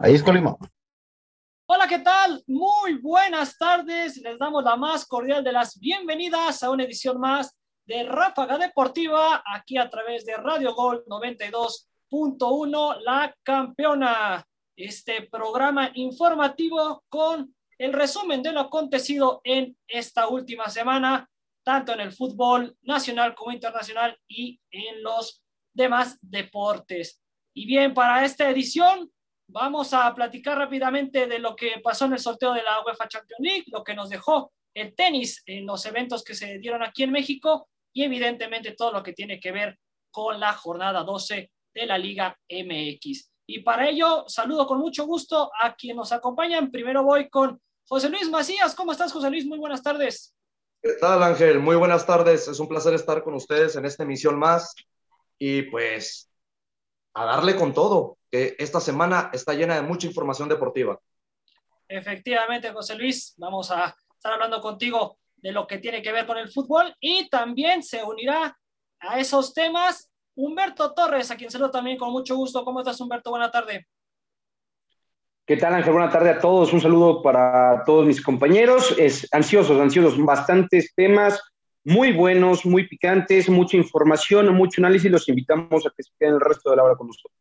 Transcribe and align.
Ahí 0.00 0.14
es 0.14 0.22
Colima. 0.22 0.56
Hola, 1.66 1.86
¿qué 1.88 1.98
tal? 1.98 2.42
Muy 2.46 2.94
buenas 2.94 3.56
tardes. 3.58 4.16
Les 4.18 4.38
damos 4.38 4.64
la 4.64 4.76
más 4.76 5.06
cordial 5.06 5.42
de 5.44 5.52
las 5.52 5.78
bienvenidas 5.78 6.62
a 6.62 6.70
una 6.70 6.84
edición 6.84 7.18
más 7.18 7.56
de 7.86 8.04
Ráfaga 8.04 8.56
Deportiva, 8.58 9.42
aquí 9.46 9.76
a 9.76 9.90
través 9.90 10.24
de 10.24 10.36
Radio 10.36 10.74
Gol 10.74 11.04
92.1, 11.06 13.00
la 13.00 13.34
campeona. 13.42 14.46
Este 14.76 15.28
programa 15.30 15.90
informativo 15.94 17.04
con 17.08 17.54
el 17.78 17.92
resumen 17.92 18.42
de 18.42 18.52
lo 18.52 18.60
acontecido 18.60 19.40
en 19.44 19.76
esta 19.86 20.26
última 20.26 20.68
semana, 20.68 21.30
tanto 21.62 21.92
en 21.92 22.00
el 22.00 22.10
fútbol 22.12 22.76
nacional 22.82 23.34
como 23.36 23.52
internacional 23.52 24.18
y 24.26 24.60
en 24.70 25.02
los 25.02 25.43
demás 25.74 26.18
deportes. 26.22 27.20
Y 27.54 27.66
bien, 27.66 27.92
para 27.92 28.24
esta 28.24 28.48
edición 28.48 29.10
vamos 29.46 29.92
a 29.92 30.12
platicar 30.14 30.56
rápidamente 30.56 31.26
de 31.26 31.38
lo 31.38 31.54
que 31.54 31.80
pasó 31.82 32.06
en 32.06 32.14
el 32.14 32.18
sorteo 32.18 32.54
de 32.54 32.62
la 32.62 32.82
UEFA 32.84 33.08
Champions 33.08 33.40
League, 33.40 33.64
lo 33.66 33.84
que 33.84 33.94
nos 33.94 34.08
dejó 34.08 34.52
el 34.74 34.94
tenis 34.94 35.42
en 35.46 35.66
los 35.66 35.84
eventos 35.86 36.24
que 36.24 36.34
se 36.34 36.58
dieron 36.58 36.82
aquí 36.82 37.02
en 37.04 37.12
México 37.12 37.68
y 37.92 38.02
evidentemente 38.02 38.72
todo 38.72 38.92
lo 38.92 39.02
que 39.02 39.12
tiene 39.12 39.38
que 39.38 39.52
ver 39.52 39.78
con 40.10 40.40
la 40.40 40.52
jornada 40.52 41.02
12 41.04 41.50
de 41.74 41.86
la 41.86 41.98
Liga 41.98 42.36
MX. 42.48 43.30
Y 43.46 43.60
para 43.60 43.88
ello, 43.88 44.24
saludo 44.26 44.66
con 44.66 44.78
mucho 44.78 45.06
gusto 45.06 45.50
a 45.60 45.74
quien 45.74 45.96
nos 45.96 46.12
acompañan. 46.12 46.70
Primero 46.70 47.04
voy 47.04 47.28
con 47.28 47.60
José 47.86 48.08
Luis 48.08 48.30
Macías. 48.30 48.74
¿Cómo 48.74 48.92
estás, 48.92 49.12
José 49.12 49.30
Luis? 49.30 49.46
Muy 49.46 49.58
buenas 49.58 49.82
tardes. 49.82 50.34
¿Qué 50.82 50.92
tal, 51.00 51.22
Ángel? 51.22 51.60
Muy 51.60 51.76
buenas 51.76 52.06
tardes. 52.06 52.48
Es 52.48 52.58
un 52.58 52.68
placer 52.68 52.94
estar 52.94 53.22
con 53.22 53.34
ustedes 53.34 53.76
en 53.76 53.84
esta 53.84 54.02
emisión 54.02 54.38
más. 54.38 54.74
Y 55.38 55.62
pues, 55.62 56.30
a 57.14 57.24
darle 57.24 57.56
con 57.56 57.72
todo, 57.72 58.18
que 58.30 58.56
esta 58.58 58.80
semana 58.80 59.30
está 59.32 59.54
llena 59.54 59.76
de 59.76 59.82
mucha 59.82 60.06
información 60.06 60.48
deportiva. 60.48 60.98
Efectivamente, 61.88 62.72
José 62.72 62.96
Luis. 62.96 63.34
Vamos 63.36 63.70
a 63.70 63.94
estar 64.16 64.32
hablando 64.32 64.60
contigo 64.60 65.18
de 65.36 65.52
lo 65.52 65.66
que 65.66 65.78
tiene 65.78 66.02
que 66.02 66.12
ver 66.12 66.26
con 66.26 66.38
el 66.38 66.50
fútbol 66.50 66.94
y 67.00 67.28
también 67.28 67.82
se 67.82 68.02
unirá 68.02 68.56
a 69.00 69.18
esos 69.20 69.52
temas 69.52 70.10
Humberto 70.34 70.92
Torres, 70.94 71.30
a 71.30 71.36
quien 71.36 71.50
saludo 71.50 71.70
también 71.70 71.98
con 71.98 72.10
mucho 72.10 72.34
gusto. 72.36 72.64
¿Cómo 72.64 72.80
estás, 72.80 73.00
Humberto? 73.00 73.30
Buena 73.30 73.50
tarde. 73.50 73.86
¿Qué 75.46 75.58
tal, 75.58 75.74
Ángel? 75.74 75.92
Buena 75.92 76.10
tarde 76.10 76.30
a 76.30 76.40
todos. 76.40 76.72
Un 76.72 76.80
saludo 76.80 77.22
para 77.22 77.84
todos 77.84 78.06
mis 78.06 78.22
compañeros. 78.22 78.94
Es 78.98 79.28
ansiosos, 79.32 79.78
ansiosos, 79.78 80.18
bastantes 80.24 80.92
temas 80.96 81.40
muy 81.84 82.12
buenos, 82.12 82.64
muy 82.64 82.88
picantes, 82.88 83.48
mucha 83.48 83.76
información, 83.76 84.54
mucho 84.54 84.80
análisis. 84.80 85.10
Los 85.10 85.28
invitamos 85.28 85.86
a 85.86 85.90
que 85.90 86.02
se 86.02 86.10
queden 86.18 86.34
el 86.34 86.40
resto 86.40 86.70
de 86.70 86.76
la 86.76 86.84
hora 86.84 86.96
con 86.96 87.08
nosotros. 87.08 87.38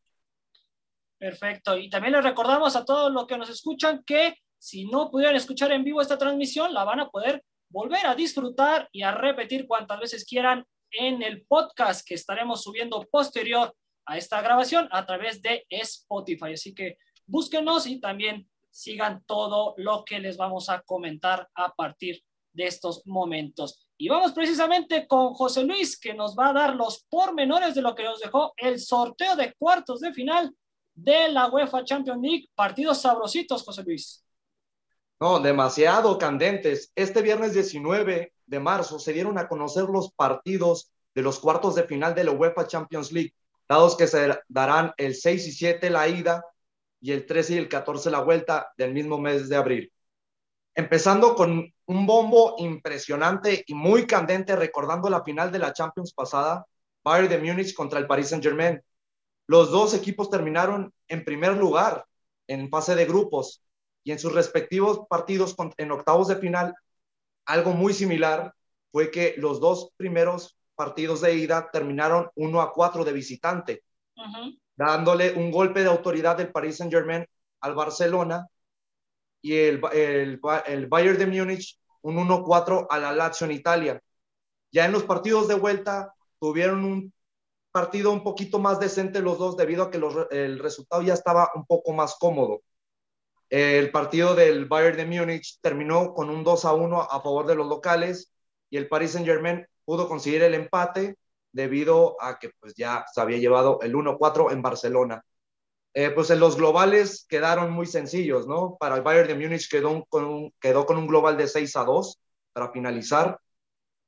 Perfecto. 1.18 1.78
Y 1.78 1.90
también 1.90 2.14
les 2.14 2.24
recordamos 2.24 2.76
a 2.76 2.84
todos 2.84 3.12
los 3.12 3.26
que 3.26 3.38
nos 3.38 3.50
escuchan 3.50 4.04
que 4.06 4.36
si 4.58 4.86
no 4.86 5.10
pudieran 5.10 5.36
escuchar 5.36 5.72
en 5.72 5.84
vivo 5.84 6.02
esta 6.02 6.18
transmisión, 6.18 6.74
la 6.74 6.84
van 6.84 7.00
a 7.00 7.10
poder 7.10 7.44
volver 7.70 8.06
a 8.06 8.16
disfrutar 8.16 8.90
y 8.92 9.04
a 9.04 9.12
repetir 9.12 9.66
cuantas 9.66 10.00
veces 10.00 10.26
quieran 10.26 10.66
en 10.92 11.24
el 11.24 11.46
podcast 11.46 12.06
que 12.08 12.14
estaremos 12.14 12.62
subiendo 12.64 13.02
posterior 13.10 13.74
a 14.06 14.18
esta 14.18 14.42
grabación 14.42 14.88
a 14.92 15.06
través 15.06 15.42
de 15.42 15.66
Spotify. 15.70 16.54
Así 16.54 16.76
que 16.76 16.98
búsquenos 17.26 17.88
y 17.88 18.00
también 18.00 18.48
sigan 18.70 19.24
todo 19.26 19.76
lo 19.78 20.04
que 20.04 20.20
les 20.20 20.36
vamos 20.36 20.70
a 20.70 20.82
comentar 20.82 21.48
a 21.56 21.74
partir 21.74 22.22
de 22.54 22.66
estos 22.66 23.06
momentos. 23.06 23.88
Y 24.04 24.10
vamos 24.10 24.34
precisamente 24.34 25.08
con 25.08 25.34
José 25.34 25.64
Luis, 25.64 25.98
que 25.98 26.14
nos 26.14 26.36
va 26.36 26.50
a 26.50 26.54
dar 26.54 26.76
los 26.76 27.06
pormenores 27.10 27.74
de 27.74 27.82
lo 27.82 27.96
que 27.96 28.04
nos 28.04 28.20
dejó 28.20 28.54
el 28.58 28.78
sorteo 28.82 29.38
de 29.38 29.54
cuartos 29.54 30.02
de 30.02 30.12
final 30.12 30.54
de 30.94 31.30
la 31.30 31.50
UEFA 31.50 31.86
Champions 31.86 32.22
League. 32.22 32.50
Partidos 32.54 33.02
sabrositos, 33.02 33.64
José 33.64 33.82
Luis. 33.84 34.26
No, 35.22 35.40
demasiado 35.40 36.18
candentes. 36.18 36.92
Este 36.96 37.22
viernes 37.22 37.54
19 37.54 38.34
de 38.46 38.60
marzo 38.60 39.00
se 39.00 39.14
dieron 39.14 39.38
a 39.38 39.48
conocer 39.48 39.86
los 39.86 40.12
partidos 40.12 40.92
de 41.16 41.22
los 41.22 41.40
cuartos 41.40 41.74
de 41.76 41.84
final 41.84 42.14
de 42.14 42.26
la 42.26 42.32
UEFA 42.32 42.68
Champions 42.68 43.10
League, 43.14 43.34
dados 43.70 43.96
que 43.96 44.08
se 44.08 44.38
darán 44.50 44.92
el 44.98 45.16
6 45.16 45.48
y 45.48 45.52
7 45.54 45.90
la 45.90 46.10
ida 46.10 46.44
y 47.00 47.14
el 47.14 47.26
13 47.26 47.54
y 47.54 47.58
el 47.58 47.70
14 47.70 48.12
la 48.12 48.20
vuelta 48.20 48.74
del 48.76 48.92
mismo 48.92 49.18
mes 49.18 49.48
de 49.48 49.56
abril. 49.56 49.93
Empezando 50.76 51.36
con 51.36 51.72
un 51.86 52.06
bombo 52.08 52.56
impresionante 52.58 53.64
y 53.68 53.74
muy 53.76 54.08
candente, 54.08 54.56
recordando 54.56 55.10
la 55.10 55.24
final 55.24 55.52
de 55.52 55.60
la 55.60 55.74
Champions 55.74 56.14
pasada, 56.14 56.66
Bayern 57.04 57.30
de 57.30 57.38
Múnich 57.38 57.76
contra 57.76 58.00
el 58.00 58.08
Paris 58.08 58.30
Saint-Germain. 58.30 58.82
Los 59.48 59.72
dos 59.72 59.94
equipos 59.94 60.30
terminaron 60.30 60.92
en 61.08 61.24
primer 61.24 61.58
lugar 61.58 62.06
en 62.48 62.70
fase 62.70 62.96
de 62.96 63.06
grupos 63.06 63.62
y 64.04 64.12
en 64.12 64.20
sus 64.20 64.34
respectivos 64.34 65.02
partidos 65.08 65.56
en 65.78 65.92
octavos 65.92 66.28
de 66.28 66.38
final, 66.38 66.74
algo 67.46 67.72
muy 67.72 67.94
similar 67.94 68.54
fue 68.92 69.12
que 69.12 69.36
los 69.38 69.60
dos 69.60 69.92
primeros 69.98 70.58
partidos 70.76 71.22
de 71.22 71.36
ida 71.36 71.70
terminaron 71.72 72.30
1 72.36 72.62
a 72.62 72.74
4 72.74 73.04
de 73.04 73.14
visitante, 73.14 73.84
dándole 74.76 75.34
un 75.34 75.52
golpe 75.52 75.82
de 75.82 75.90
autoridad 75.90 76.38
del 76.38 76.52
Paris 76.52 76.78
Saint 76.78 76.92
Germain 76.92 77.26
al 77.62 77.76
Barcelona 77.76 78.48
y 79.44 79.56
el, 79.58 79.82
el, 79.94 80.42
el 80.66 80.88
Bayern 80.88 81.20
de 81.20 81.28
Múnich 81.28 81.78
un 82.02 82.16
1-4 82.18 82.88
a 82.90 82.98
la 82.98 83.14
Lazio 83.14 83.46
en 83.46 83.52
Italia. 83.52 84.02
Ya 84.72 84.86
en 84.86 84.92
los 84.94 85.04
partidos 85.04 85.48
de 85.48 85.56
vuelta 85.56 86.14
tuvieron 86.40 86.84
un 86.84 87.14
partido 87.72 88.12
un 88.12 88.24
poquito 88.24 88.60
más 88.60 88.80
decente 88.80 89.22
los 89.22 89.38
dos 89.38 89.58
debido 89.58 89.84
a 89.84 89.92
que 89.92 90.00
el 90.32 90.60
resultado 90.60 91.02
ya 91.02 91.14
estaba 91.14 91.52
un 91.56 91.66
poco 91.66 91.92
más 91.92 92.16
cómodo. 92.20 92.62
El 93.50 93.92
partido 93.92 94.34
del 94.34 94.66
Bayern 94.66 94.98
de 94.98 95.06
Múnich 95.06 95.60
terminó 95.62 96.14
con 96.14 96.30
un 96.30 96.44
2 96.44 96.66
a 96.66 96.74
1 96.74 97.02
a 97.02 97.22
favor 97.22 97.46
de 97.46 97.56
los 97.56 97.68
locales 97.68 98.34
y 98.70 98.78
el 98.78 98.88
Paris 98.88 99.12
Saint-Germain 99.12 99.68
pudo 99.86 100.08
conseguir 100.08 100.42
el 100.44 100.54
empate 100.54 101.18
debido 101.52 102.16
a 102.22 102.40
que 102.40 102.52
pues 102.60 102.74
ya 102.76 103.06
se 103.14 103.22
había 103.22 103.38
llevado 103.38 103.80
el 103.82 103.94
1-4 103.94 104.52
en 104.52 104.62
Barcelona. 104.62 105.24
Eh, 105.96 106.10
pues 106.10 106.32
en 106.32 106.40
los 106.40 106.58
globales 106.58 107.26
quedaron 107.30 107.72
muy 107.72 107.86
sencillos, 107.86 108.48
¿no? 108.48 108.78
Para 108.80 108.96
el 108.96 109.04
Bayern 109.04 109.28
de 109.28 109.36
Múnich 109.36 109.70
quedó, 109.70 110.04
con 110.06 110.26
un, 110.26 110.54
quedó 110.60 110.86
con 110.88 110.98
un 110.98 111.06
global 111.06 111.38
de 111.38 111.48
6 111.48 111.76
a 111.76 111.84
2 111.84 112.20
para 112.52 112.72
finalizar 112.72 113.40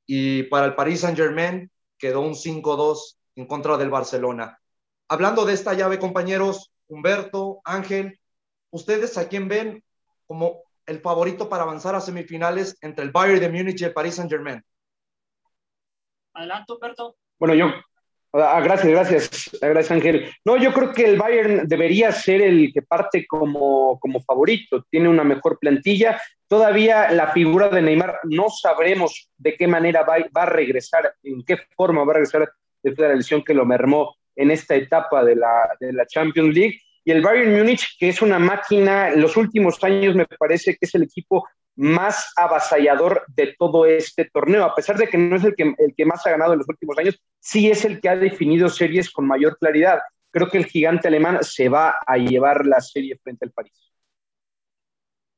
y 0.04 0.44
para 0.44 0.66
el 0.66 0.74
Paris 0.74 1.00
Saint-Germain 1.00 1.70
quedó 1.96 2.22
un 2.22 2.34
5-2 2.34 3.18
en 3.36 3.46
contra 3.46 3.76
del 3.76 3.90
Barcelona. 3.90 4.58
Hablando 5.08 5.44
de 5.44 5.52
esta 5.52 5.74
llave, 5.74 6.00
compañeros, 6.00 6.72
Humberto, 6.88 7.60
Ángel, 7.64 8.18
¿ustedes 8.70 9.16
a 9.18 9.28
quién 9.28 9.46
ven 9.46 9.84
como 10.26 10.62
el 10.86 11.00
favorito 11.00 11.48
para 11.48 11.62
avanzar 11.62 11.94
a 11.94 12.00
semifinales 12.00 12.76
entre 12.80 13.04
el 13.04 13.12
Bayern 13.12 13.40
de 13.40 13.48
Múnich 13.48 13.80
y 13.80 13.84
el 13.84 13.92
Paris 13.92 14.16
Saint 14.16 14.30
Germain? 14.30 14.64
Adelante, 16.34 16.72
Humberto. 16.72 17.16
Bueno, 17.38 17.54
yo. 17.54 17.66
Ah, 18.32 18.60
gracias, 18.62 18.92
gracias, 18.92 19.50
gracias 19.60 19.90
Ángel. 19.90 20.30
No, 20.44 20.56
yo 20.56 20.72
creo 20.72 20.92
que 20.92 21.04
el 21.04 21.16
Bayern 21.16 21.66
debería 21.66 22.12
ser 22.12 22.42
el 22.42 22.72
que 22.72 22.82
parte 22.82 23.26
como, 23.26 23.98
como 23.98 24.20
favorito, 24.20 24.84
tiene 24.90 25.08
una 25.08 25.24
mejor 25.24 25.58
plantilla. 25.58 26.20
Todavía 26.46 27.10
la 27.12 27.28
figura 27.28 27.68
de 27.68 27.82
Neymar 27.82 28.20
no 28.24 28.48
sabremos 28.50 29.30
de 29.38 29.56
qué 29.56 29.66
manera 29.66 30.02
va, 30.02 30.16
va 30.36 30.42
a 30.42 30.46
regresar, 30.46 31.14
en 31.22 31.44
qué 31.44 31.56
forma 31.76 32.04
va 32.04 32.12
a 32.12 32.14
regresar 32.14 32.50
después 32.82 33.06
de 33.06 33.08
la 33.08 33.16
lesión 33.16 33.42
que 33.42 33.54
lo 33.54 33.64
mermó 33.64 34.14
en 34.36 34.50
esta 34.50 34.74
etapa 34.74 35.24
de 35.24 35.36
la, 35.36 35.70
de 35.80 35.92
la 35.92 36.06
Champions 36.06 36.54
League 36.54 36.80
y 37.06 37.12
el 37.12 37.22
Bayern 37.22 37.56
Múnich, 37.56 37.96
que 38.00 38.08
es 38.08 38.20
una 38.20 38.40
máquina, 38.40 39.10
en 39.10 39.22
los 39.22 39.36
últimos 39.36 39.82
años 39.84 40.16
me 40.16 40.26
parece 40.26 40.72
que 40.72 40.86
es 40.86 40.94
el 40.96 41.04
equipo 41.04 41.46
más 41.76 42.32
avasallador 42.36 43.24
de 43.28 43.54
todo 43.58 43.86
este 43.86 44.24
torneo, 44.24 44.64
a 44.64 44.74
pesar 44.74 44.96
de 44.96 45.06
que 45.08 45.18
no 45.18 45.36
es 45.36 45.44
el 45.44 45.54
que, 45.54 45.74
el 45.78 45.94
que 45.94 46.06
más 46.06 46.26
ha 46.26 46.30
ganado 46.30 46.54
en 46.54 46.58
los 46.58 46.68
últimos 46.68 46.98
años, 46.98 47.20
sí 47.38 47.70
es 47.70 47.84
el 47.84 48.00
que 48.00 48.08
ha 48.08 48.16
definido 48.16 48.68
series 48.68 49.10
con 49.10 49.26
mayor 49.26 49.58
claridad. 49.58 50.00
Creo 50.30 50.48
que 50.48 50.58
el 50.58 50.66
gigante 50.66 51.08
alemán 51.08 51.38
se 51.42 51.68
va 51.68 51.96
a 52.06 52.16
llevar 52.16 52.66
la 52.66 52.80
serie 52.80 53.18
frente 53.22 53.44
al 53.44 53.52
París. 53.52 53.72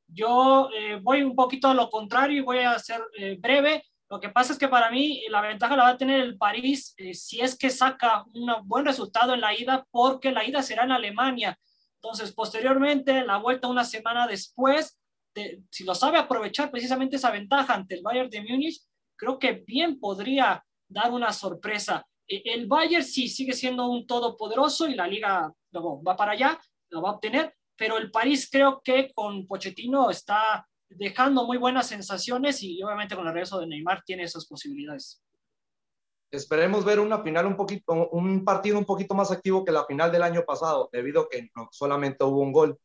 Yo 0.06 0.70
eh, 0.75 0.99
voy 1.02 1.23
un 1.23 1.35
poquito 1.35 1.69
a 1.69 1.75
lo 1.75 1.90
contrario 1.90 2.38
y 2.38 2.44
voy 2.44 2.58
a 2.58 2.79
ser 2.79 3.02
eh, 3.19 3.37
breve. 3.38 3.84
Lo 4.08 4.19
que 4.19 4.31
pasa 4.31 4.55
es 4.55 4.58
que 4.58 4.69
para 4.69 4.91
mí 4.91 5.23
la 5.29 5.43
ventaja 5.43 5.76
la 5.76 5.82
va 5.82 5.88
a 5.91 5.99
tener 5.99 6.20
el 6.20 6.38
París 6.38 6.94
eh, 6.96 7.12
si 7.12 7.41
es 7.41 7.58
que 7.58 7.69
saca 7.69 8.25
un 8.32 8.50
buen 8.64 8.87
resultado 8.87 9.34
en 9.34 9.43
la 9.43 9.55
ida, 9.55 9.87
porque 9.91 10.32
la 10.32 10.44
ida 10.44 10.62
será 10.62 10.84
en 10.84 10.93
Alemania. 10.93 11.58
Entonces, 11.96 12.32
posteriormente, 12.32 13.25
la 13.25 13.37
vuelta 13.37 13.69
una 13.69 13.84
semana 13.84 14.26
después, 14.26 14.98
si 15.70 15.85
lo 15.85 15.94
sabe 15.94 16.19
aprovechar 16.19 16.70
precisamente 16.70 17.17
esa 17.17 17.31
ventaja 17.31 17.75
ante 17.75 17.94
el 17.94 18.02
Bayern 18.02 18.31
de 18.31 18.43
Múnich, 18.43 18.81
creo 19.17 19.38
que 19.38 19.64
bien 19.67 19.99
podría 19.99 20.64
dar 20.88 21.12
una 21.12 21.32
sorpresa. 21.32 22.06
E, 22.26 22.43
el 22.44 22.67
Bayern 22.67 23.05
sí 23.05 23.29
sigue 23.29 23.52
siendo 23.52 23.88
un 23.88 24.06
todopoderoso 24.06 24.87
y 24.88 24.94
la 24.94 25.06
liga 25.06 25.52
luego 25.73 26.02
va 26.02 26.17
para 26.17 26.32
allá, 26.32 26.58
lo 26.90 27.02
va 27.02 27.11
a 27.11 27.14
obtener, 27.14 27.55
pero 27.76 27.99
el 27.99 28.11
París 28.11 28.49
creo 28.50 28.81
que 28.82 29.12
con 29.14 29.46
Pochettino 29.46 30.11
está 30.11 30.67
dejando 30.88 31.44
muy 31.44 31.58
buenas 31.58 31.87
sensaciones 31.87 32.62
y 32.62 32.82
obviamente 32.82 33.14
con 33.14 33.26
el 33.26 33.32
regreso 33.32 33.61
de 33.61 33.67
Neymar 33.67 34.02
tiene 34.05 34.25
esas 34.25 34.46
posibilidades. 34.46 35.23
esperemos 36.31 36.84
ver 36.84 37.00
una 37.00 37.23
final 37.23 37.46
un 37.46 37.56
poquito, 37.56 38.08
un 38.11 38.44
partido 38.44 38.79
un 38.79 38.84
poquito 38.84 39.14
más 39.14 39.31
activo 39.31 39.64
que 39.64 39.73
la 39.73 39.84
final 39.84 40.11
del 40.11 40.23
año 40.23 40.44
pasado, 40.44 40.88
debido 40.93 41.23
a 41.23 41.29
que 41.29 41.50
no, 41.55 41.69
solamente 41.70 42.25
hubo 42.25 42.41
un 42.41 42.52
gol. 42.52 42.79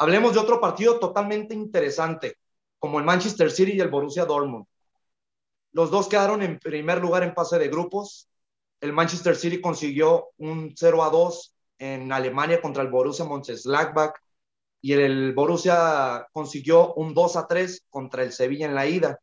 Hablemos 0.00 0.32
de 0.32 0.40
otro 0.40 0.62
partido 0.62 0.98
totalmente 0.98 1.52
interesante, 1.54 2.38
como 2.78 2.98
el 2.98 3.04
Manchester 3.04 3.50
City 3.50 3.72
y 3.72 3.80
el 3.80 3.90
Borussia 3.90 4.24
Dortmund. 4.24 4.64
Los 5.72 5.90
dos 5.90 6.08
quedaron 6.08 6.42
en 6.42 6.58
primer 6.58 7.02
lugar 7.02 7.22
en 7.22 7.34
fase 7.34 7.58
de 7.58 7.68
grupos. 7.68 8.26
El 8.80 8.94
Manchester 8.94 9.36
City 9.36 9.60
consiguió 9.60 10.30
un 10.38 10.72
0 10.74 11.04
a 11.04 11.10
2 11.10 11.54
en 11.80 12.10
Alemania 12.12 12.62
contra 12.62 12.82
el 12.82 12.88
Borussia 12.88 13.26
Mönchengladbach 13.26 14.14
y 14.80 14.94
el 14.94 15.34
Borussia 15.34 16.26
consiguió 16.32 16.94
un 16.94 17.12
2 17.12 17.36
a 17.36 17.46
3 17.46 17.84
contra 17.90 18.22
el 18.22 18.32
Sevilla 18.32 18.64
en 18.64 18.74
la 18.74 18.86
ida. 18.86 19.20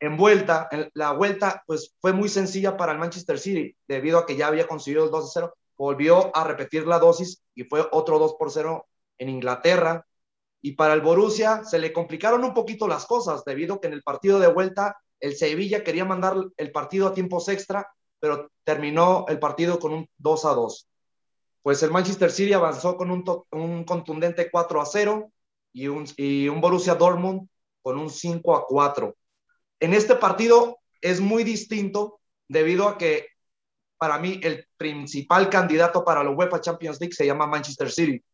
En 0.00 0.16
vuelta, 0.16 0.68
en 0.70 0.90
la 0.94 1.12
vuelta, 1.12 1.62
pues 1.66 1.94
fue 2.00 2.14
muy 2.14 2.30
sencilla 2.30 2.78
para 2.78 2.92
el 2.92 2.98
Manchester 2.98 3.38
City, 3.38 3.76
debido 3.86 4.16
a 4.16 4.24
que 4.24 4.36
ya 4.36 4.46
había 4.46 4.66
conseguido 4.66 5.04
el 5.04 5.10
2 5.10 5.24
a 5.26 5.28
0, 5.34 5.54
volvió 5.76 6.34
a 6.34 6.44
repetir 6.44 6.86
la 6.86 6.98
dosis 6.98 7.42
y 7.54 7.64
fue 7.64 7.86
otro 7.92 8.18
2 8.18 8.36
por 8.38 8.50
0 8.50 8.86
en 9.18 9.28
Inglaterra. 9.28 10.06
Y 10.60 10.72
para 10.72 10.94
el 10.94 11.00
Borussia 11.00 11.64
se 11.64 11.78
le 11.78 11.92
complicaron 11.92 12.44
un 12.44 12.54
poquito 12.54 12.88
las 12.88 13.06
cosas, 13.06 13.44
debido 13.44 13.74
a 13.74 13.80
que 13.80 13.88
en 13.88 13.94
el 13.94 14.02
partido 14.02 14.38
de 14.40 14.52
vuelta 14.52 14.96
el 15.20 15.36
Sevilla 15.36 15.84
quería 15.84 16.04
mandar 16.04 16.36
el 16.56 16.72
partido 16.72 17.08
a 17.08 17.14
tiempos 17.14 17.48
extra, 17.48 17.88
pero 18.20 18.50
terminó 18.64 19.26
el 19.28 19.38
partido 19.38 19.78
con 19.78 19.92
un 19.92 20.08
2 20.18 20.44
a 20.44 20.50
2 20.50 20.88
pues 21.68 21.82
el 21.82 21.90
Manchester 21.90 22.30
City 22.30 22.54
avanzó 22.54 22.96
con 22.96 23.10
un, 23.10 23.22
un 23.50 23.84
contundente 23.84 24.50
4 24.50 24.80
a 24.80 24.86
0 24.86 25.30
y 25.74 25.88
un, 25.88 26.06
y 26.16 26.48
un 26.48 26.62
Borussia 26.62 26.94
Dortmund 26.94 27.46
con 27.82 27.98
un 27.98 28.08
5 28.08 28.56
a 28.56 28.64
4. 28.66 29.14
En 29.80 29.92
este 29.92 30.14
partido 30.14 30.78
es 31.02 31.20
muy 31.20 31.44
distinto 31.44 32.20
debido 32.48 32.88
a 32.88 32.96
que 32.96 33.26
para 33.98 34.18
mí 34.18 34.40
el 34.42 34.66
principal 34.78 35.50
candidato 35.50 36.04
para 36.06 36.24
la 36.24 36.30
UEFA 36.30 36.62
Champions 36.62 37.00
League 37.00 37.14
se 37.14 37.26
llama 37.26 37.46
Manchester 37.46 37.90
City, 37.90 38.24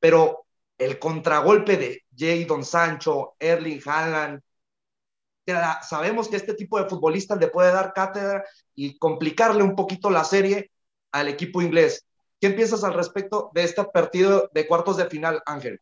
pero 0.00 0.46
el 0.78 0.98
contragolpe 0.98 1.76
de 1.76 2.04
Jadon 2.16 2.64
Sancho, 2.64 3.34
Erling 3.38 3.82
Haaland, 3.84 4.40
sabemos 5.82 6.28
que 6.28 6.36
este 6.36 6.54
tipo 6.54 6.78
de 6.78 6.88
futbolistas 6.88 7.38
le 7.38 7.48
puede 7.48 7.72
dar 7.72 7.92
cátedra 7.92 8.44
y 8.74 8.98
complicarle 8.98 9.62
un 9.62 9.74
poquito 9.74 10.10
la 10.10 10.24
serie 10.24 10.70
al 11.12 11.28
equipo 11.28 11.62
inglés. 11.62 12.06
¿Qué 12.40 12.50
piensas 12.50 12.84
al 12.84 12.94
respecto 12.94 13.50
de 13.54 13.64
este 13.64 13.82
partido 13.84 14.48
de 14.52 14.66
cuartos 14.66 14.96
de 14.96 15.06
final, 15.06 15.42
Ángel? 15.46 15.80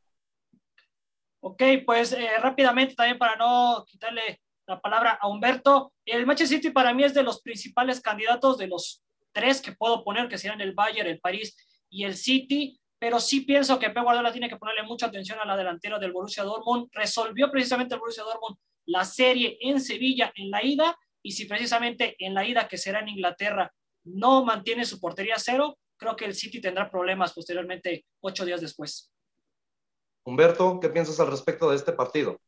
Ok, 1.41 1.63
pues 1.85 2.13
eh, 2.13 2.31
rápidamente 2.41 2.95
también 2.95 3.19
para 3.19 3.37
no 3.37 3.85
quitarle 3.87 4.41
la 4.67 4.81
palabra 4.81 5.19
a 5.21 5.29
Humberto, 5.29 5.93
el 6.05 6.27
Manchester 6.27 6.59
City 6.59 6.71
para 6.71 6.93
mí 6.93 7.05
es 7.05 7.15
de 7.15 7.23
los 7.23 7.41
principales 7.41 8.01
candidatos 8.01 8.59
de 8.59 8.67
los 8.67 9.03
tres 9.33 9.61
que 9.61 9.73
puedo 9.73 10.03
poner, 10.03 10.29
que 10.29 10.39
serían 10.39 10.61
el 10.61 10.75
Bayern, 10.75 11.09
el 11.09 11.21
París 11.21 11.57
y 11.89 12.05
el 12.05 12.17
City, 12.17 12.81
pero 12.99 13.21
sí 13.21 13.43
pienso 13.43 13.79
que 13.79 13.91
Pep 13.91 14.03
Guardiola 14.03 14.33
tiene 14.33 14.49
que 14.49 14.57
ponerle 14.57 14.83
mucha 14.83 15.07
atención 15.07 15.39
a 15.39 15.45
la 15.45 15.57
delantera 15.57 15.99
del 15.99 16.13
Borussia 16.13 16.45
Dortmund. 16.45 16.89
Resolvió 16.93 17.51
precisamente 17.51 17.95
el 17.95 18.01
Borussia 18.01 18.25
Dortmund 18.25 18.57
la 18.87 19.05
serie 19.05 19.59
en 19.61 19.81
Sevilla 19.81 20.33
en 20.37 20.51
la 20.51 20.65
ida, 20.65 20.97
y 21.23 21.33
si 21.33 21.45
precisamente 21.47 22.15
en 22.19 22.35
la 22.35 22.47
ida, 22.47 22.69
que 22.69 22.79
será 22.79 23.01
en 23.01 23.09
Inglaterra, 23.09 23.73
no 24.05 24.45
mantiene 24.45 24.85
su 24.85 25.01
portería 25.01 25.35
cero, 25.39 25.79
creo 25.97 26.15
que 26.15 26.25
el 26.25 26.35
City 26.35 26.61
tendrá 26.61 26.89
problemas 26.89 27.33
posteriormente, 27.33 28.07
ocho 28.21 28.45
días 28.45 28.61
después. 28.61 29.11
Humberto, 30.25 30.79
¿qué 30.81 30.89
piensas 30.89 31.19
al 31.21 31.29
respecto 31.29 31.69
de 31.71 31.77
este 31.77 31.93
partido? 31.93 32.41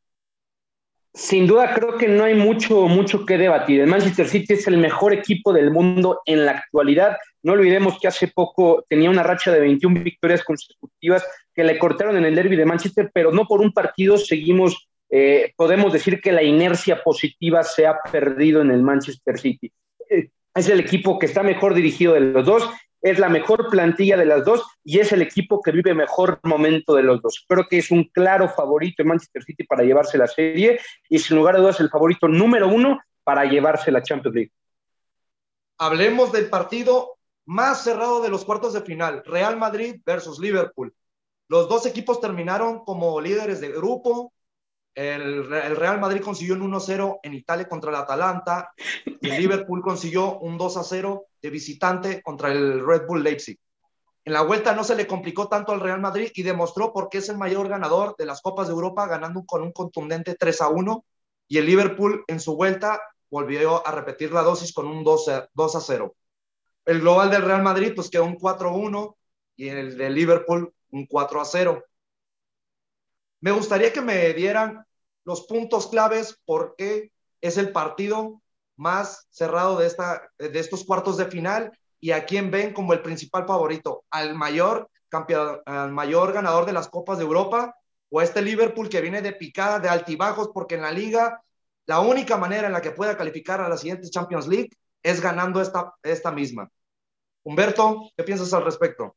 Sin 1.13 1.47
duda 1.47 1.73
creo 1.73 1.97
que 1.97 2.07
no 2.07 2.23
hay 2.23 2.35
mucho, 2.35 2.87
mucho 2.87 3.25
que 3.25 3.37
debatir. 3.37 3.81
El 3.81 3.87
Manchester 3.87 4.27
City 4.27 4.53
es 4.53 4.67
el 4.67 4.77
mejor 4.77 5.11
equipo 5.11 5.51
del 5.51 5.71
mundo 5.71 6.21
en 6.25 6.45
la 6.45 6.51
actualidad. 6.51 7.17
No 7.41 7.53
olvidemos 7.53 7.99
que 7.99 8.07
hace 8.07 8.27
poco 8.27 8.85
tenía 8.87 9.09
una 9.09 9.23
racha 9.23 9.51
de 9.51 9.59
21 9.59 10.03
victorias 10.03 10.43
consecutivas 10.43 11.25
que 11.53 11.63
le 11.63 11.79
cortaron 11.79 12.15
en 12.15 12.25
el 12.25 12.35
derby 12.35 12.55
de 12.55 12.65
Manchester, 12.65 13.09
pero 13.11 13.31
no 13.31 13.45
por 13.45 13.59
un 13.61 13.73
partido 13.73 14.17
seguimos, 14.17 14.87
eh, 15.09 15.51
podemos 15.55 15.91
decir 15.91 16.21
que 16.21 16.31
la 16.31 16.43
inercia 16.43 17.01
positiva 17.01 17.63
se 17.63 17.87
ha 17.87 17.97
perdido 18.11 18.61
en 18.61 18.69
el 18.69 18.83
Manchester 18.83 19.39
City. 19.39 19.71
Eh, 20.09 20.29
es 20.53 20.69
el 20.69 20.79
equipo 20.79 21.17
que 21.17 21.25
está 21.25 21.41
mejor 21.41 21.73
dirigido 21.73 22.13
de 22.13 22.19
los 22.19 22.45
dos 22.45 22.69
es 23.01 23.19
la 23.19 23.29
mejor 23.29 23.69
plantilla 23.69 24.17
de 24.17 24.25
las 24.25 24.45
dos 24.45 24.65
y 24.83 24.99
es 24.99 25.11
el 25.11 25.21
equipo 25.21 25.61
que 25.61 25.71
vive 25.71 25.93
mejor 25.93 26.39
momento 26.43 26.93
de 26.93 27.03
los 27.03 27.21
dos. 27.21 27.45
Creo 27.47 27.67
que 27.69 27.77
es 27.77 27.91
un 27.91 28.05
claro 28.05 28.49
favorito 28.49 29.01
en 29.01 29.09
Manchester 29.09 29.43
City 29.43 29.63
para 29.63 29.83
llevarse 29.83 30.17
la 30.17 30.27
serie 30.27 30.79
y 31.09 31.19
sin 31.19 31.37
lugar 31.37 31.55
a 31.55 31.59
dudas 31.59 31.79
el 31.79 31.89
favorito 31.89 32.27
número 32.27 32.67
uno 32.67 32.99
para 33.23 33.45
llevarse 33.45 33.91
la 33.91 34.01
Champions 34.01 34.35
League. 34.35 34.51
Hablemos 35.77 36.31
del 36.31 36.49
partido 36.49 37.17
más 37.45 37.83
cerrado 37.83 38.21
de 38.21 38.29
los 38.29 38.43
cuartos 38.45 38.73
de 38.73 38.81
final, 38.81 39.23
Real 39.25 39.57
Madrid 39.57 40.01
versus 40.05 40.39
Liverpool. 40.39 40.93
Los 41.47 41.67
dos 41.67 41.85
equipos 41.85 42.19
terminaron 42.19 42.83
como 42.83 43.19
líderes 43.19 43.59
de 43.59 43.71
grupo, 43.71 44.33
el, 44.99 45.47
Real 45.77 45.99
Madrid 45.99 46.21
consiguió 46.21 46.55
un 46.55 46.71
1-0 46.73 47.19
en 47.23 47.33
Italia 47.33 47.69
contra 47.69 47.89
el 47.89 47.95
Atalanta 47.95 48.73
y 49.05 49.29
el 49.29 49.37
Liverpool 49.37 49.81
consiguió 49.81 50.39
un 50.39 50.59
2-0 50.59 51.23
de 51.41 51.49
visitante 51.49 52.21
contra 52.21 52.51
el 52.51 52.85
Red 52.85 53.07
Bull 53.07 53.23
Leipzig. 53.23 53.57
En 54.25 54.33
la 54.33 54.41
vuelta 54.41 54.75
no 54.75 54.83
se 54.83 54.95
le 54.95 55.07
complicó 55.07 55.47
tanto 55.47 55.71
al 55.71 55.79
Real 55.79 56.01
Madrid 56.01 56.29
y 56.35 56.43
demostró 56.43 56.91
por 56.91 57.07
qué 57.07 57.19
es 57.19 57.29
el 57.29 57.37
mayor 57.37 57.69
ganador 57.69 58.15
de 58.17 58.25
las 58.25 58.41
Copas 58.41 58.67
de 58.67 58.73
Europa, 58.73 59.07
ganando 59.07 59.45
con 59.45 59.61
un 59.61 59.71
contundente 59.71 60.35
3 60.35 60.59
1. 60.69 61.05
Y 61.47 61.57
el 61.57 61.65
Liverpool 61.65 62.25
en 62.27 62.41
su 62.41 62.55
vuelta 62.57 62.99
volvió 63.29 63.87
a 63.87 63.91
repetir 63.91 64.33
la 64.33 64.41
dosis 64.41 64.73
con 64.73 64.85
un 64.85 65.05
2 65.05 65.31
0. 65.79 66.15
El 66.85 66.99
global 66.99 67.31
del 67.31 67.43
Real 67.43 67.63
Madrid 67.63 67.93
pues 67.95 68.09
quedó 68.09 68.25
un 68.25 68.35
4 68.35 68.73
1 68.73 69.17
y 69.55 69.69
el 69.69 69.97
de 69.97 70.09
Liverpool 70.09 70.73
un 70.91 71.05
4 71.05 71.45
0. 71.45 71.85
Me 73.39 73.51
gustaría 73.51 73.93
que 73.93 74.01
me 74.01 74.33
dieran 74.33 74.85
los 75.29 75.45
puntos 75.45 75.85
claves 75.85 76.39
porque 76.43 77.11
es 77.39 77.57
el 77.59 77.71
partido 77.71 78.41
más 78.77 79.27
cerrado 79.29 79.77
de, 79.77 79.85
esta, 79.85 80.27
de 80.39 80.59
estos 80.59 80.83
cuartos 80.83 81.17
de 81.17 81.27
final 81.27 81.71
y 81.99 82.11
a 82.11 82.25
quién 82.25 82.49
ven 82.49 82.73
como 82.73 82.93
el 82.93 83.03
principal 83.03 83.45
favorito, 83.45 84.05
al 84.09 84.33
mayor 84.33 84.89
campeón, 85.07 85.61
al 85.67 85.91
mayor 85.91 86.33
ganador 86.33 86.65
de 86.65 86.73
las 86.73 86.87
Copas 86.87 87.19
de 87.19 87.25
Europa 87.25 87.75
o 88.09 88.23
este 88.23 88.41
Liverpool 88.41 88.89
que 88.89 89.01
viene 89.01 89.21
de 89.21 89.33
picada, 89.33 89.79
de 89.79 89.89
altibajos, 89.89 90.49
porque 90.51 90.75
en 90.75 90.81
la 90.81 90.91
liga 90.91 91.43
la 91.85 91.99
única 91.99 92.35
manera 92.37 92.65
en 92.65 92.73
la 92.73 92.81
que 92.81 92.91
pueda 92.91 93.15
calificar 93.15 93.61
a 93.61 93.69
la 93.69 93.77
siguiente 93.77 94.09
Champions 94.09 94.47
League 94.47 94.71
es 95.03 95.21
ganando 95.21 95.61
esta, 95.61 95.93
esta 96.01 96.31
misma. 96.31 96.71
Humberto, 97.43 98.09
¿qué 98.17 98.23
piensas 98.23 98.51
al 98.53 98.65
respecto? 98.65 99.15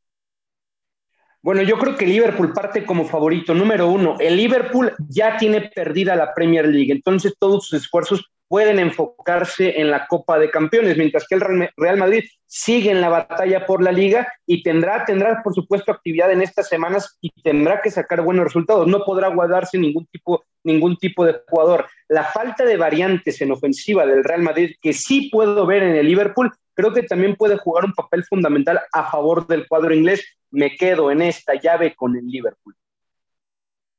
Bueno, 1.43 1.63
yo 1.63 1.77
creo 1.77 1.97
que 1.97 2.07
Liverpool 2.07 2.53
parte 2.53 2.87
como 2.87 3.05
favorito. 3.05 3.53
Número 3.53 3.89
uno, 3.89 4.17
el 4.21 4.37
Liverpool 4.37 4.93
ya 5.09 5.37
tiene 5.37 5.73
perdida 5.75 6.15
la 6.15 6.33
Premier 6.33 6.69
League, 6.69 6.93
entonces 6.93 7.35
todos 7.37 7.67
sus 7.67 7.83
esfuerzos 7.83 8.31
pueden 8.47 8.79
enfocarse 8.79 9.81
en 9.81 9.91
la 9.91 10.07
Copa 10.07 10.39
de 10.39 10.51
Campeones, 10.51 10.97
mientras 10.97 11.27
que 11.27 11.35
el 11.35 11.71
Real 11.77 11.97
Madrid 11.97 12.25
sigue 12.47 12.91
en 12.91 13.01
la 13.01 13.09
batalla 13.09 13.67
por 13.67 13.83
la 13.83 13.91
liga 13.91 14.31
y 14.47 14.63
tendrá, 14.63 15.05
tendrá 15.05 15.43
por 15.43 15.55
supuesto 15.55 15.91
actividad 15.91 16.31
en 16.31 16.43
estas 16.43 16.69
semanas 16.69 17.17
y 17.23 17.31
tendrá 17.43 17.81
que 17.81 17.91
sacar 17.91 18.21
buenos 18.23 18.45
resultados. 18.45 18.87
No 18.87 19.05
podrá 19.05 19.29
guardarse 19.29 19.79
ningún 19.79 20.07
tipo, 20.07 20.45
ningún 20.63 20.97
tipo 20.99 21.25
de 21.25 21.41
jugador. 21.49 21.87
La 22.09 22.25
falta 22.25 22.67
de 22.67 22.77
variantes 22.77 23.41
en 23.41 23.53
ofensiva 23.53 24.07
del 24.07 24.23
Real 24.23 24.43
Madrid, 24.43 24.75
que 24.81 24.93
sí 24.93 25.31
puedo 25.33 25.65
ver 25.65 25.83
en 25.83 25.97
el 25.97 26.07
Liverpool, 26.07 26.53
creo 26.75 26.93
que 26.93 27.03
también 27.03 27.37
puede 27.37 27.57
jugar 27.57 27.85
un 27.85 27.93
papel 27.93 28.25
fundamental 28.25 28.81
a 28.93 29.11
favor 29.11 29.47
del 29.47 29.67
cuadro 29.67 29.95
inglés. 29.95 30.25
Me 30.51 30.77
quedo 30.77 31.11
en 31.11 31.23
esta 31.23 31.55
llave 31.55 31.95
con 31.95 32.17
el 32.17 32.27
Liverpool. 32.27 32.77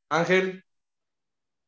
Ángel. 0.09 0.63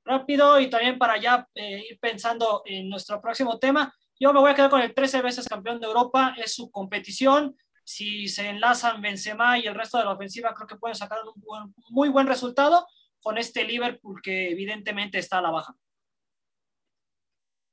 Rápido 0.03 0.59
y 0.59 0.69
también 0.69 0.99
para 0.99 1.17
ya 1.17 1.47
eh, 1.55 1.83
ir 1.89 1.99
pensando 1.99 2.61
en 2.65 2.89
nuestro 2.89 3.19
próximo 3.19 3.57
tema, 3.57 3.91
yo 4.19 4.31
me 4.31 4.39
voy 4.39 4.51
a 4.51 4.55
quedar 4.55 4.69
con 4.69 4.81
el 4.81 4.93
13 4.93 5.21
veces 5.21 5.47
campeón 5.47 5.79
de 5.79 5.87
Europa, 5.87 6.35
es 6.37 6.53
su 6.53 6.69
competición. 6.71 7.55
Si 7.83 8.27
se 8.27 8.49
enlazan 8.49 9.01
Benzema 9.01 9.59
y 9.59 9.65
el 9.65 9.75
resto 9.75 9.97
de 9.97 10.05
la 10.05 10.11
ofensiva, 10.11 10.53
creo 10.53 10.67
que 10.67 10.77
pueden 10.77 10.95
sacar 10.95 11.19
un 11.23 11.73
muy 11.89 12.09
buen 12.09 12.27
resultado 12.27 12.87
con 13.21 13.37
este 13.37 13.63
Liverpool 13.63 14.21
que 14.21 14.51
evidentemente 14.51 15.17
está 15.17 15.39
a 15.39 15.41
la 15.41 15.51
baja. 15.51 15.75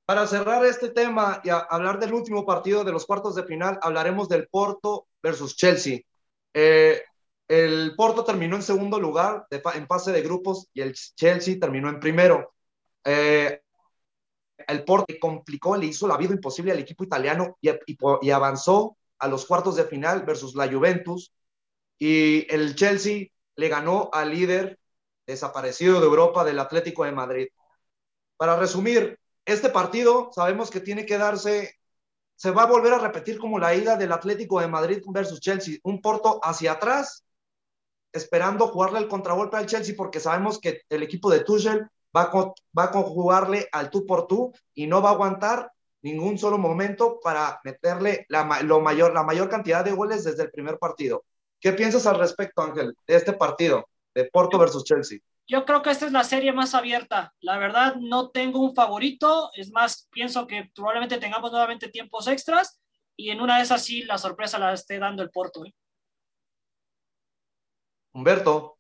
Para 0.05 0.27
cerrar 0.27 0.65
este 0.65 0.91
tema 0.91 1.41
y 1.45 1.51
hablar 1.51 1.99
del 1.99 2.13
último 2.13 2.45
partido 2.45 2.85
de 2.85 2.93
los 2.93 3.07
cuartos 3.07 3.35
de 3.35 3.45
final, 3.45 3.79
hablaremos 3.83 4.29
del 4.29 4.49
Porto 4.49 5.07
versus 5.23 5.57
Chelsea. 5.57 6.01
Eh, 6.53 7.03
el 7.49 7.95
Porto 7.97 8.25
terminó 8.25 8.57
en 8.57 8.63
segundo 8.63 8.99
lugar 8.99 9.47
en 9.51 9.87
fase 9.87 10.13
de 10.13 10.23
grupos 10.23 10.69
y 10.75 10.81
el 10.81 10.95
Chelsea 10.95 11.59
terminó 11.61 11.89
en 11.89 12.01
primero. 12.01 12.53
Eh, 13.05 13.61
el 14.67 14.85
Porto 14.85 15.15
complicó, 15.21 15.77
le 15.77 15.87
hizo 15.87 16.07
la 16.09 16.17
vida 16.17 16.35
imposible 16.35 16.73
al 16.73 16.79
equipo 16.79 17.05
italiano 17.05 17.57
y, 17.61 17.71
y, 18.23 18.31
avanzó 18.31 18.97
a 19.19 19.29
los 19.29 19.47
cuartos 19.47 19.77
de 19.77 19.85
final 19.85 20.25
versus 20.25 20.55
la 20.55 20.71
Juventus. 20.71 21.33
Y 21.99 22.47
el 22.53 22.75
Chelsea 22.75 23.27
le 23.57 23.69
ganó 23.69 24.11
al 24.13 24.31
líder 24.31 24.79
desaparecido 25.27 26.01
de 26.01 26.07
Europa 26.07 26.45
del 26.45 26.59
Atlético 26.59 27.05
de 27.05 27.13
Madrid. 27.13 27.49
Para 28.37 28.57
resumir, 28.57 29.19
este 29.45 29.69
partido 29.71 30.31
sabemos 30.33 30.71
que 30.71 30.81
tiene 30.81 31.07
que 31.07 31.19
darse 31.19 31.75
se 32.37 32.51
va 32.51 32.65
a 32.65 32.67
volver 32.67 32.93
a 32.93 32.99
repetir 32.99 33.39
como 33.39 33.59
la 33.59 33.75
ida 33.75 33.97
del 33.97 34.11
Atlético 34.11 34.61
de 34.61 34.67
Madrid 34.67 35.01
versus 35.07 35.41
Chelsea, 35.41 35.79
un 35.85 36.01
Porto 36.01 36.41
hacia 36.43 36.73
atrás, 36.73 37.25
esperando 38.13 38.67
jugarle 38.67 38.99
el 38.99 39.07
contragolpe 39.07 39.57
al 39.57 39.67
Chelsea, 39.67 39.95
porque 39.97 40.19
sabemos 40.19 40.59
que 40.59 40.81
el 40.89 41.05
equipo 41.05 41.31
de 41.31 41.45
Tuchel 41.45 41.87
va 42.17 42.23
a, 42.23 42.53
va 42.77 42.85
a 42.85 42.91
conjugarle 42.91 43.69
al 43.71 43.91
tú 43.91 44.07
por 44.07 44.27
tú 44.27 44.53
y 44.75 44.89
no 44.89 45.01
va 45.01 45.11
a 45.11 45.13
aguantar 45.13 45.71
ningún 46.03 46.37
solo 46.37 46.59
momento 46.59 47.21
para 47.23 47.61
meterle 47.63 48.27
la, 48.29 48.61
lo 48.63 48.81
mayor, 48.81 49.15
la 49.15 49.23
mayor 49.23 49.49
cantidad 49.49 49.85
de 49.85 49.93
goles 49.93 50.25
desde 50.25 50.43
el 50.43 50.51
primer 50.51 50.79
partido. 50.79 51.25
¿Qué 51.61 51.73
piensas 51.73 52.07
al 52.07 52.19
respecto, 52.19 52.61
Ángel, 52.63 52.97
de 53.07 53.15
este 53.15 53.35
partido 53.35 53.87
de 54.15 54.25
Porto 54.25 54.59
versus 54.59 54.83
Chelsea? 54.83 55.21
Yo 55.53 55.67
creo 55.67 55.83
que 55.83 55.91
esta 55.91 56.07
es 56.07 56.13
la 56.13 56.25
serie 56.25 56.51
más 56.51 56.75
abierta. 56.75 57.35
La 57.43 57.59
verdad, 57.59 57.97
no 57.97 58.31
tengo 58.31 58.59
un 58.61 58.75
favorito. 58.75 59.51
Es 59.55 59.71
más, 59.71 60.09
pienso 60.11 60.47
que 60.47 60.71
probablemente 60.75 61.19
tengamos 61.19 61.53
nuevamente 61.53 61.91
tiempos 61.91 62.27
extras 62.27 62.81
y 63.17 63.29
en 63.29 63.43
una 63.43 63.59
de 63.59 63.65
esas 63.65 63.85
sí 63.85 64.03
la 64.05 64.17
sorpresa 64.17 64.59
la 64.59 64.73
esté 64.73 64.99
dando 64.99 65.23
el 65.23 65.29
Porto. 65.29 65.67
¿eh? 65.67 65.75
Humberto. 68.15 68.79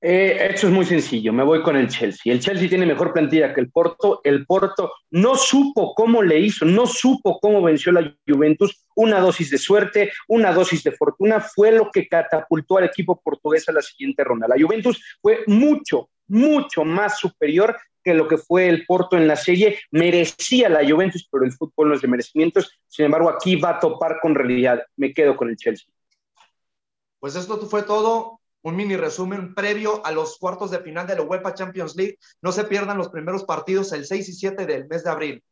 Eh, 0.00 0.48
esto 0.52 0.68
es 0.68 0.72
muy 0.72 0.86
sencillo, 0.86 1.34
me 1.34 1.44
voy 1.44 1.62
con 1.62 1.76
el 1.76 1.88
Chelsea. 1.88 2.32
El 2.32 2.40
Chelsea 2.40 2.70
tiene 2.70 2.86
mejor 2.86 3.12
plantilla 3.12 3.52
que 3.52 3.60
el 3.60 3.70
Porto. 3.70 4.22
El 4.24 4.46
Porto 4.46 4.90
no 5.10 5.36
supo 5.36 5.94
cómo 5.94 6.22
le 6.22 6.40
hizo, 6.40 6.64
no 6.64 6.86
supo 6.86 7.38
cómo 7.40 7.60
venció 7.60 7.92
la 7.92 8.16
Juventus. 8.26 8.83
Una 8.94 9.20
dosis 9.20 9.50
de 9.50 9.58
suerte, 9.58 10.12
una 10.28 10.52
dosis 10.52 10.82
de 10.84 10.92
fortuna 10.92 11.40
fue 11.40 11.72
lo 11.72 11.90
que 11.90 12.08
catapultó 12.08 12.78
al 12.78 12.84
equipo 12.84 13.20
portugués 13.20 13.68
a 13.68 13.72
la 13.72 13.82
siguiente 13.82 14.24
ronda. 14.24 14.48
La 14.48 14.56
Juventus 14.60 15.02
fue 15.20 15.44
mucho, 15.46 16.10
mucho 16.28 16.84
más 16.84 17.18
superior 17.18 17.76
que 18.02 18.14
lo 18.14 18.28
que 18.28 18.36
fue 18.36 18.68
el 18.68 18.84
Porto 18.86 19.16
en 19.16 19.26
la 19.26 19.36
serie. 19.36 19.78
Merecía 19.90 20.68
la 20.68 20.88
Juventus, 20.88 21.26
pero 21.30 21.44
el 21.44 21.52
fútbol 21.52 21.88
no 21.88 21.94
es 21.94 22.02
de 22.02 22.08
merecimientos. 22.08 22.70
Sin 22.86 23.06
embargo, 23.06 23.30
aquí 23.30 23.56
va 23.56 23.70
a 23.70 23.80
topar 23.80 24.18
con 24.20 24.34
realidad. 24.34 24.82
Me 24.96 25.12
quedo 25.12 25.36
con 25.36 25.48
el 25.48 25.56
Chelsea. 25.56 25.86
Pues 27.18 27.34
esto 27.34 27.58
fue 27.66 27.82
todo 27.82 28.40
un 28.62 28.76
mini 28.76 28.96
resumen 28.96 29.54
previo 29.54 30.04
a 30.04 30.12
los 30.12 30.38
cuartos 30.38 30.70
de 30.70 30.80
final 30.80 31.06
de 31.06 31.16
la 31.16 31.22
UEFA 31.22 31.54
Champions 31.54 31.96
League. 31.96 32.18
No 32.42 32.52
se 32.52 32.64
pierdan 32.64 32.98
los 32.98 33.08
primeros 33.08 33.44
partidos 33.44 33.92
el 33.92 34.04
6 34.04 34.28
y 34.28 34.32
7 34.32 34.66
del 34.66 34.86
mes 34.86 35.04
de 35.04 35.10
abril. 35.10 35.44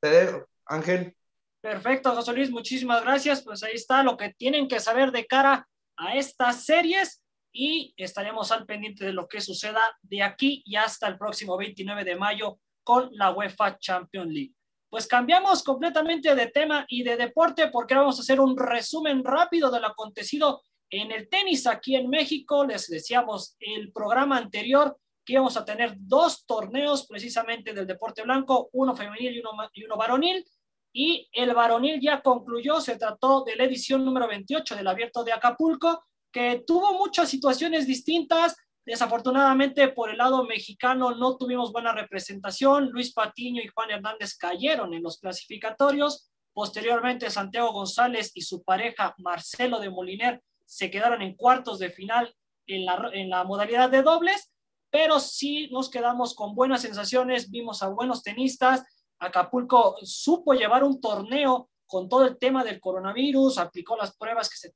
Te 0.00 0.08
dejo, 0.08 0.48
Ángel. 0.66 1.16
Perfecto, 1.60 2.14
José 2.14 2.32
Luis, 2.32 2.50
muchísimas 2.50 3.02
gracias. 3.02 3.42
Pues 3.42 3.62
ahí 3.62 3.74
está 3.74 4.02
lo 4.02 4.16
que 4.16 4.32
tienen 4.32 4.66
que 4.66 4.80
saber 4.80 5.12
de 5.12 5.26
cara 5.26 5.68
a 5.96 6.16
estas 6.16 6.64
series 6.64 7.22
y 7.52 7.92
estaremos 7.96 8.50
al 8.52 8.64
pendiente 8.64 9.04
de 9.04 9.12
lo 9.12 9.28
que 9.28 9.40
suceda 9.40 9.80
de 10.02 10.22
aquí 10.22 10.62
y 10.64 10.76
hasta 10.76 11.06
el 11.08 11.18
próximo 11.18 11.56
29 11.56 12.04
de 12.04 12.16
mayo 12.16 12.58
con 12.82 13.10
la 13.12 13.32
UEFA 13.32 13.78
Champions 13.78 14.32
League. 14.32 14.54
Pues 14.88 15.06
cambiamos 15.06 15.62
completamente 15.62 16.34
de 16.34 16.46
tema 16.46 16.84
y 16.88 17.02
de 17.02 17.16
deporte 17.16 17.68
porque 17.68 17.94
vamos 17.94 18.18
a 18.18 18.22
hacer 18.22 18.40
un 18.40 18.56
resumen 18.56 19.22
rápido 19.24 19.70
de 19.70 19.80
lo 19.80 19.88
acontecido 19.88 20.62
en 20.90 21.12
el 21.12 21.28
tenis 21.28 21.66
aquí 21.66 21.94
en 21.94 22.10
México, 22.10 22.64
les 22.64 22.88
decíamos 22.88 23.56
el 23.60 23.92
programa 23.92 24.36
anterior 24.36 24.98
que 25.24 25.34
íbamos 25.34 25.56
a 25.56 25.64
tener 25.64 25.94
dos 25.96 26.44
torneos 26.46 27.06
precisamente 27.06 27.72
del 27.72 27.86
deporte 27.86 28.22
blanco, 28.22 28.68
uno 28.72 28.96
femenil 28.96 29.36
y 29.36 29.38
uno, 29.38 29.50
y 29.72 29.84
uno 29.84 29.96
varonil. 29.96 30.44
Y 30.92 31.28
el 31.32 31.54
varonil 31.54 32.00
ya 32.00 32.20
concluyó, 32.20 32.80
se 32.80 32.96
trató 32.96 33.44
de 33.44 33.56
la 33.56 33.64
edición 33.64 34.04
número 34.04 34.26
28 34.26 34.76
del 34.76 34.88
Abierto 34.88 35.22
de 35.22 35.32
Acapulco, 35.32 36.04
que 36.32 36.62
tuvo 36.66 36.94
muchas 36.94 37.28
situaciones 37.28 37.86
distintas. 37.86 38.56
Desafortunadamente, 38.84 39.88
por 39.88 40.10
el 40.10 40.18
lado 40.18 40.44
mexicano 40.44 41.14
no 41.14 41.36
tuvimos 41.36 41.72
buena 41.72 41.92
representación. 41.92 42.90
Luis 42.90 43.12
Patiño 43.12 43.62
y 43.62 43.68
Juan 43.68 43.90
Hernández 43.90 44.36
cayeron 44.36 44.94
en 44.94 45.02
los 45.02 45.18
clasificatorios. 45.18 46.30
Posteriormente, 46.52 47.30
Santiago 47.30 47.72
González 47.72 48.32
y 48.34 48.42
su 48.42 48.62
pareja 48.64 49.14
Marcelo 49.18 49.78
de 49.78 49.90
Moliner 49.90 50.42
se 50.64 50.90
quedaron 50.90 51.22
en 51.22 51.36
cuartos 51.36 51.78
de 51.78 51.90
final 51.90 52.34
en 52.66 52.84
la, 52.84 53.10
en 53.12 53.30
la 53.30 53.44
modalidad 53.44 53.90
de 53.90 54.02
dobles, 54.02 54.52
pero 54.90 55.20
sí 55.20 55.68
nos 55.70 55.90
quedamos 55.90 56.34
con 56.34 56.54
buenas 56.54 56.82
sensaciones, 56.82 57.50
vimos 57.50 57.82
a 57.82 57.88
buenos 57.88 58.22
tenistas, 58.22 58.84
Acapulco 59.20 59.96
supo 60.02 60.54
llevar 60.54 60.82
un 60.82 61.00
torneo 61.00 61.70
con 61.86 62.08
todo 62.08 62.24
el 62.24 62.38
tema 62.38 62.62
del 62.64 62.80
coronavirus, 62.80 63.58
aplicó 63.58 63.96
las 63.96 64.16
pruebas 64.16 64.48
que 64.48 64.56
se, 64.56 64.74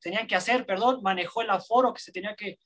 tenían 0.00 0.26
que 0.26 0.36
hacer, 0.36 0.64
perdón, 0.64 1.00
manejó 1.02 1.42
el 1.42 1.50
aforo 1.50 1.92
que 1.92 2.00
se 2.00 2.12
tenía 2.12 2.36
que, 2.36 2.58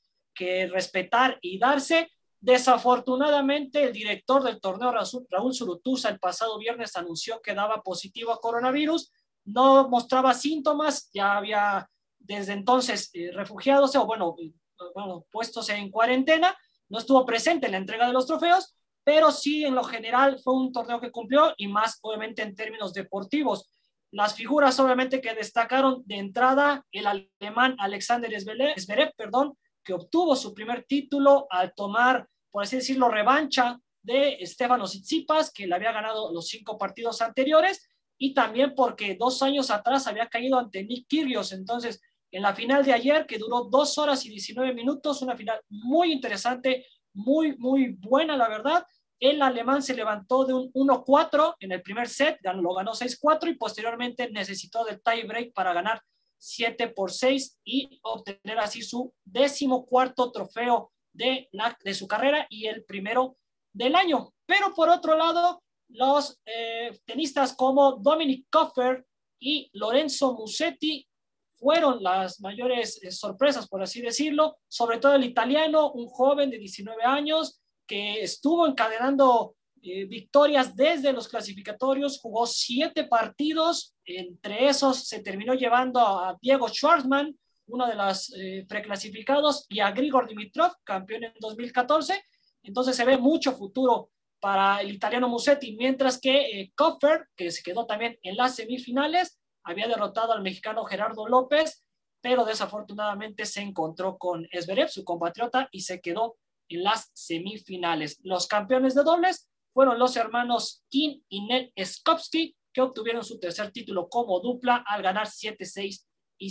respetar 0.70 1.36
y 1.40 1.58
darse. 1.58 2.08
Desafortunadamente, 2.38 3.82
el 3.82 3.92
director 3.92 4.44
del 4.44 4.60
torneo, 4.60 4.92
Raúl 4.92 5.52
Surutusa, 5.52 6.10
el 6.10 6.20
pasado 6.20 6.58
viernes 6.58 6.94
anunció 6.94 7.40
que 7.40 7.54
daba 7.54 7.82
positivo 7.82 8.30
a 8.30 8.40
coronavirus, 8.40 9.10
no 9.46 9.88
mostraba 9.88 10.34
síntomas, 10.34 11.10
ya 11.12 11.36
había 11.36 11.90
desde 12.18 12.52
entonces 12.52 13.10
eh, 13.14 13.32
refugiados 13.32 13.96
o 13.96 14.06
bueno, 14.06 14.36
eh, 14.38 14.52
bueno, 14.94 15.26
puestos 15.32 15.68
en 15.70 15.90
cuarentena, 15.90 16.56
no 16.88 16.98
estuvo 16.98 17.24
presente 17.26 17.66
en 17.66 17.72
la 17.72 17.78
entrega 17.78 18.06
de 18.06 18.12
los 18.12 18.26
trofeos, 18.26 18.76
pero 19.08 19.32
sí 19.32 19.64
en 19.64 19.74
lo 19.74 19.84
general 19.84 20.38
fue 20.38 20.52
un 20.52 20.70
torneo 20.70 21.00
que 21.00 21.10
cumplió 21.10 21.54
y 21.56 21.66
más 21.66 21.98
obviamente 22.02 22.42
en 22.42 22.54
términos 22.54 22.92
deportivos. 22.92 23.66
Las 24.10 24.34
figuras 24.34 24.78
obviamente 24.80 25.22
que 25.22 25.34
destacaron 25.34 26.02
de 26.04 26.16
entrada, 26.16 26.84
el 26.92 27.06
alemán 27.06 27.74
Alexander 27.78 28.30
Zverev, 28.38 29.14
perdón, 29.16 29.56
que 29.82 29.94
obtuvo 29.94 30.36
su 30.36 30.52
primer 30.52 30.84
título 30.84 31.46
al 31.48 31.72
tomar, 31.74 32.28
por 32.50 32.64
así 32.64 32.76
decirlo, 32.76 33.08
revancha 33.08 33.80
de 34.02 34.34
Estefano 34.40 34.84
Tsitsipas, 34.84 35.54
que 35.54 35.66
le 35.66 35.74
había 35.74 35.92
ganado 35.92 36.30
los 36.30 36.46
cinco 36.46 36.76
partidos 36.76 37.22
anteriores, 37.22 37.88
y 38.18 38.34
también 38.34 38.74
porque 38.74 39.16
dos 39.18 39.40
años 39.40 39.70
atrás 39.70 40.06
había 40.06 40.28
caído 40.28 40.58
ante 40.58 40.84
Nick 40.84 41.08
Kyrgios. 41.08 41.52
Entonces, 41.52 42.02
en 42.30 42.42
la 42.42 42.54
final 42.54 42.84
de 42.84 42.92
ayer, 42.92 43.24
que 43.24 43.38
duró 43.38 43.70
dos 43.70 43.96
horas 43.96 44.26
y 44.26 44.28
19 44.28 44.74
minutos, 44.74 45.22
una 45.22 45.34
final 45.34 45.58
muy 45.70 46.12
interesante, 46.12 46.84
muy, 47.14 47.56
muy 47.56 47.96
buena, 47.98 48.36
la 48.36 48.48
verdad. 48.48 48.86
El 49.20 49.42
alemán 49.42 49.82
se 49.82 49.94
levantó 49.94 50.44
de 50.44 50.54
un 50.54 50.72
1-4 50.72 51.56
en 51.60 51.72
el 51.72 51.82
primer 51.82 52.08
set, 52.08 52.38
lo 52.42 52.74
ganó 52.74 52.92
6-4 52.92 53.50
y 53.50 53.54
posteriormente 53.54 54.30
necesitó 54.30 54.84
del 54.84 55.02
tie 55.02 55.24
break 55.24 55.52
para 55.52 55.72
ganar 55.72 56.00
7 56.38 56.88
por 56.88 57.10
6 57.10 57.58
y 57.64 57.98
obtener 58.02 58.58
así 58.60 58.82
su 58.82 59.12
décimo 59.24 59.86
cuarto 59.86 60.30
trofeo 60.30 60.92
de, 61.12 61.48
la, 61.52 61.76
de 61.82 61.94
su 61.94 62.06
carrera 62.06 62.46
y 62.48 62.66
el 62.66 62.84
primero 62.84 63.36
del 63.72 63.96
año. 63.96 64.32
Pero 64.46 64.72
por 64.74 64.88
otro 64.88 65.16
lado, 65.16 65.62
los 65.88 66.40
eh, 66.46 66.96
tenistas 67.04 67.54
como 67.54 67.96
Dominic 67.96 68.46
Koffer 68.50 69.04
y 69.40 69.68
Lorenzo 69.72 70.34
Musetti 70.34 71.08
fueron 71.56 72.02
las 72.02 72.40
mayores 72.40 73.02
eh, 73.02 73.10
sorpresas, 73.10 73.68
por 73.68 73.82
así 73.82 74.00
decirlo, 74.00 74.58
sobre 74.68 74.98
todo 74.98 75.14
el 75.14 75.24
italiano, 75.24 75.90
un 75.90 76.06
joven 76.06 76.50
de 76.50 76.58
19 76.58 77.02
años 77.02 77.60
que 77.88 78.22
estuvo 78.22 78.66
encadenando 78.66 79.56
eh, 79.82 80.04
victorias 80.04 80.76
desde 80.76 81.12
los 81.12 81.28
clasificatorios, 81.28 82.20
jugó 82.20 82.46
siete 82.46 83.04
partidos, 83.04 83.94
entre 84.04 84.68
esos 84.68 85.08
se 85.08 85.20
terminó 85.20 85.54
llevando 85.54 86.00
a 86.00 86.36
Diego 86.40 86.68
Schwartzman, 86.68 87.36
uno 87.66 87.86
de 87.86 87.94
los 87.94 88.32
eh, 88.36 88.66
preclasificados, 88.68 89.66
y 89.68 89.80
a 89.80 89.90
Grigor 89.90 90.28
Dimitrov, 90.28 90.72
campeón 90.84 91.24
en 91.24 91.32
2014. 91.40 92.22
Entonces 92.62 92.96
se 92.96 93.04
ve 93.04 93.18
mucho 93.18 93.52
futuro 93.52 94.10
para 94.40 94.80
el 94.80 94.92
italiano 94.92 95.28
Musetti, 95.28 95.76
mientras 95.76 96.20
que 96.20 96.70
Koffer, 96.76 97.26
que 97.36 97.50
se 97.50 97.62
quedó 97.62 97.86
también 97.86 98.18
en 98.22 98.36
las 98.36 98.54
semifinales, 98.54 99.38
había 99.64 99.88
derrotado 99.88 100.32
al 100.32 100.42
mexicano 100.42 100.84
Gerardo 100.84 101.26
López, 101.26 101.84
pero 102.20 102.44
desafortunadamente 102.44 103.46
se 103.46 103.60
encontró 103.60 104.16
con 104.18 104.46
Esberev, 104.50 104.88
su 104.88 105.04
compatriota, 105.04 105.68
y 105.72 105.80
se 105.80 106.00
quedó 106.00 106.36
en 106.68 106.84
las 106.84 107.10
semifinales. 107.14 108.18
Los 108.22 108.46
campeones 108.46 108.94
de 108.94 109.02
dobles 109.02 109.48
fueron 109.72 109.98
los 109.98 110.16
hermanos 110.16 110.82
Kim 110.88 111.22
y 111.28 111.46
Nel 111.46 111.72
Skopsky, 111.82 112.56
que 112.72 112.80
obtuvieron 112.80 113.24
su 113.24 113.38
tercer 113.38 113.70
título 113.72 114.08
como 114.08 114.40
dupla 114.40 114.84
al 114.86 115.02
ganar 115.02 115.26
7-6 115.26 116.04
y 116.38 116.50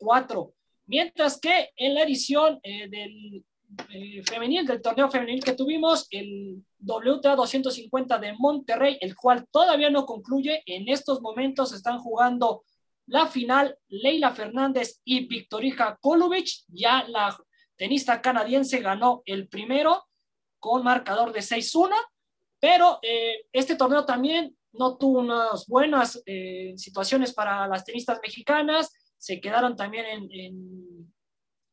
6-4. 0.00 0.52
Mientras 0.86 1.38
que 1.38 1.70
en 1.76 1.94
la 1.94 2.02
edición 2.02 2.58
eh, 2.62 2.88
del 2.88 3.44
eh, 3.90 4.22
femenil, 4.24 4.66
del 4.66 4.82
torneo 4.82 5.08
femenil 5.08 5.42
que 5.42 5.52
tuvimos, 5.52 6.08
el 6.10 6.64
WTA 6.80 7.36
250 7.36 8.18
de 8.18 8.32
Monterrey, 8.38 8.98
el 9.00 9.14
cual 9.14 9.46
todavía 9.50 9.90
no 9.90 10.06
concluye. 10.06 10.62
En 10.66 10.88
estos 10.88 11.20
momentos 11.20 11.72
están 11.72 11.98
jugando 11.98 12.64
la 13.06 13.26
final 13.26 13.76
Leila 13.88 14.32
Fernández 14.32 15.00
y 15.04 15.26
Victorija 15.26 15.98
Kolovic. 16.00 16.48
Ya 16.68 17.04
la 17.08 17.36
tenista 17.80 18.20
canadiense 18.20 18.80
ganó 18.80 19.22
el 19.24 19.48
primero 19.48 20.04
con 20.58 20.84
marcador 20.84 21.32
de 21.32 21.40
6-1, 21.40 21.94
pero 22.60 22.98
eh, 23.00 23.46
este 23.54 23.74
torneo 23.74 24.04
también 24.04 24.54
no 24.72 24.98
tuvo 24.98 25.20
unas 25.20 25.66
buenas 25.66 26.22
eh, 26.26 26.74
situaciones 26.76 27.32
para 27.32 27.66
las 27.66 27.82
tenistas 27.86 28.20
mexicanas. 28.22 28.92
Se 29.16 29.40
quedaron 29.40 29.76
también 29.76 30.04
en, 30.30 31.10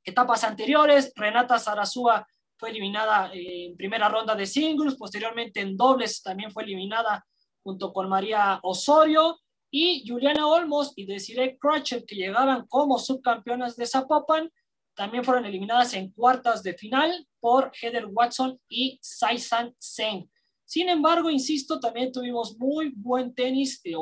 etapas 0.05 0.45
anteriores. 0.45 1.11
Renata 1.13 1.59
Zarazúa 1.59 2.25
fue 2.55 2.69
eliminada 2.69 3.29
en 3.33 3.75
primera 3.75 4.07
ronda 4.07 4.33
de 4.33 4.45
singles, 4.45 4.95
posteriormente 4.95 5.59
en 5.59 5.75
dobles 5.75 6.23
también 6.23 6.53
fue 6.53 6.63
eliminada 6.63 7.27
junto 7.63 7.91
con 7.91 8.07
María 8.07 8.61
Osorio 8.63 9.41
y 9.69 10.07
Juliana 10.07 10.47
Olmos 10.47 10.93
y 10.95 11.05
Desiree 11.05 11.57
Crutchett, 11.59 12.05
que 12.07 12.15
llegaban 12.15 12.65
como 12.67 12.97
subcampeonas 12.97 13.75
de 13.75 13.85
Zapopan, 13.85 14.49
también 14.97 15.23
fueron 15.23 15.45
eliminadas 15.45 15.93
en 15.93 16.11
cuartas 16.11 16.63
de 16.63 16.73
final 16.73 17.27
por 17.39 17.71
Heather 17.79 18.07
Watson 18.07 18.59
y 18.67 18.97
Saisan 18.99 19.75
Seng. 19.77 20.27
Sin 20.65 20.89
embargo, 20.89 21.29
insisto, 21.29 21.79
también 21.79 22.11
tuvimos 22.11 22.57
muy 22.57 22.91
buen 22.95 23.35
tenis, 23.35 23.79
eh, 23.83 23.93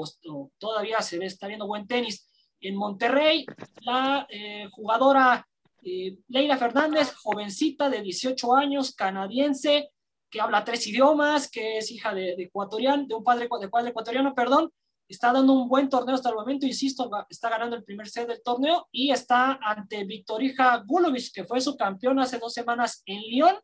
todavía 0.58 1.02
se 1.02 1.20
ve, 1.20 1.26
está 1.26 1.48
viendo 1.48 1.68
buen 1.68 1.86
tenis 1.86 2.26
en 2.62 2.78
Monterrey. 2.78 3.46
La 3.82 4.26
eh, 4.30 4.70
jugadora 4.72 5.46
eh, 5.84 6.18
Leila 6.30 6.58
Fernández, 6.58 7.14
jovencita 7.14 7.90
de 7.90 8.02
18 8.02 8.56
años, 8.56 8.96
canadiense, 8.96 9.92
que 10.32 10.40
habla 10.40 10.64
tres 10.64 10.88
idiomas, 10.88 11.52
que 11.52 11.78
es 11.78 11.92
hija 11.92 12.14
de, 12.14 12.36
ecuatoriano, 12.38 13.06
de 13.06 13.16
un 13.16 13.24
padre, 13.24 13.50
de 13.60 13.70
padre 13.70 13.90
ecuatoriano, 13.90 14.34
perdón, 14.34 14.72
está 15.08 15.32
dando 15.32 15.54
un 15.54 15.70
buen 15.70 15.90
torneo 15.90 16.16
hasta 16.16 16.30
el 16.30 16.36
momento, 16.36 16.66
insisto, 16.66 17.10
está 17.30 17.50
ganando 17.50 17.76
el 17.76 17.84
primer 17.84 18.08
set 18.08 18.28
del 18.28 18.42
torneo 18.44 18.88
y 18.92 19.12
está 19.12 19.60
ante 19.62 20.04
Victorija 20.04 20.84
Gulovic, 20.86 21.32
que 21.34 21.44
fue 21.44 21.62
su 21.62 21.76
campeón 21.78 22.20
hace 22.20 22.40
dos 22.40 22.54
semanas 22.54 23.04
en 23.06 23.22
Lyon 23.22 23.56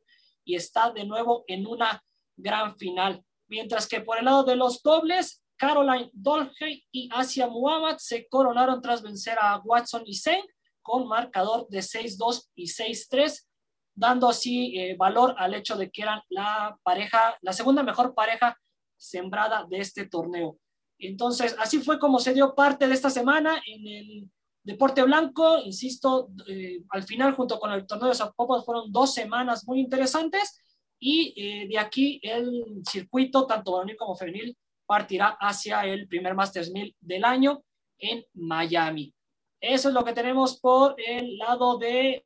y 0.46 0.56
está 0.56 0.92
de 0.92 1.06
nuevo 1.06 1.44
en 1.48 1.66
una 1.66 2.04
gran 2.38 2.78
final. 2.78 3.24
Mientras 3.48 3.88
que 3.88 4.02
por 4.02 4.18
el 4.18 4.26
lado 4.26 4.44
de 4.44 4.56
los 4.56 4.82
dobles, 4.82 5.44
Caroline 5.58 6.10
Dolce 6.14 6.84
y 6.92 7.10
Asia 7.12 7.48
Muhammad 7.48 7.98
se 7.98 8.28
coronaron 8.28 8.82
tras 8.82 9.02
vencer 9.02 9.38
a 9.40 9.60
Watson 9.64 10.04
y 10.06 10.16
Zeng 10.16 10.44
con 10.82 11.08
marcador 11.08 11.68
de 11.70 11.80
6-2 11.80 12.50
y 12.56 12.66
6-3, 12.66 13.46
dando 13.94 14.30
así 14.30 14.78
eh, 14.78 14.96
valor 14.98 15.36
al 15.38 15.54
hecho 15.54 15.76
de 15.76 15.92
que 15.92 16.02
eran 16.02 16.22
la 16.30 16.78
pareja, 16.82 17.38
la 17.42 17.54
segunda 17.54 17.84
mejor 17.84 18.16
pareja 18.16 18.58
sembrada 18.98 19.66
de 19.70 19.80
este 19.80 20.08
torneo. 20.08 20.58
Entonces, 21.02 21.56
así 21.60 21.80
fue 21.80 22.00
como 22.00 22.20
se 22.20 22.34
dio 22.34 22.54
parte 22.54 22.88
de 22.88 22.94
esta 22.94 23.10
semana 23.10 23.62
en 23.66 23.88
el 23.88 24.30
Deporte 24.64 25.02
Blanco. 25.02 25.58
Insisto, 25.64 26.30
eh, 26.48 26.84
al 26.90 27.04
final, 27.04 27.34
junto 27.34 27.60
con 27.60 27.72
el 27.72 27.88
torneo 27.88 28.10
de 28.10 28.16
Zapopan, 28.16 28.64
fueron 28.64 28.92
dos 28.92 29.14
semanas 29.14 29.68
muy 29.68 29.80
interesantes 29.80 30.62
y 31.00 31.34
eh, 31.36 31.68
de 31.68 31.80
aquí 31.80 32.20
el 32.22 32.84
circuito, 32.88 33.48
tanto 33.48 33.72
varonil 33.72 33.98
como 33.98 34.16
femenil, 34.16 34.56
partirá 34.86 35.38
hacia 35.40 35.86
el 35.86 36.08
primer 36.08 36.36
Masters 36.36 36.72
1000 36.72 36.96
del 37.00 37.26
año 37.26 37.64
en 37.98 38.24
Miami. 38.34 39.12
Eso 39.60 39.90
es 39.90 39.96
lo 39.96 40.04
que 40.04 40.14
tenemos 40.14 40.60
por 40.60 40.96
el 40.98 41.38
lado 41.38 41.78
de 41.78 42.26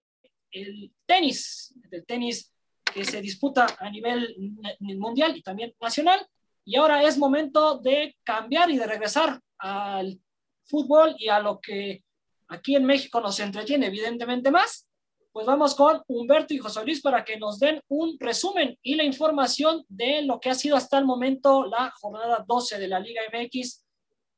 tenis, 1.06 1.74
del 1.90 2.06
tenis 2.06 2.52
que 2.94 3.04
se 3.04 3.22
disputa 3.22 3.68
a 3.80 3.90
nivel 3.90 4.36
mundial 4.80 5.36
y 5.36 5.42
también 5.42 5.74
nacional. 5.82 6.26
Y 6.66 6.76
ahora 6.76 7.04
es 7.04 7.18
momento 7.18 7.78
de 7.78 8.18
cambiar 8.24 8.72
y 8.72 8.78
de 8.78 8.88
regresar 8.88 9.40
al 9.60 10.20
fútbol 10.66 11.16
y 11.20 11.30
a 11.30 11.40
lo 11.40 11.60
que 11.62 12.04
aquí 12.48 12.76
en 12.76 12.86
México 12.86 13.22
nos 13.22 13.40
entretiene 13.40 13.86
evidentemente 13.86 14.50
más. 14.50 14.88
Pues 15.32 15.46
vamos 15.46 15.76
con 15.76 16.02
Humberto 16.08 16.54
y 16.54 16.58
José 16.58 16.84
Luis 16.84 17.02
para 17.02 17.24
que 17.24 17.38
nos 17.38 17.60
den 17.60 17.82
un 17.90 18.18
resumen 18.20 18.78
y 18.82 18.96
la 18.96 19.04
información 19.04 19.86
de 19.90 20.24
lo 20.24 20.40
que 20.40 20.50
ha 20.50 20.56
sido 20.56 20.76
hasta 20.76 20.98
el 20.98 21.06
momento 21.06 21.66
la 21.66 21.92
jornada 21.92 22.44
12 22.48 22.80
de 22.80 22.88
la 22.88 23.00
Liga 23.00 23.22
MX 23.32 23.86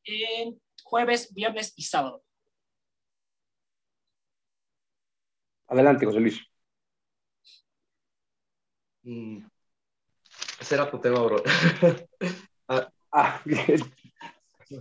en 0.04 0.60
jueves, 0.84 1.34
viernes 1.34 1.74
y 1.76 1.84
sábado. 1.84 2.24
Adelante, 5.68 6.06
José 6.06 6.20
Luis. 6.20 6.42
Ese 10.60 10.76
era 10.76 10.90
tu 10.90 11.00
tema, 11.00 11.22
bro. 11.22 11.44
ah, 12.68 12.90
ah 13.12 13.42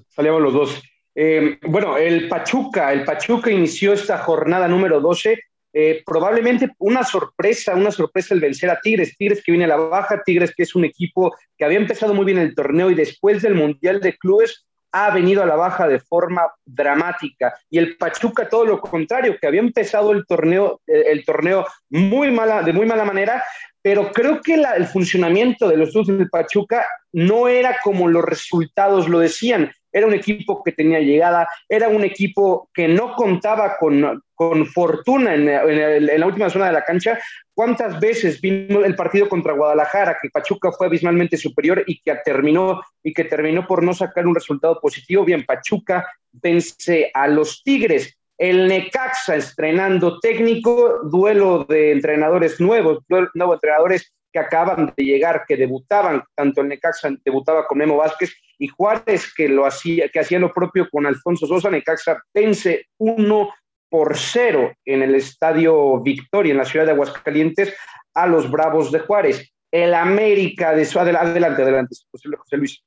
Salíamos 0.09 0.43
los 0.43 0.53
dos. 0.53 0.83
Eh, 1.15 1.59
bueno, 1.63 1.97
el 1.97 2.29
Pachuca, 2.29 2.93
el 2.93 3.05
Pachuca 3.05 3.51
inició 3.51 3.93
esta 3.93 4.19
jornada 4.19 4.69
número 4.69 5.01
12. 5.01 5.39
Eh, 5.73 6.03
probablemente 6.07 6.71
una 6.79 7.05
sorpresa, 7.05 7.75
una 7.75 7.91
sorpresa 7.91 8.35
el 8.35 8.41
vencer 8.41 8.71
a 8.71 8.81
Tigres. 8.81 9.17
Tigres 9.17 9.43
que 9.45 9.53
viene 9.53 9.65
a 9.65 9.69
la 9.69 9.77
baja, 9.77 10.23
Tigres 10.25 10.55
que 10.55 10.63
es 10.63 10.75
un 10.75 10.85
equipo 10.85 11.35
que 11.57 11.65
había 11.65 11.79
empezado 11.79 12.15
muy 12.15 12.25
bien 12.25 12.39
el 12.39 12.55
torneo 12.55 12.91
y 12.91 12.95
después 12.95 13.43
del 13.43 13.55
Mundial 13.55 14.01
de 14.01 14.17
Clubes 14.17 14.67
ha 14.93 15.11
venido 15.11 15.43
a 15.43 15.47
la 15.47 15.57
baja 15.57 15.87
de 15.89 16.01
forma 16.01 16.51
dramática. 16.65 17.55
Y 17.69 17.79
el 17.79 17.97
Pachuca 17.97 18.49
todo 18.49 18.65
lo 18.65 18.81
contrario, 18.81 19.37
que 19.39 19.47
había 19.47 19.61
empezado 19.61 20.13
el 20.13 20.25
torneo, 20.27 20.81
el 20.87 21.25
torneo 21.25 21.67
muy 21.91 22.31
mala, 22.31 22.63
de 22.63 22.73
muy 22.73 22.87
mala 22.87 23.05
manera 23.05 23.43
pero 23.87 24.11
creo 24.11 24.43
que 24.43 24.55
el 24.55 24.87
funcionamiento 24.89 25.69
de 25.69 25.77
los 25.77 25.93
dos 25.93 26.09
del 26.09 26.29
Pachuca 26.29 26.85
no 27.13 27.47
era 27.47 27.79
como 27.85 28.09
los 28.09 28.25
resultados 28.25 29.09
lo 29.09 29.21
decían. 29.21 29.71
Era 29.93 30.09
un 30.09 30.13
equipo 30.13 30.61
que 30.65 30.73
tenía 30.73 30.99
llegada, 30.99 31.49
era 31.69 31.87
un 31.87 32.03
equipo 32.03 32.69
que 32.75 32.89
no 32.89 33.15
contaba 33.15 33.77
con, 33.79 34.25
con 34.35 34.67
fortuna 34.67 35.37
en, 35.37 35.49
en, 35.49 36.19
la 36.19 36.27
última 36.27 36.51
zona 36.51 36.67
de 36.67 36.73
la 36.73 36.83
cancha. 36.83 37.17
¿Cuántas 37.55 38.01
veces 38.01 38.41
vimos 38.41 38.85
el 38.85 38.97
partido 38.97 39.29
contra 39.29 39.53
Guadalajara, 39.53 40.19
que 40.21 40.31
Pachuca 40.31 40.73
fue 40.73 40.89
abismalmente 40.89 41.37
superior 41.37 41.85
y 41.87 42.01
que 42.01 42.13
terminó, 42.25 42.83
y 43.05 43.15
que 43.15 43.23
terminó 43.23 43.69
por 43.69 43.85
no 43.85 43.95
sacar 43.95 44.27
un 44.27 44.35
resultado 44.35 44.81
positivo? 44.81 45.25
Bien, 45.25 45.47
Pachuca 45.47 46.05
vence 46.33 47.09
a 47.15 47.29
los 47.29 47.63
Tigres 47.63 48.19
el 48.39 48.69
Necaxa 48.69 49.37
estrenando 49.37 50.19
técnico, 50.21 51.01
duelo 51.05 51.65
de 51.65 51.93
entrenadores 51.93 52.61
nuevos, 52.61 52.99
nuevos 53.09 53.55
entrenadores 53.55 54.13
que 54.33 54.39
acaban 54.39 54.93
de 54.97 55.05
llegar, 55.05 55.45
que 55.49 55.57
debutaban, 55.57 56.23
tanto 56.35 56.61
el 56.61 56.69
Necaxa 56.69 57.11
debutaba 57.25 57.67
con 57.67 57.79
Memo 57.79 57.97
Vázquez 57.97 58.35
y 58.59 58.69
Juárez 58.69 59.33
que 59.35 59.49
lo 59.49 59.65
hacía, 59.65 60.09
que 60.09 60.21
hacía 60.21 60.39
lo 60.39 60.53
propio 60.53 60.89
con 60.91 61.07
Alfonso 61.07 61.47
Sosa, 61.47 61.71
Necaxa 61.71 62.23
vence 62.35 62.87
uno 62.99 63.51
por 63.89 64.17
cero 64.17 64.73
en 64.85 65.03
el 65.03 65.15
Estadio 65.15 66.01
Victoria, 66.01 66.53
en 66.53 66.59
la 66.59 66.65
ciudad 66.65 66.87
de 66.87 66.93
Aguascalientes, 66.93 67.75
a 68.15 68.27
los 68.27 68.51
Bravos 68.51 68.93
de 68.93 69.01
Juárez. 69.01 69.51
El 69.71 69.95
América 69.95 70.75
de 70.75 70.85
su 70.85 70.99
adelante, 70.99 71.63
adelante, 71.63 71.95
José 72.11 72.57
Luis. 72.57 72.83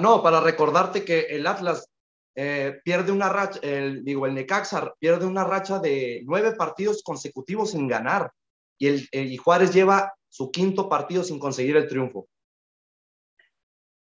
no, 0.00 0.22
para 0.22 0.40
recordarte 0.40 1.04
que 1.04 1.20
el 1.30 1.46
Atlas 1.46 1.88
eh, 2.40 2.80
pierde 2.84 3.10
una 3.10 3.28
racha, 3.28 3.58
el, 3.64 4.04
digo, 4.04 4.24
el 4.24 4.32
Necaxa 4.32 4.94
pierde 5.00 5.26
una 5.26 5.42
racha 5.42 5.80
de 5.80 6.22
nueve 6.24 6.52
partidos 6.52 7.02
consecutivos 7.02 7.72
sin 7.72 7.88
ganar 7.88 8.30
y, 8.78 8.86
el, 8.86 9.08
y 9.10 9.36
Juárez 9.36 9.74
lleva 9.74 10.14
su 10.28 10.52
quinto 10.52 10.88
partido 10.88 11.24
sin 11.24 11.40
conseguir 11.40 11.76
el 11.76 11.88
triunfo. 11.88 12.28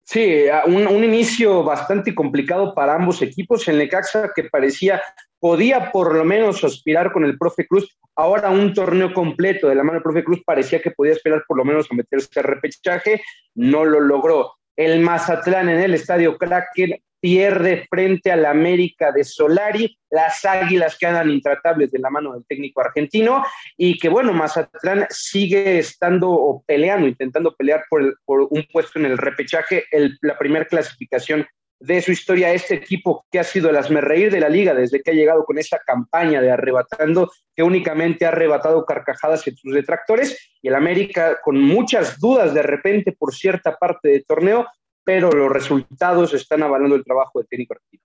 Sí, 0.05 0.44
un, 0.66 0.87
un, 0.87 1.03
inicio 1.03 1.64
bastante 1.64 2.14
complicado 2.14 2.75
para 2.75 2.94
ambos 2.94 3.22
equipos. 3.22 3.66
El 3.68 3.79
Necaxa 3.79 4.31
que 4.37 4.44
parecía 4.44 5.01
podía 5.40 5.90
por 5.90 6.14
lo 6.14 6.22
menos 6.22 6.62
aspirar 6.62 7.12
con 7.12 7.25
el 7.25 7.38
profe 7.38 7.66
Cruz. 7.66 7.88
Ahora 8.14 8.51
un 8.51 8.75
torneo 8.75 9.14
completo 9.14 9.66
de 9.66 9.77
la 9.77 9.83
mano 9.83 9.94
del 9.94 10.03
profe 10.03 10.22
Cruz 10.22 10.42
parecía 10.44 10.83
que 10.83 10.90
podía 10.90 11.14
esperar 11.14 11.42
por 11.49 11.57
lo 11.57 11.64
menos 11.64 11.88
a 11.90 11.94
meterse 11.94 12.38
al 12.38 12.44
repechaje. 12.44 13.22
No 13.55 13.87
lo 13.87 13.99
logró. 13.99 14.53
El 14.77 15.01
Mazatlán 15.01 15.70
en 15.70 15.81
el 15.81 15.94
estadio 15.94 16.37
Kraken 16.37 17.01
pierde 17.20 17.87
frente 17.88 18.31
al 18.31 18.44
América 18.44 19.12
de 19.12 19.24
Solari, 19.24 19.98
las 20.11 20.44
águilas 20.44 20.96
quedan 20.98 21.31
intratables 21.31 21.90
de 21.90 21.98
la 21.98 22.11
mano 22.11 22.35
del 22.35 22.44
técnico 22.46 22.81
argentino 22.81 23.44
y 23.76 23.98
que 23.98 24.09
bueno, 24.09 24.33
Mazatlán 24.33 25.07
sigue 25.11 25.79
estando 25.79 26.31
o 26.31 26.62
peleando, 26.66 27.07
intentando 27.07 27.55
pelear 27.55 27.85
por, 27.88 28.18
un 28.26 28.66
puesto 28.72 28.98
en 28.98 29.07
el 29.07 29.18
repechaje, 29.18 29.85
la 30.20 30.38
primera 30.38 30.66
clasificación 30.66 31.46
de 31.79 32.00
su 32.00 32.12
historia, 32.12 32.52
este 32.52 32.74
equipo 32.74 33.26
que 33.31 33.38
ha 33.38 33.44
sido 33.44 33.68
el 33.70 33.76
asmerreír 33.76 34.31
de 34.31 34.40
la 34.40 34.48
liga 34.48 34.74
desde 34.74 35.02
que 35.02 35.11
ha 35.11 35.14
llegado 35.14 35.44
con 35.44 35.59
esta 35.59 35.79
campaña 35.85 36.40
de 36.40 36.50
arrebatando, 36.50 37.31
que 37.55 37.62
únicamente 37.62 38.24
ha 38.24 38.29
arrebatado 38.29 38.85
carcajadas 38.87 39.46
en 39.46 39.57
sus 39.57 39.74
detractores, 39.74 40.38
y 40.62 40.68
el 40.68 40.74
América 40.74 41.38
con 41.42 41.61
muchas 41.61 42.18
dudas 42.18 42.55
de 42.55 42.62
repente 42.62 43.12
por 43.12 43.35
cierta 43.35 43.76
parte 43.76 44.09
del 44.09 44.24
torneo, 44.24 44.66
pero 45.07 45.31
los 45.31 45.53
resultados 45.53 46.35
están 46.35 46.64
avalando 46.64 46.97
el 46.97 47.05
trabajo 47.05 47.38
de 47.38 47.47
técnico 47.47 47.75
argentino. 47.75 48.03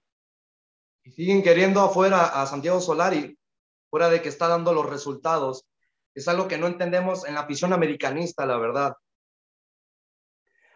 Y 1.03 1.09
siguen 1.09 1.41
queriendo 1.41 1.81
afuera 1.81 2.39
a 2.39 2.45
Santiago 2.45 2.79
Solari, 2.79 3.35
fuera 3.89 4.07
de 4.07 4.21
que 4.21 4.29
está 4.29 4.47
dando 4.47 4.71
los 4.71 4.87
resultados. 4.87 5.65
Es 6.13 6.27
algo 6.27 6.47
que 6.47 6.59
no 6.59 6.67
entendemos 6.67 7.27
en 7.27 7.33
la 7.33 7.39
afición 7.41 7.73
americanista, 7.73 8.45
la 8.45 8.59
verdad. 8.59 8.93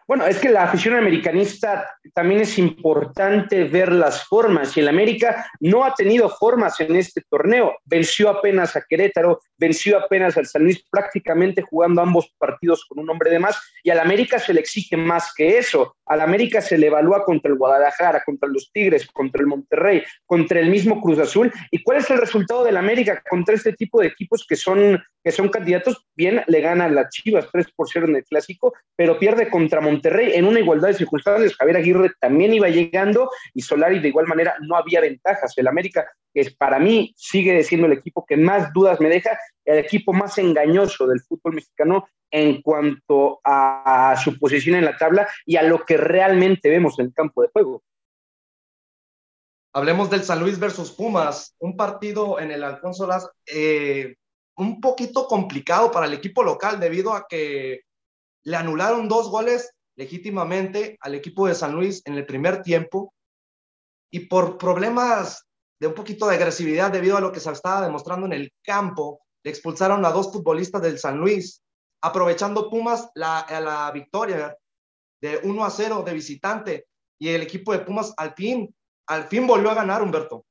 Bueno, 0.08 0.24
es 0.24 0.38
que 0.38 0.50
la 0.50 0.62
afición 0.62 0.94
americanista 0.94 1.90
también 2.14 2.40
es 2.40 2.58
importante 2.58 3.64
ver 3.64 3.90
las 3.90 4.24
formas 4.24 4.76
y 4.76 4.80
el 4.80 4.86
América 4.86 5.50
no 5.58 5.84
ha 5.84 5.94
tenido 5.94 6.28
formas 6.28 6.78
en 6.80 6.94
este 6.94 7.22
torneo. 7.28 7.74
Venció 7.84 8.28
apenas 8.28 8.76
a 8.76 8.82
Querétaro, 8.88 9.40
venció 9.58 9.98
apenas 9.98 10.36
al 10.36 10.46
San 10.46 10.62
Luis 10.62 10.84
prácticamente 10.88 11.62
jugando 11.62 12.02
ambos 12.02 12.32
partidos 12.38 12.84
con 12.84 13.00
un 13.00 13.10
hombre 13.10 13.30
de 13.30 13.40
más 13.40 13.60
y 13.82 13.90
al 13.90 13.98
América 13.98 14.38
se 14.38 14.54
le 14.54 14.60
exige 14.60 14.96
más 14.96 15.34
que 15.34 15.58
eso. 15.58 15.96
Al 16.06 16.20
América 16.20 16.60
se 16.60 16.78
le 16.78 16.86
evalúa 16.86 17.24
contra 17.24 17.50
el 17.50 17.58
Guadalajara, 17.58 18.22
contra 18.24 18.48
los 18.48 18.70
Tigres, 18.72 19.08
contra 19.08 19.40
el 19.40 19.48
Monterrey, 19.48 20.04
contra 20.24 20.60
el 20.60 20.70
mismo 20.70 21.00
Cruz 21.00 21.18
Azul. 21.18 21.52
¿Y 21.72 21.82
cuál 21.82 21.98
es 21.98 22.08
el 22.10 22.18
resultado 22.18 22.62
del 22.62 22.76
América 22.76 23.20
contra 23.28 23.56
este 23.56 23.72
tipo 23.72 24.00
de 24.00 24.06
equipos 24.06 24.46
que 24.48 24.54
son 24.54 25.02
que 25.26 25.32
son 25.32 25.48
candidatos, 25.48 26.06
bien 26.14 26.44
le 26.46 26.60
gana 26.60 26.84
a 26.84 26.88
las 26.88 27.10
Chivas 27.10 27.48
3 27.50 27.66
por 27.74 27.88
0 27.92 28.06
en 28.06 28.14
el 28.14 28.24
clásico, 28.24 28.72
pero 28.94 29.18
pierde 29.18 29.50
contra 29.50 29.80
Monterrey 29.80 29.95
en 30.04 30.44
una 30.44 30.60
igualdad 30.60 30.88
de 30.88 30.94
circunstancias. 30.94 31.54
Javier 31.56 31.76
Aguirre 31.78 32.10
también 32.20 32.54
iba 32.54 32.68
llegando 32.68 33.30
y 33.54 33.62
Solari 33.62 34.00
de 34.00 34.08
igual 34.08 34.26
manera 34.26 34.56
no 34.60 34.76
había 34.76 35.00
ventajas. 35.00 35.52
El 35.56 35.68
América, 35.68 36.06
que 36.32 36.50
para 36.58 36.78
mí 36.78 37.12
sigue 37.16 37.62
siendo 37.62 37.86
el 37.86 37.94
equipo 37.94 38.24
que 38.26 38.36
más 38.36 38.72
dudas 38.72 39.00
me 39.00 39.08
deja, 39.08 39.38
el 39.64 39.78
equipo 39.78 40.12
más 40.12 40.38
engañoso 40.38 41.06
del 41.06 41.20
fútbol 41.20 41.54
mexicano 41.54 42.08
en 42.30 42.62
cuanto 42.62 43.40
a 43.44 44.16
su 44.22 44.38
posición 44.38 44.76
en 44.76 44.84
la 44.84 44.96
tabla 44.96 45.28
y 45.44 45.56
a 45.56 45.62
lo 45.62 45.84
que 45.84 45.96
realmente 45.96 46.68
vemos 46.68 46.98
en 46.98 47.06
el 47.06 47.14
campo 47.14 47.42
de 47.42 47.48
juego. 47.48 47.82
Hablemos 49.72 50.08
del 50.08 50.22
San 50.22 50.40
Luis 50.40 50.58
versus 50.58 50.90
Pumas, 50.90 51.54
un 51.58 51.76
partido 51.76 52.40
en 52.40 52.50
el 52.50 52.64
Alfonso 52.64 53.06
Las 53.06 53.28
eh, 53.46 54.16
un 54.56 54.80
poquito 54.80 55.26
complicado 55.26 55.90
para 55.90 56.06
el 56.06 56.14
equipo 56.14 56.42
local 56.42 56.80
debido 56.80 57.12
a 57.12 57.26
que 57.28 57.82
le 58.44 58.56
anularon 58.56 59.08
dos 59.08 59.28
goles 59.28 59.75
legítimamente 59.96 60.96
al 61.00 61.14
equipo 61.14 61.46
de 61.46 61.54
San 61.54 61.74
Luis 61.74 62.02
en 62.04 62.14
el 62.14 62.26
primer 62.26 62.62
tiempo 62.62 63.12
y 64.10 64.20
por 64.20 64.58
problemas 64.58 65.46
de 65.80 65.88
un 65.88 65.94
poquito 65.94 66.28
de 66.28 66.36
agresividad 66.36 66.90
debido 66.90 67.16
a 67.16 67.20
lo 67.20 67.32
que 67.32 67.40
se 67.40 67.50
estaba 67.50 67.84
demostrando 67.84 68.26
en 68.26 68.32
el 68.32 68.52
campo, 68.62 69.20
le 69.42 69.50
expulsaron 69.50 70.04
a 70.04 70.10
dos 70.10 70.32
futbolistas 70.32 70.82
del 70.82 70.98
San 70.98 71.18
Luis, 71.18 71.62
aprovechando 72.02 72.70
Pumas 72.70 73.10
la, 73.14 73.46
la 73.60 73.90
victoria 73.92 74.56
de 75.20 75.40
1 75.42 75.64
a 75.64 75.70
0 75.70 76.02
de 76.06 76.14
visitante 76.14 76.86
y 77.18 77.28
el 77.28 77.42
equipo 77.42 77.72
de 77.72 77.80
Pumas 77.80 78.14
al 78.16 78.34
fin 78.34 78.74
al 79.08 79.28
fin 79.28 79.46
volvió 79.46 79.70
a 79.70 79.74
ganar 79.74 80.02
Humberto. 80.02 80.44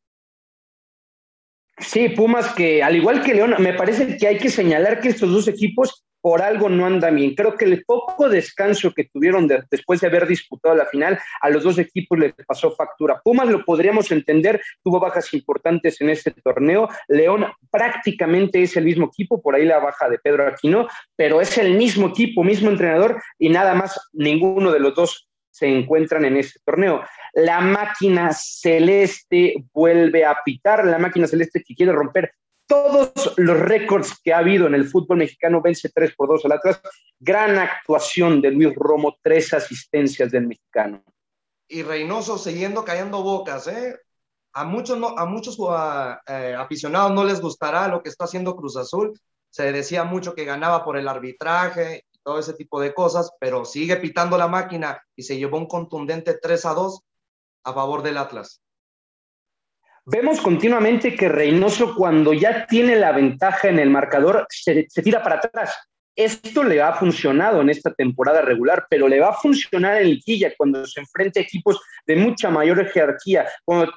Sí, 1.78 2.10
Pumas 2.10 2.54
que 2.54 2.82
al 2.82 2.96
igual 2.96 3.22
que 3.22 3.34
León, 3.34 3.56
me 3.60 3.74
parece 3.74 4.18
que 4.18 4.28
hay 4.28 4.38
que 4.38 4.50
señalar 4.50 5.02
que 5.02 5.10
estos 5.10 5.30
dos 5.30 5.48
equipos 5.48 6.05
por 6.26 6.42
algo 6.42 6.70
no 6.70 6.88
andan 6.88 7.18
bien. 7.18 7.36
Creo 7.36 7.54
que 7.54 7.66
el 7.66 7.86
poco 7.86 8.28
descanso 8.28 8.92
que 8.96 9.04
tuvieron 9.04 9.48
después 9.70 10.02
de 10.02 10.08
haber 10.08 10.26
disputado 10.26 10.74
la 10.74 10.88
final, 10.88 11.20
a 11.40 11.52
los 11.52 11.62
dos 11.64 11.78
equipos 11.78 12.18
les 12.18 12.34
pasó 12.48 12.72
factura. 12.72 13.22
Pumas 13.24 13.48
lo 13.48 13.64
podríamos 13.64 14.12
entender, 14.12 14.60
tuvo 14.84 15.00
bajas 15.00 15.32
importantes 15.36 16.02
en 16.02 16.10
este 16.10 16.32
torneo. 16.32 16.90
León 17.10 17.46
prácticamente 17.70 18.64
es 18.64 18.76
el 18.76 18.86
mismo 18.86 19.06
equipo, 19.06 19.40
por 19.40 19.54
ahí 19.54 19.66
la 19.66 19.78
baja 19.78 20.10
de 20.10 20.18
Pedro 20.18 20.48
Aquino, 20.48 20.88
pero 21.16 21.42
es 21.42 21.60
el 21.60 21.76
mismo 21.76 22.08
equipo, 22.08 22.44
mismo 22.44 22.72
entrenador 22.72 23.22
y 23.38 23.50
nada 23.50 23.76
más 23.76 24.10
ninguno 24.12 24.72
de 24.72 24.80
los 24.80 24.96
dos 24.96 25.30
se 25.52 25.68
encuentran 25.68 26.26
en 26.26 26.38
este 26.38 26.60
torneo. 26.66 27.04
La 27.34 27.62
máquina 27.62 28.32
celeste 28.34 29.54
vuelve 29.72 30.26
a 30.26 30.40
pitar, 30.44 30.86
la 30.86 30.98
máquina 30.98 31.28
celeste 31.28 31.64
que 31.64 31.76
quiere 31.76 31.92
romper 31.92 32.34
todos 32.68 33.34
los 33.38 33.60
récords 33.60 34.20
que 34.24 34.34
ha 34.34 34.40
habido 34.40 34.68
en 34.68 34.76
el 34.76 34.88
fútbol 34.88 35.18
mexicano, 35.18 35.62
vence 35.62 35.90
3 35.90 36.16
por 36.16 36.30
2 36.30 36.46
al 36.46 36.52
Atlas. 36.54 36.82
Gran 37.20 37.58
actuación 37.58 38.42
de 38.42 38.52
Luis 38.52 38.74
Romo, 38.76 39.18
tres 39.22 39.54
asistencias 39.54 40.32
del 40.32 40.48
mexicano. 40.48 41.04
Y 41.68 41.84
Reynoso 41.84 42.38
siguiendo 42.38 42.84
cayendo 42.84 43.24
bocas, 43.24 43.68
¿eh? 43.68 44.00
A 44.54 44.64
muchos, 44.64 44.98
eh, 46.28 46.56
aficionados 46.58 47.12
no 47.12 47.26
les 47.26 47.42
gustará 47.42 47.88
lo 47.88 48.02
que 48.02 48.10
está 48.10 48.26
haciendo 48.26 48.56
Cruz 48.56 48.78
Azul. 48.78 49.20
Se 49.50 49.72
decía 49.72 50.04
mucho 50.04 50.34
que 50.34 50.46
ganaba 50.46 50.84
por 50.86 50.98
el 50.98 51.08
arbitraje 51.08 52.06
todo 52.24 52.40
ese 52.40 52.54
tipo 52.54 52.82
de 52.82 52.94
cosas, 52.94 53.32
pero 53.40 53.66
sigue 53.66 53.98
pitando 53.98 54.38
la 54.38 54.48
máquina 54.48 55.00
y 55.16 55.24
se 55.24 55.38
llevó 55.38 55.58
un 55.58 55.68
contundente 55.68 56.40
3 56.42 56.66
a 56.66 56.74
2 56.74 57.00
a 57.66 57.74
favor 57.74 58.02
del 58.02 58.18
Atlas. 58.18 58.62
Vemos 60.08 60.40
continuamente 60.40 61.16
que 61.16 61.30
Reynoso 61.30 61.96
cuando 61.96 62.32
ya 62.32 62.68
tiene 62.68 62.96
la 62.96 63.12
ventaja 63.12 63.70
en 63.70 63.80
el 63.80 63.90
marcador 63.90 64.46
se, 64.50 64.86
tira 65.02 65.24
para 65.24 65.38
atrás 65.38 65.76
esto 66.16 66.64
le 66.64 66.82
ha 66.82 66.94
funcionado 66.94 67.62
en 67.62 67.70
esta 67.70 67.94
temporada 67.94 68.42
regular, 68.42 68.86
pero 68.90 69.08
le 69.08 69.20
va 69.20 69.30
a 69.30 69.34
funcionar 69.34 70.02
en 70.02 70.18
Quilla 70.20 70.54
cuando 70.58 70.86
se 70.86 71.02
enfrente 71.02 71.40
a 71.40 71.44
equipos 71.44 71.82
de 72.08 72.16
mucha 72.16 72.50
mayor 72.50 72.86
jerarquía, 72.88 73.46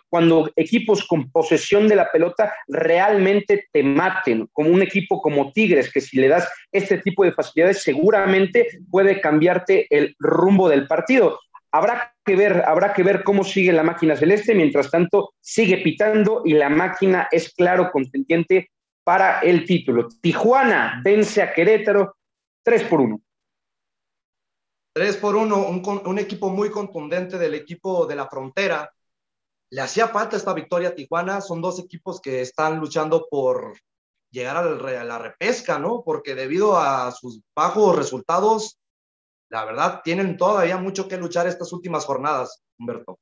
cuando, 0.09 0.51
equipos 0.57 1.07
con 1.07 1.31
posesión 1.31 1.87
de 1.87 1.97
la 1.97 2.11
pelota 2.11 2.53
realmente 2.67 3.69
te 3.73 3.83
maten, 3.83 4.49
como 4.53 4.71
un 4.71 4.83
equipo 4.83 5.23
como 5.23 5.53
Tigres, 5.53 5.93
que 5.93 6.01
si 6.01 6.19
le 6.19 6.29
das 6.29 6.49
este 6.73 6.99
tipo 6.99 7.25
de 7.25 7.33
facilidades 7.33 7.83
seguramente 7.83 8.67
puede 8.91 9.21
cambiarte 9.21 9.87
el 9.91 10.17
rumbo 10.19 10.69
del 10.69 10.87
partido. 10.87 11.39
Habrá 11.71 12.15
que 12.25 12.35
ver, 12.35 12.63
habrá 12.67 12.93
que 12.93 13.03
ver 13.03 13.23
cómo 13.23 13.45
sigue 13.45 13.73
la 13.73 13.83
máquina 13.83 14.17
celeste, 14.17 14.55
mientras 14.55 14.91
tanto 14.91 15.35
sigue 15.41 15.79
pitando 15.79 16.43
y 16.45 16.55
la 16.55 16.69
máquina 16.69 17.29
es 17.31 17.53
claro 17.53 17.91
contendiente 17.91 18.71
para 19.05 19.41
el 19.41 19.65
título. 19.65 20.09
Tijuana 20.21 21.01
vence 21.03 21.43
a 21.43 21.53
Querétaro 21.53 22.17
3 22.63 22.85
por 22.85 23.01
1. 23.01 23.21
3 24.95 25.17
por 25.17 25.37
1, 25.37 25.69
un, 26.05 26.19
equipo 26.19 26.51
muy 26.51 26.71
contundente 26.71 27.39
del 27.39 27.55
equipo 27.55 28.07
de 28.07 28.17
la 28.17 28.29
frontera. 28.29 28.93
Le 29.71 29.81
hacía 29.81 30.09
falta 30.09 30.37
esta 30.37 30.53
victoria 30.55 30.89
a 30.89 30.95
Tijuana. 30.95 31.41
Son 31.41 31.63
dos 31.63 31.79
equipos 31.79 32.21
que 32.21 32.41
están 32.41 32.79
luchando 32.81 33.27
por 33.31 33.79
llegar 34.31 34.57
a 34.57 35.05
la 35.05 35.19
repesca, 35.19 35.79
¿no? 35.79 36.03
Porque 36.05 36.35
debido 36.35 36.79
a 36.79 37.11
sus 37.13 37.41
bajos 37.55 37.97
resultados, 37.97 38.78
la 39.51 39.65
verdad, 39.65 40.01
tienen 40.05 40.37
todavía 40.37 40.77
mucho 40.77 41.09
que 41.09 41.17
luchar 41.17 41.47
estas 41.47 41.73
últimas 41.73 42.05
jornadas, 42.05 42.63
Humberto. 42.79 43.19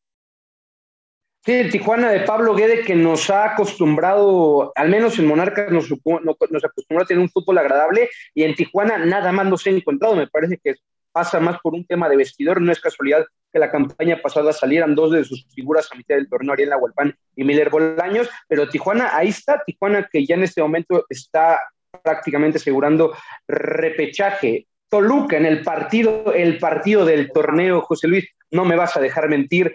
Sí, 1.46 1.70
Tijuana 1.70 2.10
de 2.10 2.20
Pablo 2.20 2.56
Guede 2.56 2.82
que 2.82 2.96
nos 2.96 3.30
ha 3.30 3.52
acostumbrado, 3.52 4.72
al 4.74 4.88
menos 4.88 5.16
en 5.20 5.28
Monarcas 5.28 5.70
nos, 5.70 5.84
acostumbró 5.84 7.04
a 7.04 7.06
tener 7.06 7.22
un 7.22 7.30
fútbol 7.30 7.58
agradable 7.58 8.10
y 8.34 8.42
en 8.42 8.56
Tijuana 8.56 8.98
nada 8.98 9.30
más 9.30 9.46
nos 9.46 9.64
ha 9.64 9.70
encontrado. 9.70 10.16
Me 10.16 10.26
parece 10.26 10.58
que 10.58 10.74
pasa 11.12 11.38
más 11.38 11.60
por 11.60 11.74
un 11.74 11.86
tema 11.86 12.08
de 12.08 12.16
vestidor. 12.16 12.60
No 12.60 12.72
es 12.72 12.80
casualidad 12.80 13.24
que 13.52 13.60
la 13.60 13.70
campaña 13.70 14.20
pasada 14.20 14.52
salieran 14.52 14.96
dos 14.96 15.12
de 15.12 15.24
sus 15.24 15.46
figuras 15.54 15.88
a 15.92 15.94
mitad 15.94 16.16
del 16.16 16.28
torneo, 16.28 16.52
Ariel 16.52 16.74
Hualpán 16.80 17.16
y 17.36 17.44
Miller 17.44 17.70
Bolaños, 17.70 18.28
pero 18.48 18.68
Tijuana, 18.68 19.16
ahí 19.16 19.28
está, 19.28 19.62
Tijuana 19.64 20.08
que 20.10 20.26
ya 20.26 20.34
en 20.34 20.42
este 20.42 20.60
momento 20.60 21.06
está 21.08 21.60
prácticamente 22.02 22.58
asegurando 22.58 23.14
repechaje. 23.46 24.66
Toluca 24.88 25.36
en 25.36 25.46
el 25.46 25.62
partido, 25.62 26.32
el 26.32 26.58
partido 26.58 27.04
del 27.04 27.30
torneo, 27.32 27.80
José 27.82 28.08
Luis, 28.08 28.28
no 28.50 28.64
me 28.64 28.76
vas 28.76 28.96
a 28.96 29.00
dejar 29.00 29.28
mentir, 29.28 29.74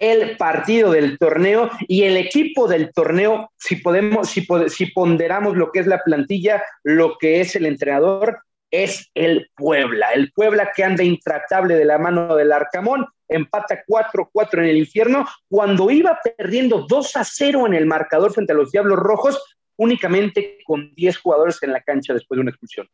el 0.00 0.36
partido 0.36 0.92
del 0.92 1.18
torneo 1.18 1.70
y 1.86 2.04
el 2.04 2.16
equipo 2.16 2.66
del 2.66 2.92
torneo, 2.92 3.50
si 3.58 3.76
podemos, 3.76 4.30
si, 4.30 4.46
si 4.68 4.86
ponderamos 4.86 5.56
lo 5.56 5.70
que 5.70 5.80
es 5.80 5.86
la 5.86 6.02
plantilla, 6.02 6.62
lo 6.82 7.18
que 7.18 7.40
es 7.40 7.56
el 7.56 7.66
entrenador, 7.66 8.40
es 8.70 9.10
el 9.14 9.50
Puebla. 9.54 10.12
El 10.12 10.32
Puebla 10.32 10.72
que 10.74 10.82
anda 10.82 11.04
intratable 11.04 11.74
de 11.74 11.84
la 11.84 11.98
mano 11.98 12.34
del 12.34 12.52
Arcamón, 12.52 13.06
empata 13.28 13.84
4-4 13.86 14.58
en 14.58 14.64
el 14.64 14.78
infierno, 14.78 15.26
cuando 15.48 15.90
iba 15.90 16.18
perdiendo 16.36 16.86
2 16.88 17.16
a 17.16 17.24
0 17.24 17.66
en 17.66 17.74
el 17.74 17.86
marcador 17.86 18.32
frente 18.32 18.52
a 18.52 18.56
los 18.56 18.72
Diablos 18.72 18.98
Rojos, 18.98 19.56
únicamente 19.76 20.58
con 20.64 20.94
10 20.94 21.18
jugadores 21.18 21.62
en 21.62 21.72
la 21.72 21.82
cancha 21.82 22.14
después 22.14 22.36
de 22.36 22.42
una 22.42 22.50
expulsión. 22.50 22.88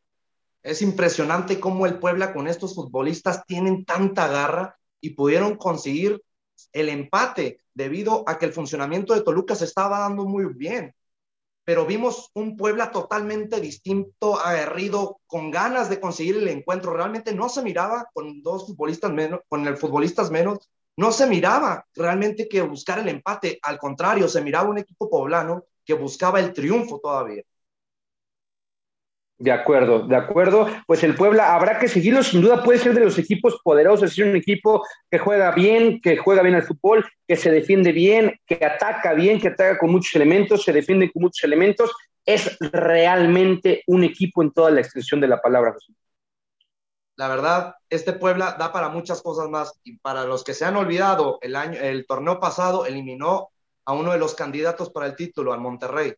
Es 0.68 0.82
impresionante 0.82 1.58
cómo 1.58 1.86
el 1.86 1.98
Puebla 1.98 2.34
con 2.34 2.46
estos 2.46 2.74
futbolistas 2.74 3.46
tienen 3.46 3.86
tanta 3.86 4.28
garra 4.28 4.78
y 5.00 5.14
pudieron 5.14 5.56
conseguir 5.56 6.22
el 6.74 6.90
empate 6.90 7.62
debido 7.72 8.22
a 8.26 8.38
que 8.38 8.44
el 8.44 8.52
funcionamiento 8.52 9.14
de 9.14 9.22
Toluca 9.22 9.54
se 9.54 9.64
estaba 9.64 10.00
dando 10.00 10.26
muy 10.26 10.44
bien. 10.52 10.94
Pero 11.64 11.86
vimos 11.86 12.30
un 12.34 12.54
Puebla 12.54 12.90
totalmente 12.90 13.62
distinto, 13.62 14.38
aguerrido, 14.38 15.22
con 15.26 15.50
ganas 15.50 15.88
de 15.88 16.00
conseguir 16.00 16.36
el 16.36 16.48
encuentro. 16.48 16.92
Realmente 16.92 17.34
no 17.34 17.48
se 17.48 17.62
miraba 17.62 18.06
con 18.12 18.42
dos 18.42 18.66
futbolistas 18.66 19.10
menos, 19.10 19.40
con 19.48 19.66
el 19.66 19.78
futbolistas 19.78 20.30
menos, 20.30 20.58
no 20.98 21.12
se 21.12 21.26
miraba 21.26 21.86
realmente 21.94 22.46
que 22.46 22.60
buscar 22.60 22.98
el 22.98 23.08
empate. 23.08 23.58
Al 23.62 23.78
contrario, 23.78 24.28
se 24.28 24.42
miraba 24.42 24.68
un 24.68 24.76
equipo 24.76 25.08
poblano 25.08 25.64
que 25.82 25.94
buscaba 25.94 26.40
el 26.40 26.52
triunfo 26.52 27.00
todavía. 27.00 27.42
De 29.38 29.52
acuerdo, 29.52 30.00
de 30.00 30.16
acuerdo. 30.16 30.66
Pues 30.86 31.04
el 31.04 31.14
Puebla 31.14 31.54
habrá 31.54 31.78
que 31.78 31.86
seguirlo, 31.86 32.24
sin 32.24 32.40
duda 32.40 32.64
puede 32.64 32.80
ser 32.80 32.92
de 32.92 33.04
los 33.04 33.18
equipos 33.18 33.60
poderosos, 33.62 34.10
es 34.10 34.18
un 34.18 34.34
equipo 34.34 34.84
que 35.08 35.18
juega 35.18 35.52
bien, 35.52 36.00
que 36.00 36.16
juega 36.16 36.42
bien 36.42 36.56
al 36.56 36.64
fútbol, 36.64 37.08
que 37.26 37.36
se 37.36 37.52
defiende 37.52 37.92
bien, 37.92 38.36
que 38.46 38.58
ataca 38.64 39.14
bien, 39.14 39.40
que 39.40 39.48
ataca 39.48 39.78
con 39.78 39.92
muchos 39.92 40.12
elementos, 40.16 40.64
se 40.64 40.72
defiende 40.72 41.12
con 41.12 41.22
muchos 41.22 41.44
elementos. 41.44 41.92
Es 42.26 42.58
realmente 42.58 43.84
un 43.86 44.02
equipo 44.02 44.42
en 44.42 44.50
toda 44.50 44.72
la 44.72 44.80
extensión 44.80 45.20
de 45.20 45.28
la 45.28 45.40
palabra, 45.40 45.74
La 47.14 47.28
verdad, 47.28 47.74
este 47.88 48.12
Puebla 48.12 48.56
da 48.58 48.72
para 48.72 48.88
muchas 48.88 49.22
cosas 49.22 49.48
más. 49.48 49.72
Y 49.84 49.98
para 49.98 50.24
los 50.24 50.42
que 50.42 50.52
se 50.52 50.64
han 50.64 50.76
olvidado, 50.76 51.38
el, 51.42 51.54
año, 51.54 51.78
el 51.80 52.06
torneo 52.06 52.40
pasado 52.40 52.86
eliminó 52.86 53.50
a 53.84 53.92
uno 53.92 54.12
de 54.12 54.18
los 54.18 54.34
candidatos 54.34 54.90
para 54.90 55.06
el 55.06 55.14
título, 55.14 55.52
al 55.52 55.60
Monterrey 55.60 56.14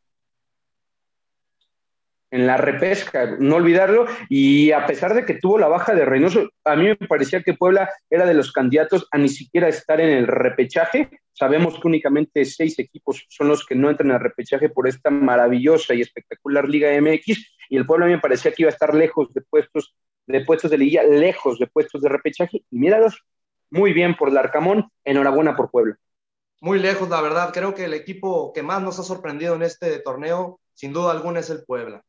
en 2.30 2.46
la 2.46 2.56
repesca, 2.56 3.36
no 3.38 3.56
olvidarlo, 3.56 4.06
y 4.28 4.70
a 4.72 4.86
pesar 4.86 5.14
de 5.14 5.24
que 5.24 5.34
tuvo 5.34 5.58
la 5.58 5.68
baja 5.68 5.94
de 5.94 6.04
Reynoso, 6.04 6.50
a 6.64 6.76
mí 6.76 6.84
me 6.84 6.96
parecía 6.96 7.42
que 7.42 7.54
Puebla 7.54 7.90
era 8.08 8.26
de 8.26 8.34
los 8.34 8.52
candidatos 8.52 9.08
a 9.10 9.18
ni 9.18 9.28
siquiera 9.28 9.68
estar 9.68 10.00
en 10.00 10.10
el 10.10 10.26
repechaje. 10.26 11.10
Sabemos 11.32 11.80
que 11.80 11.88
únicamente 11.88 12.44
seis 12.44 12.78
equipos 12.78 13.24
son 13.28 13.48
los 13.48 13.66
que 13.66 13.74
no 13.74 13.90
entran 13.90 14.12
al 14.12 14.20
repechaje 14.20 14.68
por 14.68 14.86
esta 14.86 15.10
maravillosa 15.10 15.94
y 15.94 16.02
espectacular 16.02 16.68
Liga 16.68 16.90
MX, 17.00 17.56
y 17.68 17.76
el 17.76 17.86
Puebla 17.86 18.06
a 18.06 18.08
mí 18.08 18.14
me 18.14 18.20
parecía 18.20 18.52
que 18.52 18.62
iba 18.62 18.70
a 18.70 18.74
estar 18.74 18.94
lejos 18.94 19.32
de 19.34 19.40
puestos 19.42 19.94
de 20.26 20.44
puestos 20.44 20.70
de 20.70 20.78
liga, 20.78 21.02
lejos 21.02 21.58
de 21.58 21.66
puestos 21.66 22.02
de 22.02 22.08
repechaje, 22.08 22.62
y 22.70 22.78
míralos, 22.78 23.24
muy 23.70 23.92
bien 23.92 24.16
por 24.16 24.32
Larcamón, 24.32 24.90
enhorabuena 25.04 25.56
por 25.56 25.70
Puebla. 25.70 25.96
Muy 26.60 26.78
lejos, 26.78 27.08
la 27.08 27.20
verdad, 27.20 27.52
creo 27.52 27.74
que 27.74 27.86
el 27.86 27.94
equipo 27.94 28.52
que 28.52 28.62
más 28.62 28.82
nos 28.82 28.98
ha 28.98 29.02
sorprendido 29.02 29.54
en 29.54 29.62
este 29.62 29.98
torneo, 30.00 30.60
sin 30.74 30.92
duda 30.92 31.12
alguna, 31.12 31.40
es 31.40 31.50
el 31.50 31.64
Puebla. 31.64 32.04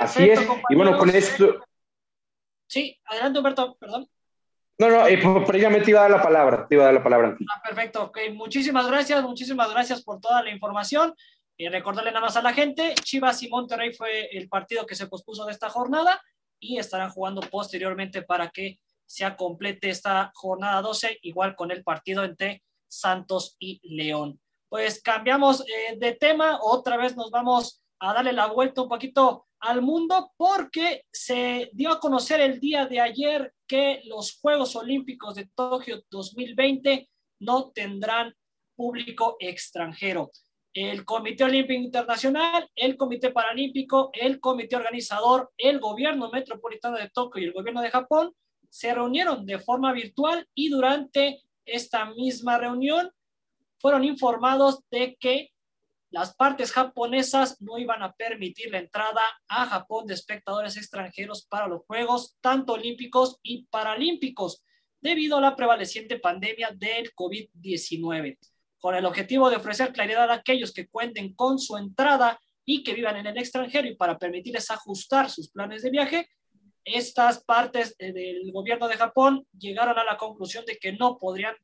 Así 0.00 0.28
es. 0.28 0.40
Y 0.68 0.74
bueno, 0.74 0.96
con 0.98 1.10
esto. 1.10 1.64
Sí, 2.66 2.98
adelante, 3.04 3.38
Humberto, 3.38 3.76
perdón. 3.78 4.08
No, 4.78 4.90
no, 4.90 5.06
eh, 5.06 5.18
previamente 5.46 5.90
iba 5.90 6.00
a 6.00 6.02
dar 6.02 6.10
la 6.10 6.22
palabra, 6.22 6.66
te 6.68 6.74
iba 6.74 6.84
a 6.84 6.86
dar 6.86 6.94
la 6.94 7.02
palabra. 7.02 7.36
Ah, 7.40 7.62
perfecto, 7.62 8.04
ok. 8.04 8.18
Muchísimas 8.34 8.86
gracias, 8.86 9.22
muchísimas 9.22 9.70
gracias 9.70 10.02
por 10.02 10.20
toda 10.20 10.42
la 10.42 10.50
información. 10.50 11.14
Y 11.56 11.68
recordarle 11.68 12.10
nada 12.10 12.26
más 12.26 12.36
a 12.36 12.42
la 12.42 12.52
gente, 12.52 12.94
Chivas 13.02 13.42
y 13.42 13.48
Monterrey 13.48 13.94
fue 13.94 14.28
el 14.36 14.48
partido 14.48 14.84
que 14.84 14.94
se 14.94 15.06
pospuso 15.06 15.46
de 15.46 15.52
esta 15.52 15.70
jornada 15.70 16.20
y 16.60 16.78
estarán 16.78 17.10
jugando 17.10 17.40
posteriormente 17.40 18.20
para 18.22 18.50
que 18.50 18.78
sea 19.06 19.36
complete 19.36 19.88
esta 19.88 20.30
jornada 20.34 20.82
12, 20.82 21.20
igual 21.22 21.56
con 21.56 21.70
el 21.70 21.82
partido 21.82 22.24
entre 22.24 22.62
Santos 22.86 23.56
y 23.58 23.80
León. 23.82 24.38
Pues 24.68 25.00
cambiamos 25.00 25.62
eh, 25.62 25.96
de 25.96 26.12
tema, 26.12 26.58
otra 26.60 26.98
vez 26.98 27.16
nos 27.16 27.30
vamos 27.30 27.82
a 28.00 28.12
darle 28.12 28.34
la 28.34 28.48
vuelta 28.48 28.82
un 28.82 28.88
poquito 28.88 29.45
al 29.60 29.82
mundo 29.82 30.32
porque 30.36 31.04
se 31.12 31.70
dio 31.72 31.90
a 31.90 32.00
conocer 32.00 32.40
el 32.40 32.60
día 32.60 32.86
de 32.86 33.00
ayer 33.00 33.52
que 33.66 34.02
los 34.04 34.38
Juegos 34.38 34.76
Olímpicos 34.76 35.34
de 35.34 35.48
Tokio 35.54 36.02
2020 36.10 37.08
no 37.40 37.70
tendrán 37.72 38.34
público 38.74 39.36
extranjero. 39.40 40.30
El 40.72 41.04
Comité 41.04 41.44
Olímpico 41.44 41.80
Internacional, 41.82 42.70
el 42.74 42.96
Comité 42.96 43.30
Paralímpico, 43.30 44.10
el 44.12 44.40
Comité 44.40 44.76
Organizador, 44.76 45.50
el 45.56 45.80
Gobierno 45.80 46.30
Metropolitano 46.30 46.98
de 46.98 47.08
Tokio 47.08 47.42
y 47.42 47.46
el 47.46 47.52
Gobierno 47.52 47.80
de 47.80 47.90
Japón 47.90 48.32
se 48.68 48.94
reunieron 48.94 49.46
de 49.46 49.58
forma 49.58 49.92
virtual 49.92 50.46
y 50.54 50.68
durante 50.68 51.40
esta 51.64 52.10
misma 52.12 52.58
reunión 52.58 53.10
fueron 53.78 54.04
informados 54.04 54.80
de 54.90 55.16
que 55.18 55.50
las 56.10 56.34
partes 56.34 56.72
japonesas 56.72 57.60
no 57.60 57.78
iban 57.78 58.02
a 58.02 58.12
permitir 58.12 58.70
la 58.70 58.78
entrada 58.78 59.22
a 59.48 59.66
Japón 59.66 60.06
de 60.06 60.14
espectadores 60.14 60.76
extranjeros 60.76 61.46
para 61.46 61.66
los 61.66 61.82
Juegos, 61.86 62.36
tanto 62.40 62.74
olímpicos 62.74 63.38
y 63.42 63.66
paralímpicos, 63.66 64.64
debido 65.00 65.38
a 65.38 65.40
la 65.40 65.56
prevaleciente 65.56 66.18
pandemia 66.18 66.70
del 66.74 67.12
COVID-19. 67.14 68.38
Con 68.78 68.94
el 68.94 69.04
objetivo 69.04 69.50
de 69.50 69.56
ofrecer 69.56 69.92
claridad 69.92 70.30
a 70.30 70.34
aquellos 70.34 70.72
que 70.72 70.88
cuenten 70.88 71.34
con 71.34 71.58
su 71.58 71.76
entrada 71.76 72.40
y 72.64 72.82
que 72.82 72.94
vivan 72.94 73.16
en 73.16 73.26
el 73.26 73.38
extranjero 73.38 73.88
y 73.88 73.96
para 73.96 74.18
permitirles 74.18 74.70
ajustar 74.70 75.30
sus 75.30 75.50
planes 75.50 75.82
de 75.82 75.90
viaje, 75.90 76.28
estas 76.84 77.42
partes 77.44 77.96
eh, 77.98 78.12
del 78.12 78.52
gobierno 78.52 78.86
de 78.86 78.96
Japón 78.96 79.46
llegaron 79.58 79.98
a 79.98 80.04
la 80.04 80.16
conclusión 80.16 80.64
de 80.64 80.78
que 80.78 80.92
no 80.92 81.18
podrían 81.18 81.54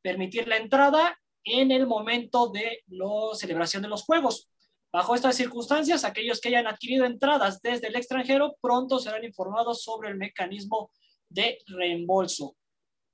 permitir 0.00 0.46
la 0.46 0.56
entrada 0.56 1.18
en 1.44 1.70
el 1.70 1.86
momento 1.86 2.48
de 2.48 2.82
la 2.88 3.34
celebración 3.34 3.82
de 3.82 3.88
los 3.88 4.02
Juegos. 4.02 4.48
Bajo 4.92 5.14
estas 5.14 5.36
circunstancias, 5.36 6.04
aquellos 6.04 6.40
que 6.40 6.48
hayan 6.48 6.66
adquirido 6.66 7.04
entradas 7.04 7.62
desde 7.62 7.88
el 7.88 7.96
extranjero 7.96 8.56
pronto 8.60 8.98
serán 8.98 9.24
informados 9.24 9.82
sobre 9.82 10.08
el 10.08 10.16
mecanismo 10.16 10.90
de 11.28 11.58
reembolso. 11.66 12.56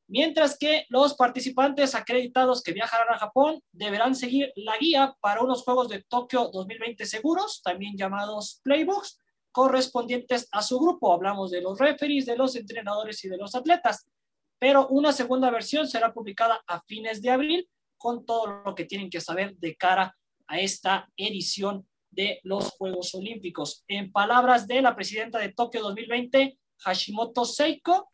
Mientras 0.09 0.57
que 0.57 0.87
los 0.89 1.15
participantes 1.15 1.95
acreditados 1.95 2.63
que 2.63 2.73
viajarán 2.73 3.13
a 3.13 3.19
Japón 3.19 3.61
deberán 3.73 4.15
seguir 4.15 4.53
la 4.55 4.79
guía 4.79 5.17
para 5.21 5.43
unos 5.43 5.65
Juegos 5.65 5.89
de 5.89 6.03
Tokio 6.03 6.49
2020 6.53 7.05
seguros, 7.05 7.61
también 7.63 7.97
llamados 7.97 8.61
playbooks, 8.63 9.21
correspondientes 9.51 10.49
a 10.53 10.63
su 10.63 10.79
grupo. 10.79 11.13
Hablamos 11.13 11.51
de 11.51 11.61
los 11.61 11.79
referees, 11.79 12.25
de 12.25 12.37
los 12.37 12.55
entrenadores 12.57 13.25
y 13.25 13.29
de 13.29 13.37
los 13.37 13.55
atletas. 13.55 14.07
Pero 14.59 14.87
una 14.89 15.13
segunda 15.13 15.51
versión 15.51 15.89
será 15.89 16.13
publicada 16.13 16.63
a 16.67 16.81
fines 16.83 17.21
de 17.21 17.31
abril 17.31 17.69
con 17.99 18.25
todo 18.25 18.63
lo 18.65 18.75
que 18.75 18.85
tienen 18.85 19.11
que 19.11 19.21
saber 19.21 19.57
de 19.57 19.77
cara 19.77 20.17
a 20.47 20.61
esta 20.61 21.09
edición 21.17 21.87
de 22.11 22.41
los 22.45 22.71
Juegos 22.71 23.15
Olímpicos. 23.15 23.85
En 23.89 24.11
palabras 24.11 24.67
de 24.67 24.81
la 24.81 24.95
presidenta 24.95 25.39
de 25.39 25.53
Tokio 25.53 25.83
2020, 25.83 26.59
Hashimoto 26.79 27.45
Seiko, 27.45 28.11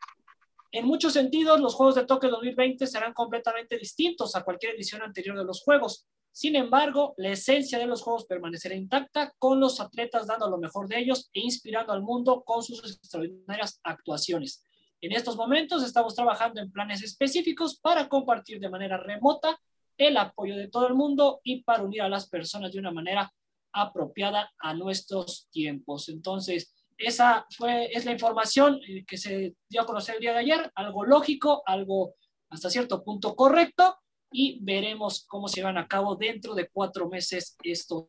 en 0.73 0.87
muchos 0.87 1.13
sentidos 1.13 1.61
los 1.61 1.75
Juegos 1.75 1.95
de 1.97 2.07
Tokio 2.07 2.31
2020 2.31 2.87
serán 2.87 3.13
completamente 3.13 3.77
distintos 3.77 4.35
a 4.35 4.43
cualquier 4.43 4.75
edición 4.75 5.03
anterior 5.03 5.37
de 5.37 5.45
los 5.45 5.63
Juegos. 5.63 6.07
Sin 6.33 6.57
embargo, 6.57 7.13
la 7.19 7.29
esencia 7.29 7.79
de 7.79 7.87
los 7.87 8.01
Juegos 8.01 8.25
permanecerá 8.25 8.75
intacta 8.75 9.35
con 9.39 9.61
los 9.61 9.81
atletas 9.81 10.27
dando 10.27 10.49
lo 10.49 10.57
mejor 10.57 10.89
de 10.89 10.99
ellos 10.99 11.29
e 11.35 11.41
inspirando 11.41 11.93
al 11.93 12.03
mundo 12.03 12.43
con 12.43 12.63
sus 12.63 12.79
extraordinarias 12.79 13.81
actuaciones. 13.85 14.65
En 15.03 15.13
estos 15.13 15.37
momentos 15.37 15.85
estamos 15.85 16.15
trabajando 16.15 16.61
en 16.61 16.73
planes 16.73 17.03
específicos 17.03 17.79
para 17.79 18.09
compartir 18.09 18.59
de 18.59 18.71
manera 18.71 18.97
remota 18.97 19.61
el 19.97 20.17
apoyo 20.17 20.57
de 20.57 20.69
todo 20.69 20.87
el 20.89 20.95
mundo 20.95 21.41
y 21.43 21.63
para 21.63 21.83
unir 21.83 22.03
a 22.03 22.09
las 22.09 22.29
personas 22.29 22.73
de 22.73 22.79
una 22.79 22.91
manera 22.91 23.33
apropiada 23.73 24.53
a 24.59 24.75
nuestros 24.75 25.49
tiempos. 25.51 26.09
Entonces, 26.09 26.75
esa 26.99 27.47
fue, 27.57 27.91
es 27.93 28.05
la 28.05 28.13
información 28.13 28.81
eh, 28.87 29.05
que 29.07 29.17
se 29.17 29.55
dio 29.69 29.83
a 29.83 29.87
conocer 29.87 30.17
el 30.17 30.21
día 30.21 30.33
de 30.33 30.41
ayer, 30.41 30.71
algo 30.75 31.05
lógico, 31.05 31.63
algo 31.67 32.15
hasta 32.51 32.71
cierto 32.71 33.03
punto 33.03 33.35
correcto, 33.35 33.97
y 34.31 34.59
veremos 34.63 35.25
cómo 35.27 35.49
se 35.49 35.63
van 35.63 35.79
a 35.79 35.87
cabo 35.87 36.17
dentro 36.17 36.55
de 36.55 36.69
cuatro 36.69 37.09
meses 37.09 37.57
estos 37.63 38.07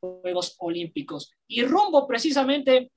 Juegos 0.00 0.56
Olímpicos. 0.58 1.30
Y 1.46 1.62
rumbo 1.62 2.06
precisamente 2.06 2.90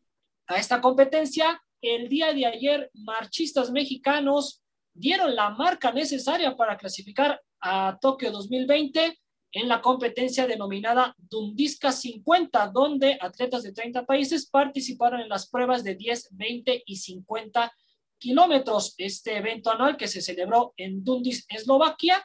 a 0.47 0.57
esta 0.57 0.81
competencia, 0.81 1.61
el 1.81 2.09
día 2.09 2.33
de 2.33 2.47
ayer, 2.47 2.89
marchistas 2.93 3.71
mexicanos 3.71 4.63
dieron 4.93 5.35
la 5.35 5.51
marca 5.51 5.91
necesaria 5.91 6.55
para 6.55 6.77
clasificar 6.77 7.39
a 7.61 7.97
Tokio 7.99 8.31
2020 8.31 9.17
en 9.55 9.69
la 9.69 9.81
competencia 9.81 10.47
denominada 10.47 11.15
Dundisca 11.17 11.91
50, 11.91 12.67
donde 12.67 13.17
atletas 13.21 13.63
de 13.63 13.71
30 13.71 14.05
países 14.05 14.49
participaron 14.49 15.21
en 15.21 15.29
las 15.29 15.49
pruebas 15.49 15.83
de 15.83 15.95
10, 15.95 16.29
20 16.31 16.83
y 16.85 16.95
50 16.97 17.71
kilómetros. 18.17 18.95
Este 18.97 19.37
evento 19.37 19.71
anual 19.71 19.95
que 19.95 20.09
se 20.09 20.21
celebró 20.21 20.73
en 20.75 21.03
Dundis, 21.03 21.45
Eslovaquia, 21.47 22.21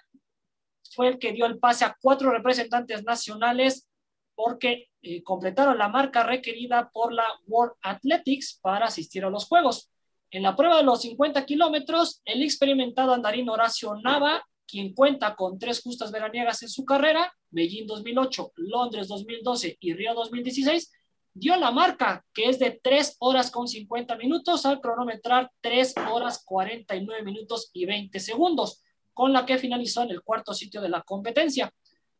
fue 0.92 1.06
el 1.06 1.18
que 1.20 1.32
dio 1.32 1.46
el 1.46 1.58
pase 1.58 1.84
a 1.84 1.96
cuatro 2.00 2.32
representantes 2.32 3.04
nacionales 3.04 3.88
porque 4.34 4.88
eh, 5.02 5.22
completaron 5.22 5.78
la 5.78 5.88
marca 5.88 6.24
requerida 6.24 6.90
por 6.92 7.12
la 7.12 7.26
World 7.46 7.74
Athletics 7.82 8.58
para 8.60 8.86
asistir 8.86 9.24
a 9.24 9.30
los 9.30 9.46
Juegos. 9.46 9.90
En 10.32 10.42
la 10.42 10.56
prueba 10.56 10.78
de 10.78 10.82
los 10.82 11.02
50 11.02 11.44
kilómetros, 11.46 12.22
el 12.24 12.42
experimentado 12.42 13.12
andarín 13.12 13.48
Horacio 13.48 13.94
Nava 14.02 14.44
quien 14.70 14.94
cuenta 14.94 15.34
con 15.34 15.58
tres 15.58 15.82
justas 15.82 16.12
veraniegas 16.12 16.62
en 16.62 16.68
su 16.68 16.84
carrera, 16.84 17.32
Beijing 17.50 17.86
2008, 17.86 18.52
Londres 18.56 19.08
2012 19.08 19.76
y 19.80 19.94
Río 19.94 20.14
2016, 20.14 20.92
dio 21.34 21.56
la 21.56 21.70
marca 21.70 22.24
que 22.32 22.48
es 22.48 22.58
de 22.58 22.78
3 22.82 23.16
horas 23.20 23.50
con 23.50 23.68
50 23.68 24.16
minutos 24.16 24.66
al 24.66 24.80
cronometrar 24.80 25.50
3 25.60 25.94
horas 26.10 26.42
49 26.44 27.22
minutos 27.24 27.70
y 27.72 27.86
20 27.86 28.18
segundos, 28.20 28.82
con 29.12 29.32
la 29.32 29.44
que 29.46 29.58
finalizó 29.58 30.02
en 30.02 30.10
el 30.10 30.22
cuarto 30.22 30.54
sitio 30.54 30.80
de 30.80 30.88
la 30.88 31.02
competencia. 31.02 31.72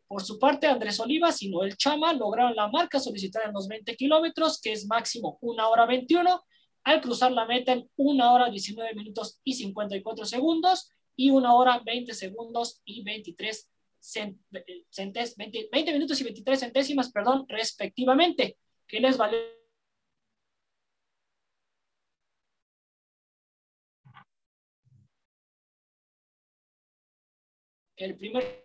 Por 0.06 0.22
su 0.22 0.38
parte, 0.38 0.66
Andrés 0.66 0.98
Olivas 0.98 1.40
y 1.42 1.50
Noel 1.50 1.76
Chama 1.76 2.12
lograron 2.12 2.56
la 2.56 2.68
marca 2.68 2.98
solicitada 2.98 3.46
en 3.46 3.52
los 3.52 3.68
20 3.68 3.94
kilómetros, 3.96 4.60
que 4.60 4.72
es 4.72 4.86
máximo 4.86 5.38
1 5.40 5.70
hora 5.70 5.86
21, 5.86 6.42
al 6.82 7.00
cruzar 7.00 7.30
la 7.32 7.46
meta 7.46 7.72
en 7.72 7.88
1 7.96 8.32
hora 8.32 8.50
19 8.50 8.94
minutos 8.94 9.40
y 9.44 9.54
54 9.54 10.24
segundos 10.24 10.90
y 11.20 11.30
una 11.30 11.54
hora 11.54 11.82
20 11.84 12.14
segundos 12.14 12.80
y 12.86 13.02
23 13.02 13.70
centes, 14.00 15.36
20, 15.36 15.68
20 15.70 15.92
minutos 15.92 16.18
y 16.18 16.24
23 16.24 16.60
centésimas, 16.60 17.12
perdón, 17.12 17.44
respectivamente, 17.46 18.56
que 18.86 19.00
les 19.00 19.18
vale 19.18 19.36
el 27.96 28.16
primer 28.16 28.64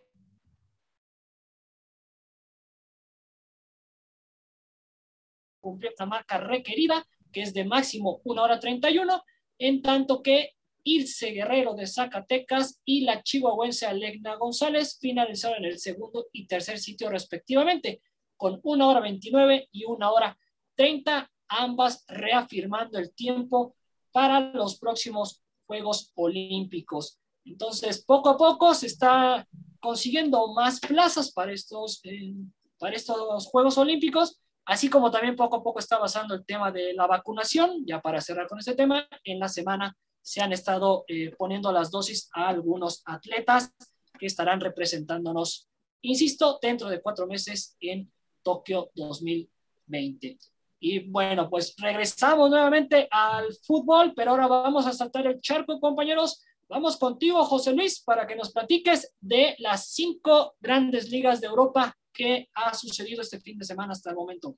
cumplió 5.59 5.89
esta 5.89 6.05
marca 6.05 6.37
requerida, 6.37 7.05
que 7.33 7.41
es 7.41 7.53
de 7.53 7.65
máximo 7.65 8.21
1 8.23 8.41
hora 8.41 8.59
31, 8.61 9.23
en 9.57 9.81
tanto 9.81 10.21
que 10.21 10.55
Irse 10.85 11.31
Guerrero 11.31 11.73
de 11.73 11.87
Zacatecas 11.87 12.79
y 12.85 13.01
la 13.01 13.23
chihuahuense 13.23 13.87
Alegna 13.87 14.35
González 14.35 14.97
finalizaron 15.01 15.65
en 15.65 15.71
el 15.71 15.79
segundo 15.79 16.27
y 16.31 16.47
tercer 16.47 16.79
sitio 16.79 17.09
respectivamente. 17.09 18.01
con 18.37 18.59
una 18.63 18.87
hora 18.89 18.99
29 18.99 19.69
y 19.71 19.85
una 19.85 20.11
hora 20.11 20.37
30, 20.75 21.31
ambas 21.47 22.03
reafirmando 22.07 22.99
el 22.99 23.13
tiempo 23.13 23.75
para 24.11 24.51
los 24.51 24.77
próximos 24.77 25.41
Juegos 25.65 26.11
Olímpicos. 26.15 27.17
Entonces, 27.45 28.03
poco 28.03 28.29
a 28.29 28.37
poco 28.37 28.73
se 28.73 28.87
está 28.87 29.47
consiguiendo 29.79 30.53
más 30.53 30.81
plazas 30.81 31.31
para 31.31 31.53
estos, 31.53 32.01
eh, 32.03 32.33
para 32.77 32.95
estos 32.95 33.45
Juegos 33.47 33.77
Olímpicos, 33.77 34.41
así 34.65 34.89
como 34.89 35.11
también 35.11 35.35
poco 35.35 35.57
a 35.57 35.63
poco 35.63 35.79
está 35.79 35.95
avanzando 35.95 36.35
el 36.35 36.45
tema 36.45 36.71
de 36.71 36.93
la 36.93 37.07
vacunación. 37.07 37.85
Ya 37.85 38.01
para 38.01 38.19
cerrar 38.19 38.47
con 38.47 38.59
este 38.59 38.75
tema, 38.75 39.07
en 39.23 39.39
la 39.39 39.47
semana 39.47 39.95
se 40.25 40.41
han 40.41 40.51
estado 40.51 41.05
eh, 41.07 41.35
poniendo 41.37 41.71
las 41.71 41.91
dosis 41.91 42.29
a 42.33 42.47
algunos 42.47 43.03
atletas 43.05 43.71
que 44.17 44.25
estarán 44.25 44.59
representándonos, 44.59 45.69
insisto, 46.01 46.57
dentro 46.59 46.89
de 46.89 46.99
cuatro 46.99 47.27
meses 47.27 47.77
en 47.79 48.11
Tokio 48.41 48.89
2020. 48.95 50.39
Y 50.79 51.07
bueno, 51.11 51.47
pues 51.47 51.75
regresamos 51.77 52.49
nuevamente 52.49 53.07
al 53.11 53.53
fútbol, 53.53 54.13
pero 54.15 54.31
ahora 54.31 54.47
vamos 54.47 54.87
a 54.87 54.93
saltar 54.93 55.27
el 55.27 55.39
charco, 55.41 55.79
compañeros. 55.79 56.43
Vamos 56.69 56.97
contigo, 56.97 57.43
José 57.45 57.73
Luis, 57.73 58.01
para 58.01 58.25
que 58.25 58.35
nos 58.35 58.51
platiques 58.51 59.13
de 59.21 59.55
las 59.59 59.89
cinco 59.91 60.55
grandes 60.59 61.09
ligas 61.09 61.39
de 61.39 61.47
Europa 61.47 61.95
que 62.11 62.49
ha 62.55 62.73
sucedido 62.73 63.21
este 63.21 63.39
fin 63.39 63.59
de 63.59 63.65
semana 63.65 63.91
hasta 63.91 64.09
el 64.09 64.15
momento. 64.15 64.57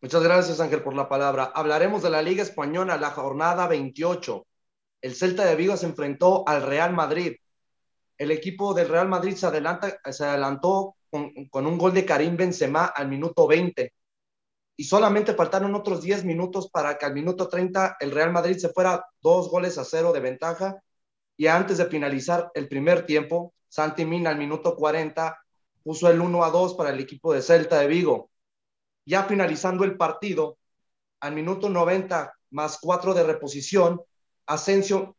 Muchas 0.00 0.22
gracias, 0.22 0.60
Ángel, 0.60 0.84
por 0.84 0.94
la 0.94 1.08
palabra. 1.08 1.50
Hablaremos 1.56 2.02
de 2.02 2.10
la 2.10 2.22
Liga 2.22 2.44
Española, 2.44 2.96
la 2.96 3.10
jornada 3.10 3.66
28. 3.66 4.46
El 5.00 5.14
Celta 5.14 5.44
de 5.44 5.56
Vigo 5.56 5.76
se 5.76 5.86
enfrentó 5.86 6.46
al 6.46 6.62
Real 6.62 6.92
Madrid. 6.92 7.36
El 8.18 8.30
equipo 8.30 8.74
del 8.74 8.88
Real 8.88 9.08
Madrid 9.08 9.34
se, 9.34 9.46
adelanta, 9.46 9.98
se 10.10 10.24
adelantó 10.24 10.96
con, 11.10 11.32
con 11.50 11.66
un 11.66 11.78
gol 11.78 11.94
de 11.94 12.04
Karim 12.04 12.36
Benzema 12.36 12.86
al 12.86 13.08
minuto 13.08 13.46
20 13.46 13.92
y 14.76 14.84
solamente 14.84 15.34
faltaron 15.34 15.74
otros 15.74 16.00
10 16.00 16.24
minutos 16.24 16.70
para 16.70 16.96
que 16.96 17.04
al 17.04 17.12
minuto 17.12 17.48
30 17.48 17.98
el 18.00 18.10
Real 18.12 18.32
Madrid 18.32 18.56
se 18.56 18.70
fuera 18.70 19.04
dos 19.20 19.50
goles 19.50 19.76
a 19.76 19.84
cero 19.84 20.12
de 20.12 20.20
ventaja 20.20 20.82
y 21.36 21.46
antes 21.46 21.78
de 21.78 21.86
finalizar 21.86 22.50
el 22.54 22.68
primer 22.68 23.06
tiempo, 23.06 23.54
Santi 23.68 24.04
Mina 24.04 24.30
al 24.30 24.36
minuto 24.36 24.76
40 24.76 25.38
puso 25.82 26.10
el 26.10 26.20
1 26.20 26.44
a 26.44 26.50
2 26.50 26.74
para 26.74 26.90
el 26.90 27.00
equipo 27.00 27.32
de 27.32 27.42
Celta 27.42 27.78
de 27.78 27.86
Vigo. 27.86 28.30
Ya 29.06 29.24
finalizando 29.24 29.84
el 29.84 29.96
partido, 29.96 30.58
al 31.20 31.34
minuto 31.34 31.68
90 31.68 32.34
más 32.50 32.78
4 32.80 33.14
de 33.14 33.24
reposición, 33.24 34.00
Asensio 34.50 35.16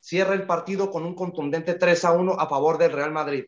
cierra 0.00 0.34
el 0.34 0.46
partido 0.46 0.90
con 0.90 1.04
un 1.04 1.14
contundente 1.14 1.74
3 1.74 2.04
a 2.04 2.12
1 2.12 2.32
a 2.32 2.48
favor 2.48 2.76
del 2.78 2.92
Real 2.92 3.12
Madrid. 3.12 3.44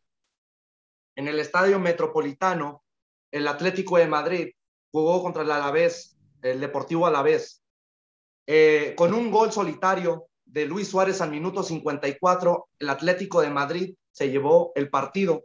En 1.16 1.28
el 1.28 1.38
estadio 1.38 1.78
metropolitano, 1.78 2.82
el 3.30 3.48
Atlético 3.48 3.98
de 3.98 4.06
Madrid 4.06 4.52
jugó 4.90 5.22
contra 5.22 5.42
el 5.42 5.50
Alavés, 5.50 6.16
el 6.42 6.60
Deportivo 6.60 7.06
Alavés, 7.06 7.62
eh, 8.46 8.94
con 8.96 9.12
un 9.12 9.30
gol 9.30 9.52
solitario 9.52 10.28
de 10.44 10.66
Luis 10.66 10.88
Suárez 10.88 11.20
al 11.20 11.30
minuto 11.30 11.62
54, 11.62 12.68
el 12.78 12.88
Atlético 12.88 13.40
de 13.40 13.50
Madrid 13.50 13.94
se 14.12 14.30
llevó 14.30 14.72
el 14.76 14.88
partido. 14.88 15.42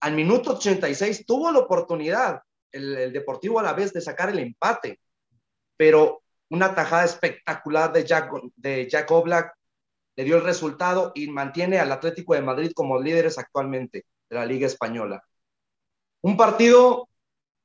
Al 0.00 0.14
minuto 0.14 0.52
86 0.52 1.24
tuvo 1.26 1.50
la 1.50 1.60
oportunidad 1.60 2.42
el, 2.70 3.12
Deportivo 3.12 3.58
a 3.58 3.62
la 3.62 3.72
vez 3.72 3.92
de 3.92 4.00
sacar 4.00 4.28
el 4.28 4.38
empate, 4.38 5.00
pero 5.76 6.23
una 6.54 6.74
tajada 6.74 7.04
espectacular 7.04 7.92
de 7.92 8.04
Jack, 8.04 8.30
de 8.56 8.88
Jack 8.88 9.10
Oblak 9.10 9.54
le 10.16 10.24
dio 10.24 10.36
el 10.36 10.44
resultado 10.44 11.12
y 11.14 11.28
mantiene 11.28 11.78
al 11.78 11.90
Atlético 11.90 12.34
de 12.34 12.42
Madrid 12.42 12.72
como 12.74 13.00
líderes 13.00 13.38
actualmente 13.38 14.06
de 14.30 14.36
la 14.36 14.46
Liga 14.46 14.66
Española. 14.66 15.22
Un 16.22 16.36
partido 16.36 17.08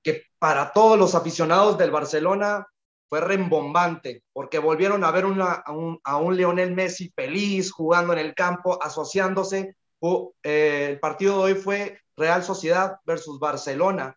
que 0.03 0.23
para 0.39 0.73
todos 0.73 0.97
los 0.97 1.13
aficionados 1.15 1.77
del 1.77 1.91
Barcelona 1.91 2.65
fue 3.07 3.21
rembombante, 3.21 4.23
porque 4.33 4.59
volvieron 4.59 5.03
a 5.03 5.11
ver 5.11 5.25
a, 5.25 5.71
un, 5.71 5.99
a, 6.03 6.21
Lionel 6.31 6.73
Messi 6.73 7.11
feliz 7.15 7.71
jugando 7.71 8.13
en 8.13 8.19
el 8.19 8.33
campo, 8.35 8.81
asociándose. 8.81 9.75
Eh, 10.43 10.87
el 10.91 10.99
partido 10.99 11.37
de 11.37 11.53
hoy 11.53 11.59
fue 11.59 12.01
Real 12.15 12.43
Sociedad 12.43 12.97
versus 13.05 13.39
Barcelona. 13.39 14.15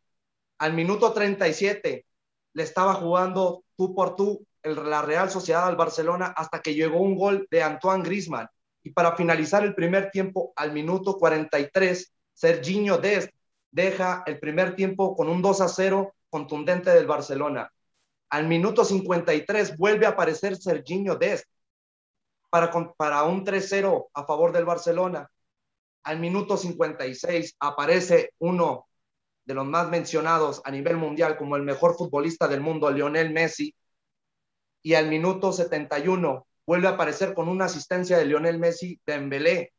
Al 0.59 0.75
minuto 0.75 1.13
37 1.13 2.07
le 2.55 2.63
estaba 2.63 2.95
jugando 2.95 3.65
tú 3.77 3.95
por 3.95 4.15
tú 4.15 4.47
la 4.63 5.03
Real 5.03 5.31
Sociedad 5.31 5.67
al 5.67 5.77
Barcelona 5.77 6.35
hasta 6.37 6.61
que 6.61 6.75
llegó 6.75 7.01
un 7.01 7.17
gol 7.17 7.47
de 7.51 7.63
Antoine 7.63 8.05
Grisman. 8.05 8.49
Y 8.83 8.91
para 8.91 9.17
finalizar 9.17 9.65
el 9.65 9.75
primer 9.75 10.11
tiempo, 10.11 10.53
al 10.57 10.73
minuto 10.73 11.17
43, 11.17 12.13
Serginho 12.33 12.99
Dest 12.99 13.31
deja 13.71 14.23
el 14.27 14.39
primer 14.39 14.75
tiempo 14.75 15.17
con 15.17 15.29
un 15.29 15.41
2 15.41 15.61
a 15.61 15.69
0 15.69 16.15
contundente 16.29 16.91
del 16.91 17.07
Barcelona. 17.07 17.71
Al 18.31 18.47
minuto 18.47 18.85
53 18.85 19.77
vuelve 19.77 20.07
a 20.07 20.11
aparecer 20.11 20.57
Serginho 20.57 21.17
Dest 21.17 21.45
para, 22.51 22.71
para 22.97 23.23
un 23.25 23.45
3-0 23.45 24.09
a 24.13 24.25
favor 24.25 24.53
del 24.53 24.65
Barcelona. 24.65 25.29
Al 26.05 26.19
minuto 26.19 26.57
56 26.57 27.57
aparece 27.61 28.33
uno 28.39 28.87
de 29.45 29.55
los 29.55 29.67
más 29.67 29.89
mencionados 29.89 30.61
a 30.65 30.71
nivel 30.71 30.97
mundial 30.97 31.37
como 31.37 31.57
el 31.57 31.63
mejor 31.63 31.97
futbolista 31.97 32.49
del 32.49 32.61
mundo, 32.61 32.91
Lionel 32.91 33.33
Messi. 33.33 33.75
Y 34.83 34.95
al 34.95 35.09
minuto 35.09 35.53
71 35.53 36.47
vuelve 36.67 36.89
a 36.89 36.93
aparecer 36.93 37.35
con 37.35 37.49
una 37.49 37.67
asistencia 37.67 38.19
de 38.19 38.27
Lionel 38.27 38.59
Messi 38.59 39.01
de 39.07 39.15
Embelé. 39.15 39.73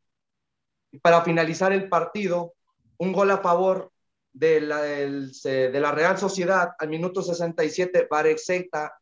Y 0.91 0.99
para 0.99 1.21
finalizar 1.21 1.73
el 1.73 1.89
partido, 1.89 2.53
un 2.97 3.13
gol 3.13 3.31
a 3.31 3.39
favor 3.39 3.91
de 4.31 4.61
la, 4.61 4.81
de 4.81 5.79
la 5.79 5.91
Real 5.91 6.17
Sociedad 6.17 6.71
al 6.77 6.89
minuto 6.89 7.21
67, 7.21 8.07
Barek 8.09 8.37
Seita 8.37 8.93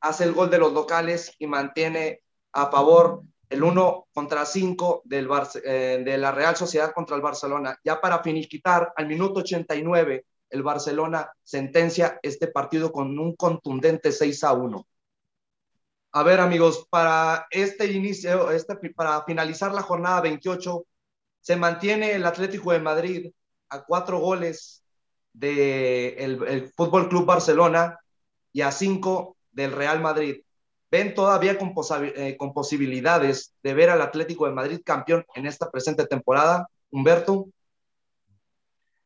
hace 0.00 0.24
el 0.24 0.32
gol 0.32 0.50
de 0.50 0.58
los 0.58 0.72
locales 0.72 1.34
y 1.38 1.46
mantiene 1.46 2.22
a 2.52 2.70
favor 2.70 3.22
el 3.48 3.62
1 3.62 4.08
contra 4.14 4.46
5 4.46 5.02
del 5.04 5.28
eh, 5.64 6.02
de 6.04 6.18
la 6.18 6.30
Real 6.30 6.56
Sociedad 6.56 6.92
contra 6.92 7.16
el 7.16 7.22
Barcelona. 7.22 7.78
Ya 7.84 8.00
para 8.00 8.22
finiquitar, 8.22 8.92
al 8.96 9.06
minuto 9.06 9.40
89, 9.40 10.24
el 10.50 10.62
Barcelona 10.62 11.30
sentencia 11.42 12.18
este 12.22 12.48
partido 12.48 12.92
con 12.92 13.18
un 13.18 13.34
contundente 13.34 14.12
6 14.12 14.44
a 14.44 14.52
1. 14.52 14.86
A 16.12 16.22
ver, 16.24 16.40
amigos, 16.40 16.86
para 16.90 17.46
este 17.50 17.90
inicio, 17.92 18.50
este, 18.50 18.74
para 18.90 19.22
finalizar 19.24 19.72
la 19.72 19.82
jornada 19.82 20.20
28, 20.20 20.84
se 21.40 21.56
mantiene 21.56 22.12
el 22.12 22.26
Atlético 22.26 22.72
de 22.72 22.80
Madrid 22.80 23.30
a 23.68 23.84
cuatro 23.84 24.18
goles 24.18 24.82
del 25.32 26.38
de 26.38 26.48
el 26.48 26.72
Fútbol 26.76 27.08
Club 27.08 27.24
Barcelona 27.24 27.96
y 28.52 28.62
a 28.62 28.72
cinco 28.72 29.36
del 29.52 29.70
Real 29.70 30.00
Madrid. 30.00 30.40
¿Ven 30.90 31.14
todavía 31.14 31.56
con, 31.56 31.72
eh, 32.16 32.36
con 32.36 32.52
posibilidades 32.52 33.54
de 33.62 33.74
ver 33.74 33.90
al 33.90 34.02
Atlético 34.02 34.46
de 34.46 34.52
Madrid 34.52 34.80
campeón 34.84 35.24
en 35.36 35.46
esta 35.46 35.70
presente 35.70 36.04
temporada, 36.06 36.68
Humberto? 36.90 37.46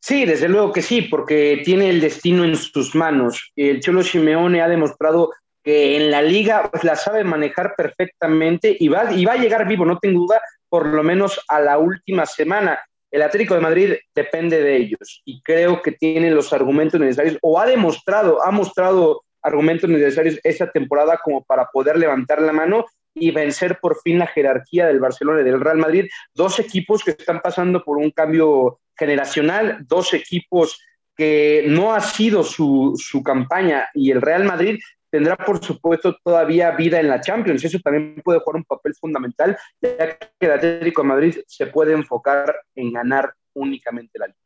Sí, 0.00 0.24
desde 0.24 0.48
luego 0.48 0.72
que 0.72 0.80
sí, 0.80 1.02
porque 1.02 1.60
tiene 1.64 1.90
el 1.90 2.00
destino 2.00 2.44
en 2.44 2.56
sus 2.56 2.94
manos. 2.94 3.52
El 3.56 3.80
Cholo 3.80 4.02
Simeone 4.02 4.62
ha 4.62 4.68
demostrado 4.68 5.30
que 5.64 5.96
en 5.96 6.10
la 6.10 6.22
liga 6.22 6.70
pues, 6.70 6.84
la 6.84 6.94
sabe 6.94 7.24
manejar 7.24 7.74
perfectamente 7.76 8.76
y 8.78 8.88
va, 8.88 9.12
y 9.12 9.24
va 9.24 9.32
a 9.32 9.38
llegar 9.38 9.66
vivo, 9.66 9.84
no 9.84 9.98
tengo 9.98 10.20
duda, 10.20 10.40
por 10.68 10.86
lo 10.86 11.02
menos 11.02 11.40
a 11.48 11.58
la 11.58 11.78
última 11.78 12.26
semana 12.26 12.80
el 13.14 13.22
Atlético 13.22 13.54
de 13.54 13.60
Madrid 13.60 13.94
depende 14.12 14.60
de 14.60 14.76
ellos 14.76 15.22
y 15.24 15.40
creo 15.42 15.80
que 15.82 15.92
tiene 15.92 16.32
los 16.32 16.52
argumentos 16.52 17.00
necesarios 17.00 17.38
o 17.42 17.60
ha 17.60 17.66
demostrado, 17.66 18.44
ha 18.44 18.50
mostrado 18.50 19.22
argumentos 19.40 19.88
necesarios 19.88 20.40
esta 20.42 20.68
temporada 20.72 21.20
como 21.22 21.44
para 21.44 21.66
poder 21.72 21.96
levantar 21.96 22.42
la 22.42 22.52
mano 22.52 22.84
y 23.14 23.30
vencer 23.30 23.78
por 23.80 24.00
fin 24.00 24.18
la 24.18 24.26
jerarquía 24.26 24.88
del 24.88 24.98
Barcelona 24.98 25.42
y 25.42 25.44
del 25.44 25.60
Real 25.60 25.78
Madrid. 25.78 26.08
Dos 26.34 26.58
equipos 26.58 27.04
que 27.04 27.12
están 27.12 27.40
pasando 27.40 27.84
por 27.84 27.98
un 27.98 28.10
cambio 28.10 28.80
generacional, 28.98 29.78
dos 29.86 30.12
equipos 30.12 30.80
que 31.16 31.66
no 31.68 31.94
ha 31.94 32.00
sido 32.00 32.42
su, 32.42 32.94
su 32.96 33.22
campaña 33.22 33.88
y 33.94 34.10
el 34.10 34.20
Real 34.20 34.42
Madrid 34.42 34.80
tendrá 35.14 35.36
por 35.36 35.64
supuesto 35.64 36.18
todavía 36.24 36.72
vida 36.72 36.98
en 36.98 37.06
la 37.06 37.20
Champions. 37.20 37.64
Eso 37.64 37.78
también 37.78 38.20
puede 38.24 38.40
jugar 38.40 38.56
un 38.56 38.64
papel 38.64 38.96
fundamental, 38.96 39.56
ya 39.80 40.18
que 40.18 40.28
el 40.40 40.50
Atlético 40.50 41.02
de 41.02 41.08
Madrid 41.08 41.38
se 41.46 41.68
puede 41.68 41.92
enfocar 41.92 42.52
en 42.74 42.92
ganar 42.92 43.32
únicamente 43.52 44.18
la 44.18 44.26
liga. 44.26 44.38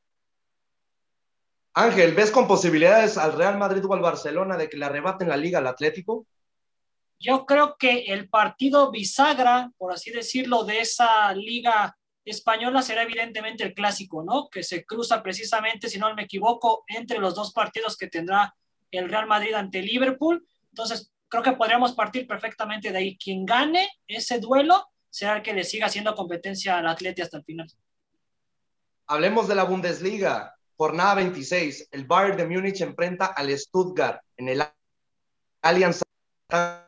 Ángel, 1.72 2.14
¿ves 2.14 2.30
con 2.30 2.46
posibilidades 2.46 3.16
al 3.16 3.32
Real 3.32 3.56
Madrid 3.56 3.82
o 3.86 3.94
al 3.94 4.02
Barcelona 4.02 4.58
de 4.58 4.68
que 4.68 4.76
le 4.76 4.84
arrebaten 4.84 5.30
la 5.30 5.38
liga 5.38 5.58
al 5.58 5.68
Atlético? 5.68 6.26
Yo 7.18 7.46
creo 7.46 7.76
que 7.78 8.00
el 8.00 8.28
partido 8.28 8.90
bisagra, 8.90 9.72
por 9.78 9.94
así 9.94 10.10
decirlo, 10.10 10.64
de 10.64 10.80
esa 10.80 11.32
liga 11.32 11.96
española 12.26 12.82
será 12.82 13.04
evidentemente 13.04 13.64
el 13.64 13.72
clásico, 13.72 14.22
¿no? 14.22 14.50
Que 14.50 14.62
se 14.62 14.84
cruza 14.84 15.22
precisamente, 15.22 15.88
si 15.88 15.98
no 15.98 16.14
me 16.14 16.24
equivoco, 16.24 16.84
entre 16.88 17.20
los 17.20 17.34
dos 17.34 17.54
partidos 17.54 17.96
que 17.96 18.08
tendrá 18.08 18.54
el 18.90 19.08
Real 19.08 19.26
Madrid 19.26 19.54
ante 19.54 19.80
Liverpool 19.80 20.46
entonces, 20.78 21.10
creo 21.28 21.42
que 21.42 21.52
podríamos 21.54 21.92
partir 21.92 22.24
perfectamente 22.24 22.92
de 22.92 22.98
ahí. 22.98 23.18
Quien 23.18 23.44
gane 23.44 23.88
ese 24.06 24.38
duelo 24.38 24.86
será 25.10 25.36
el 25.38 25.42
que 25.42 25.52
le 25.52 25.64
siga 25.64 25.86
haciendo 25.86 26.14
competencia 26.14 26.78
al 26.78 26.86
Atleti 26.86 27.20
hasta 27.20 27.38
el 27.38 27.42
final. 27.42 27.66
Hablemos 29.08 29.48
de 29.48 29.56
la 29.56 29.64
Bundesliga. 29.64 30.54
jornada 30.76 31.16
26, 31.16 31.88
el 31.90 32.04
Bayern 32.04 32.36
de 32.36 32.46
Múnich 32.46 32.80
enfrenta 32.80 33.26
al 33.26 33.50
Stuttgart 33.58 34.22
en 34.36 34.50
el 34.50 34.62
Allianz. 35.62 36.02
Tan 36.46 36.86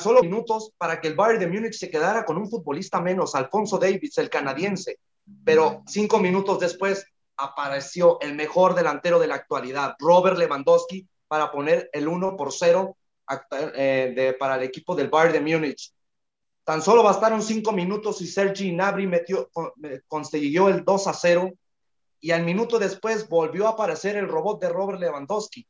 solo 0.00 0.22
minutos 0.22 0.72
para 0.76 1.00
que 1.00 1.06
el 1.06 1.14
Bayern 1.14 1.38
de 1.38 1.46
Múnich 1.46 1.74
se 1.74 1.88
quedara 1.88 2.24
con 2.24 2.36
un 2.36 2.50
futbolista 2.50 3.00
menos, 3.00 3.36
Alfonso 3.36 3.78
Davis, 3.78 4.18
el 4.18 4.28
canadiense. 4.28 4.98
Pero 5.44 5.84
cinco 5.86 6.18
minutos 6.18 6.58
después 6.58 7.06
apareció 7.36 8.18
el 8.20 8.34
mejor 8.34 8.74
delantero 8.74 9.20
de 9.20 9.28
la 9.28 9.36
actualidad, 9.36 9.94
Robert 10.00 10.36
Lewandowski, 10.36 11.06
para 11.28 11.50
poner 11.50 11.90
el 11.92 12.08
1 12.08 12.36
por 12.36 12.52
0 12.52 12.96
eh, 13.74 14.36
para 14.38 14.56
el 14.56 14.62
equipo 14.62 14.94
del 14.94 15.08
Bayern 15.08 15.32
de 15.32 15.40
Múnich. 15.40 15.92
Tan 16.64 16.82
solo 16.82 17.02
bastaron 17.02 17.42
cinco 17.42 17.72
minutos 17.72 18.20
y 18.20 18.26
Sergi 18.26 18.72
Gnabry 18.72 19.06
metió, 19.06 19.50
consiguió 20.08 20.68
el 20.68 20.84
2 20.84 21.06
a 21.06 21.12
0 21.12 21.52
y 22.20 22.30
al 22.32 22.44
minuto 22.44 22.78
después 22.78 23.28
volvió 23.28 23.66
a 23.66 23.70
aparecer 23.70 24.16
el 24.16 24.28
robot 24.28 24.60
de 24.60 24.68
Robert 24.68 24.98
Lewandowski, 24.98 25.66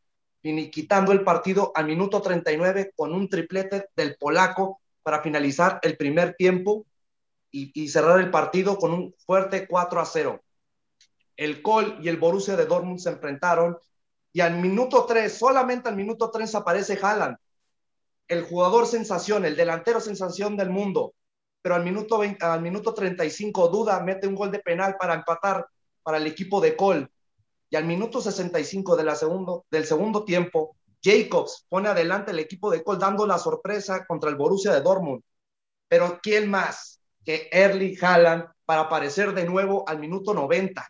quitando 0.73 1.13
el 1.13 1.23
partido 1.23 1.73
al 1.75 1.87
minuto 1.87 2.23
39 2.23 2.93
con 2.97 3.13
un 3.13 3.29
triplete 3.29 3.89
del 3.95 4.17
polaco 4.17 4.81
para 5.03 5.21
finalizar 5.21 5.81
el 5.83 5.97
primer 5.97 6.35
tiempo 6.35 6.87
y, 7.51 7.73
y 7.79 7.89
cerrar 7.89 8.21
el 8.21 8.31
partido 8.31 8.79
con 8.79 8.93
un 8.93 9.15
fuerte 9.19 9.67
4 9.67 10.01
a 10.01 10.05
0. 10.07 10.43
El 11.37 11.61
Col 11.61 11.99
y 12.01 12.09
el 12.09 12.17
Borussia 12.17 12.57
de 12.57 12.65
Dortmund 12.65 12.99
se 12.99 13.11
enfrentaron 13.11 13.77
y 14.37 14.43
al 14.43 14.59
minuto 14.59 15.07
3, 15.07 15.33
solamente 15.33 15.89
al 15.89 15.97
minuto 15.97 16.31
3 16.31 16.57
aparece 16.57 16.99
Haaland, 17.01 17.39
el 18.29 18.43
jugador 18.43 18.87
sensación, 18.87 19.47
el 19.47 19.57
delantero 19.57 19.99
sensación 19.99 20.59
del 20.59 20.69
mundo, 20.69 21.15
pero 21.63 21.75
al 21.75 21.83
minuto, 21.83 22.19
20, 22.19 22.45
al 22.45 22.61
minuto 22.61 22.93
35 22.93 23.69
Duda 23.69 23.99
mete 24.01 24.27
un 24.27 24.35
gol 24.35 24.51
de 24.51 24.59
penal 24.59 24.99
para 25.01 25.15
empatar 25.15 25.67
para 26.03 26.19
el 26.19 26.27
equipo 26.27 26.61
de 26.61 26.77
Col. 26.77 27.11
Y 27.71 27.77
al 27.77 27.87
minuto 27.87 28.21
65 28.21 28.95
de 28.95 29.05
la 29.05 29.15
segundo, 29.15 29.65
del 29.71 29.87
segundo 29.87 30.23
tiempo, 30.23 30.77
Jacobs 31.03 31.65
pone 31.71 31.89
adelante 31.89 32.33
el 32.33 32.39
equipo 32.39 32.71
de 32.71 32.85
Col 32.85 32.99
dando 32.99 33.27
la 33.27 33.39
sorpresa 33.39 34.05
contra 34.05 34.29
el 34.29 34.37
Borussia 34.37 34.71
de 34.71 34.83
Dortmund. 34.83 35.23
Pero 35.89 36.21
¿quién 36.23 36.51
más 36.51 37.01
que 37.25 37.49
Erling 37.51 37.97
Haaland 38.05 38.45
para 38.67 38.83
aparecer 38.83 39.33
de 39.33 39.47
nuevo 39.47 39.89
al 39.89 39.99
minuto 39.99 40.35
90 40.35 40.87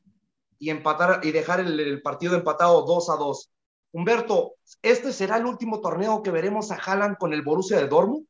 y 0.59 0.71
empatar 0.71 1.21
y 1.23 1.33
dejar 1.33 1.61
el, 1.61 2.03
partido 2.03 2.37
empatado 2.37 2.83
2 2.83 3.11
a 3.11 3.17
2? 3.17 3.53
Humberto, 3.93 4.55
¿este 4.83 5.13
será 5.13 5.37
el 5.39 5.47
último 5.47 5.81
torneo 5.81 6.23
que 6.23 6.31
veremos 6.31 6.71
a 6.71 6.77
Haaland 6.77 7.19
con 7.19 7.33
el 7.33 7.43
Borussia 7.43 7.79
de 7.79 7.89
Dortmund? 7.89 8.27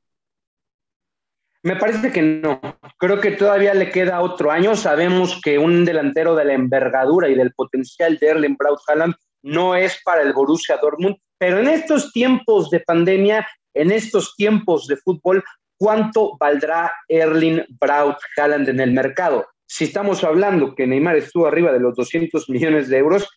Me 1.62 1.74
parece 1.76 2.12
que 2.12 2.22
no. 2.22 2.60
Creo 2.98 3.20
que 3.20 3.32
todavía 3.32 3.74
le 3.74 3.90
queda 3.90 4.20
otro 4.20 4.52
año. 4.52 4.76
Sabemos 4.76 5.40
que 5.42 5.58
un 5.58 5.84
delantero 5.84 6.36
de 6.36 6.44
la 6.44 6.52
envergadura 6.52 7.28
y 7.28 7.34
del 7.34 7.52
potencial 7.54 8.18
de 8.18 8.28
Erling 8.28 8.56
Braut 8.56 8.78
Haaland 8.86 9.14
no 9.42 9.74
es 9.74 10.00
para 10.04 10.22
el 10.22 10.32
Borussia 10.32 10.76
Dortmund, 10.76 11.16
pero 11.38 11.58
en 11.58 11.68
estos 11.68 12.12
tiempos 12.12 12.70
de 12.70 12.80
pandemia, 12.80 13.46
en 13.74 13.90
estos 13.90 14.36
tiempos 14.36 14.86
de 14.86 14.96
fútbol, 14.96 15.42
¿cuánto 15.76 16.36
valdrá 16.38 16.92
Erling 17.08 17.64
Braut 17.80 18.16
Haaland 18.36 18.68
en 18.68 18.80
el 18.80 18.92
mercado? 18.92 19.46
Si 19.66 19.84
estamos 19.84 20.22
hablando 20.24 20.74
que 20.74 20.86
Neymar 20.86 21.16
estuvo 21.16 21.46
arriba 21.46 21.72
de 21.72 21.80
los 21.80 21.94
200 21.96 22.48
millones 22.48 22.88
de 22.88 22.98
euros, 22.98 23.28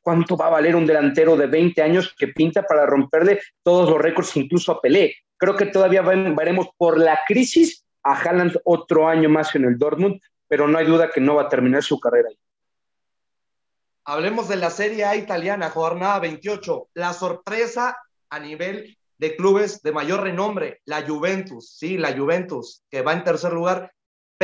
cuánto 0.00 0.36
va 0.36 0.46
a 0.46 0.50
valer 0.50 0.76
un 0.76 0.86
delantero 0.86 1.36
de 1.36 1.46
20 1.46 1.82
años 1.82 2.14
que 2.16 2.28
pinta 2.28 2.62
para 2.62 2.86
romperle 2.86 3.40
todos 3.62 3.88
los 3.88 4.00
récords, 4.00 4.36
incluso 4.36 4.72
a 4.72 4.80
Pelé. 4.80 5.16
Creo 5.36 5.56
que 5.56 5.66
todavía 5.66 6.02
veremos 6.02 6.68
por 6.76 6.98
la 6.98 7.18
crisis 7.26 7.84
a 8.02 8.14
Haaland 8.14 8.58
otro 8.64 9.08
año 9.08 9.28
más 9.28 9.54
en 9.54 9.64
el 9.64 9.78
Dortmund, 9.78 10.20
pero 10.46 10.68
no 10.68 10.78
hay 10.78 10.86
duda 10.86 11.10
que 11.10 11.20
no 11.20 11.36
va 11.36 11.42
a 11.42 11.48
terminar 11.48 11.82
su 11.82 11.98
carrera 11.98 12.28
ahí. 12.28 12.38
Hablemos 14.04 14.48
de 14.48 14.56
la 14.56 14.68
Serie 14.68 15.06
A 15.06 15.16
italiana, 15.16 15.70
jornada 15.70 16.20
28. 16.20 16.88
La 16.92 17.14
sorpresa 17.14 17.96
a 18.28 18.38
nivel 18.38 18.98
de 19.16 19.36
clubes 19.36 19.80
de 19.82 19.92
mayor 19.92 20.22
renombre, 20.22 20.82
la 20.84 21.02
Juventus, 21.06 21.74
sí, 21.78 21.96
la 21.96 22.14
Juventus, 22.14 22.82
que 22.90 23.00
va 23.00 23.14
en 23.14 23.24
tercer 23.24 23.54
lugar, 23.54 23.93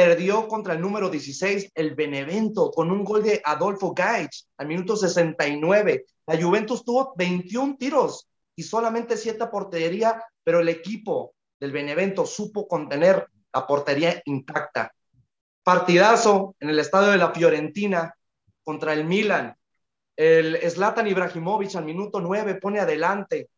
perdió 0.01 0.49
contra 0.49 0.73
el 0.73 0.81
número 0.81 1.11
16, 1.11 1.73
el 1.75 1.95
Benevento, 1.95 2.71
con 2.71 2.91
un 2.91 3.05
gol 3.05 3.23
de 3.23 3.43
Adolfo 3.45 3.93
Gaich 3.93 4.47
al 4.57 4.67
minuto 4.67 4.97
69. 4.97 6.07
La 6.27 6.43
Juventus 6.43 6.83
tuvo 6.87 7.13
21 7.19 7.77
tiros 7.77 8.27
y 8.57 8.63
solamente 8.63 9.19
7 9.19 9.47
portería, 9.49 10.25
pero 10.43 10.61
el 10.61 10.71
equipo 10.71 11.35
del 11.61 11.73
Benevento 11.73 12.25
supo 12.25 12.67
contener 12.67 13.27
la 13.53 13.67
portería 13.67 14.23
intacta. 14.25 14.91
Partidazo 15.63 16.57
en 16.61 16.71
el 16.71 16.79
estadio 16.79 17.11
de 17.11 17.19
la 17.19 17.33
Fiorentina 17.33 18.15
contra 18.65 18.95
el 18.95 19.05
Milan. 19.05 19.55
El 20.17 20.57
Zlatan 20.71 21.09
Ibrahimovic 21.09 21.75
al 21.75 21.85
minuto 21.85 22.23
9 22.23 22.55
pone 22.55 22.81
adelante 22.81 23.51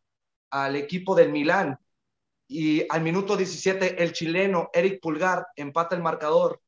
al 0.49 0.75
equipo 0.75 1.15
del 1.15 1.31
Milan 1.31 1.77
y 2.47 2.85
al 2.89 3.01
minuto 3.01 3.37
17 3.37 4.03
el 4.03 4.13
chileno 4.13 4.69
Eric 4.73 5.01
Pulgar 5.01 5.47
empata 5.55 5.95
el 5.95 6.01
marcador. 6.01 6.61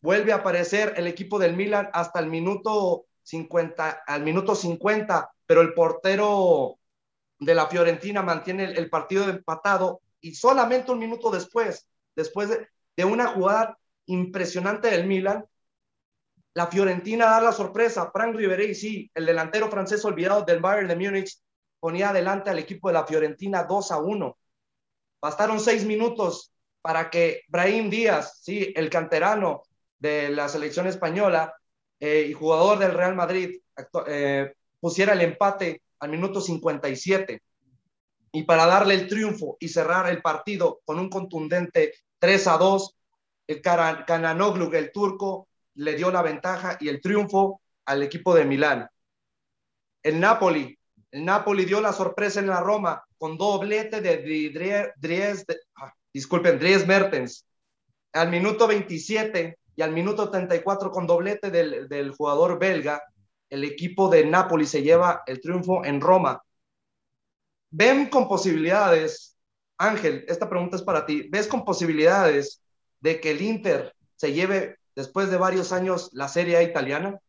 Vuelve 0.00 0.32
a 0.32 0.36
aparecer 0.36 0.94
el 0.96 1.06
equipo 1.06 1.38
del 1.38 1.56
Milan 1.56 1.88
hasta 1.92 2.20
el 2.20 2.26
minuto 2.26 3.06
50, 3.22 4.02
al 4.06 4.22
minuto 4.22 4.54
50, 4.54 5.30
pero 5.46 5.60
el 5.62 5.74
portero 5.74 6.78
de 7.38 7.54
la 7.54 7.66
Fiorentina 7.66 8.22
mantiene 8.22 8.64
el, 8.64 8.88
partido 8.88 9.28
empatado 9.28 10.00
y 10.20 10.34
solamente 10.34 10.92
un 10.92 10.98
minuto 10.98 11.30
después, 11.30 11.88
después 12.14 12.48
de, 12.96 13.04
una 13.04 13.26
jugada 13.28 13.78
impresionante 14.06 14.90
del 14.90 15.06
Milan, 15.06 15.44
la 16.54 16.68
Fiorentina 16.68 17.26
da 17.26 17.40
la 17.40 17.52
sorpresa. 17.52 18.10
Frank 18.10 18.34
Ribéry, 18.34 18.74
sí, 18.74 19.10
el 19.14 19.26
delantero 19.26 19.70
francés 19.70 20.04
olvidado 20.04 20.42
del 20.42 20.60
Bayern 20.60 20.88
de 20.88 20.96
Múnich, 20.96 21.38
ponía 21.78 22.10
adelante 22.10 22.48
al 22.48 22.58
equipo 22.58 22.88
de 22.88 22.94
la 22.94 23.06
Fiorentina 23.06 23.64
2 23.64 23.90
a 23.90 23.98
1. 23.98 24.38
Bastaron 25.26 25.58
seis 25.58 25.84
minutos 25.84 26.52
para 26.80 27.10
que 27.10 27.42
Brahim 27.48 27.90
Díaz, 27.90 28.38
sí, 28.44 28.72
el 28.76 28.88
canterano 28.88 29.64
de 29.98 30.28
la 30.28 30.48
selección 30.48 30.86
española 30.86 31.52
eh, 31.98 32.28
y 32.28 32.32
jugador 32.32 32.78
del 32.78 32.92
Real 32.92 33.16
Madrid, 33.16 33.60
eh, 34.06 34.52
pusiera 34.78 35.14
el 35.14 35.22
empate 35.22 35.82
al 35.98 36.10
minuto 36.10 36.40
57. 36.40 37.42
Y 38.30 38.44
para 38.44 38.66
darle 38.66 38.94
el 38.94 39.08
triunfo 39.08 39.56
y 39.58 39.66
cerrar 39.66 40.08
el 40.08 40.22
partido 40.22 40.80
con 40.84 41.00
un 41.00 41.10
contundente 41.10 41.94
3 42.20 42.46
a 42.46 42.58
2, 42.58 42.96
el 43.48 43.60
Kananoglu, 43.60 44.72
el 44.74 44.92
turco, 44.92 45.48
le 45.74 45.94
dio 45.94 46.12
la 46.12 46.22
ventaja 46.22 46.78
y 46.78 46.88
el 46.88 47.00
triunfo 47.00 47.62
al 47.84 48.04
equipo 48.04 48.32
de 48.32 48.44
Milán. 48.44 48.88
El 50.04 50.20
Napoli, 50.20 50.78
el 51.10 51.24
Napoli 51.24 51.64
dio 51.64 51.80
la 51.80 51.92
sorpresa 51.92 52.38
en 52.38 52.46
la 52.46 52.60
Roma 52.60 53.02
con 53.18 53.36
doblete 53.36 54.00
de 54.00 54.92
Dries, 54.96 55.44
ah, 55.76 55.92
disculpen, 56.12 56.58
Dries 56.58 56.86
Mertens. 56.86 57.46
Al 58.12 58.30
minuto 58.30 58.66
27 58.66 59.58
y 59.76 59.82
al 59.82 59.92
minuto 59.92 60.30
34 60.30 60.90
con 60.90 61.06
doblete 61.06 61.50
del, 61.50 62.12
jugador 62.12 62.58
belga, 62.58 63.02
el 63.50 63.64
equipo 63.64 64.08
de 64.08 64.24
Napoli 64.24 64.66
se 64.66 64.82
lleva 64.82 65.22
el 65.26 65.40
triunfo 65.40 65.84
en 65.84 66.00
Roma. 66.00 66.42
¿Ven 67.70 68.06
con 68.06 68.28
posibilidades, 68.28 69.36
Ángel, 69.76 70.24
esta 70.28 70.48
pregunta 70.48 70.76
es 70.76 70.82
para 70.82 71.04
ti, 71.04 71.28
¿ves 71.30 71.46
con 71.46 71.64
posibilidades 71.64 72.62
de 73.00 73.20
que 73.20 73.32
el 73.32 73.42
Inter 73.42 73.94
se 74.16 74.32
lleve 74.32 74.78
después 74.94 75.30
de 75.30 75.36
varios 75.36 75.72
años 75.72 76.08
la 76.12 76.28
Serie 76.28 76.56
A 76.56 76.62
italiana? 76.62 77.20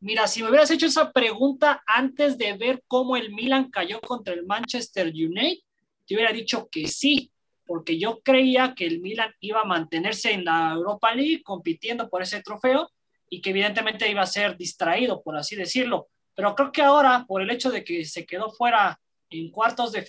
Mira, 0.00 0.26
si 0.26 0.42
me 0.42 0.50
hubieras 0.50 0.70
hecho 0.70 0.86
esa 0.86 1.10
pregunta 1.12 1.82
antes 1.86 2.36
de 2.36 2.52
ver 2.52 2.82
cómo 2.86 3.16
el 3.16 3.32
Milan 3.32 3.70
cayó 3.70 4.00
contra 4.00 4.34
el 4.34 4.44
Manchester 4.44 5.08
United, 5.08 5.62
te 6.06 6.14
hubiera 6.14 6.32
dicho 6.32 6.68
que 6.70 6.86
sí, 6.86 7.32
porque 7.66 7.98
yo 7.98 8.20
creía 8.22 8.74
que 8.74 8.86
el 8.86 9.00
Milan 9.00 9.34
iba 9.40 9.60
a 9.60 9.64
mantenerse 9.64 10.32
en 10.32 10.44
la 10.44 10.72
Europa 10.72 11.14
League 11.14 11.42
compitiendo 11.42 12.08
por 12.08 12.22
ese 12.22 12.42
trofeo 12.42 12.90
y 13.28 13.40
que 13.40 13.50
evidentemente 13.50 14.08
iba 14.10 14.22
a 14.22 14.26
ser 14.26 14.56
distraído, 14.56 15.22
por 15.22 15.36
así 15.36 15.56
decirlo. 15.56 16.08
Pero 16.34 16.54
creo 16.54 16.70
que 16.70 16.82
ahora, 16.82 17.24
por 17.26 17.42
el 17.42 17.50
hecho 17.50 17.70
de 17.70 17.82
que 17.82 18.04
se 18.04 18.24
quedó 18.24 18.50
fuera 18.50 19.00
en 19.30 19.50
cuartos 19.50 19.92
de, 19.92 20.06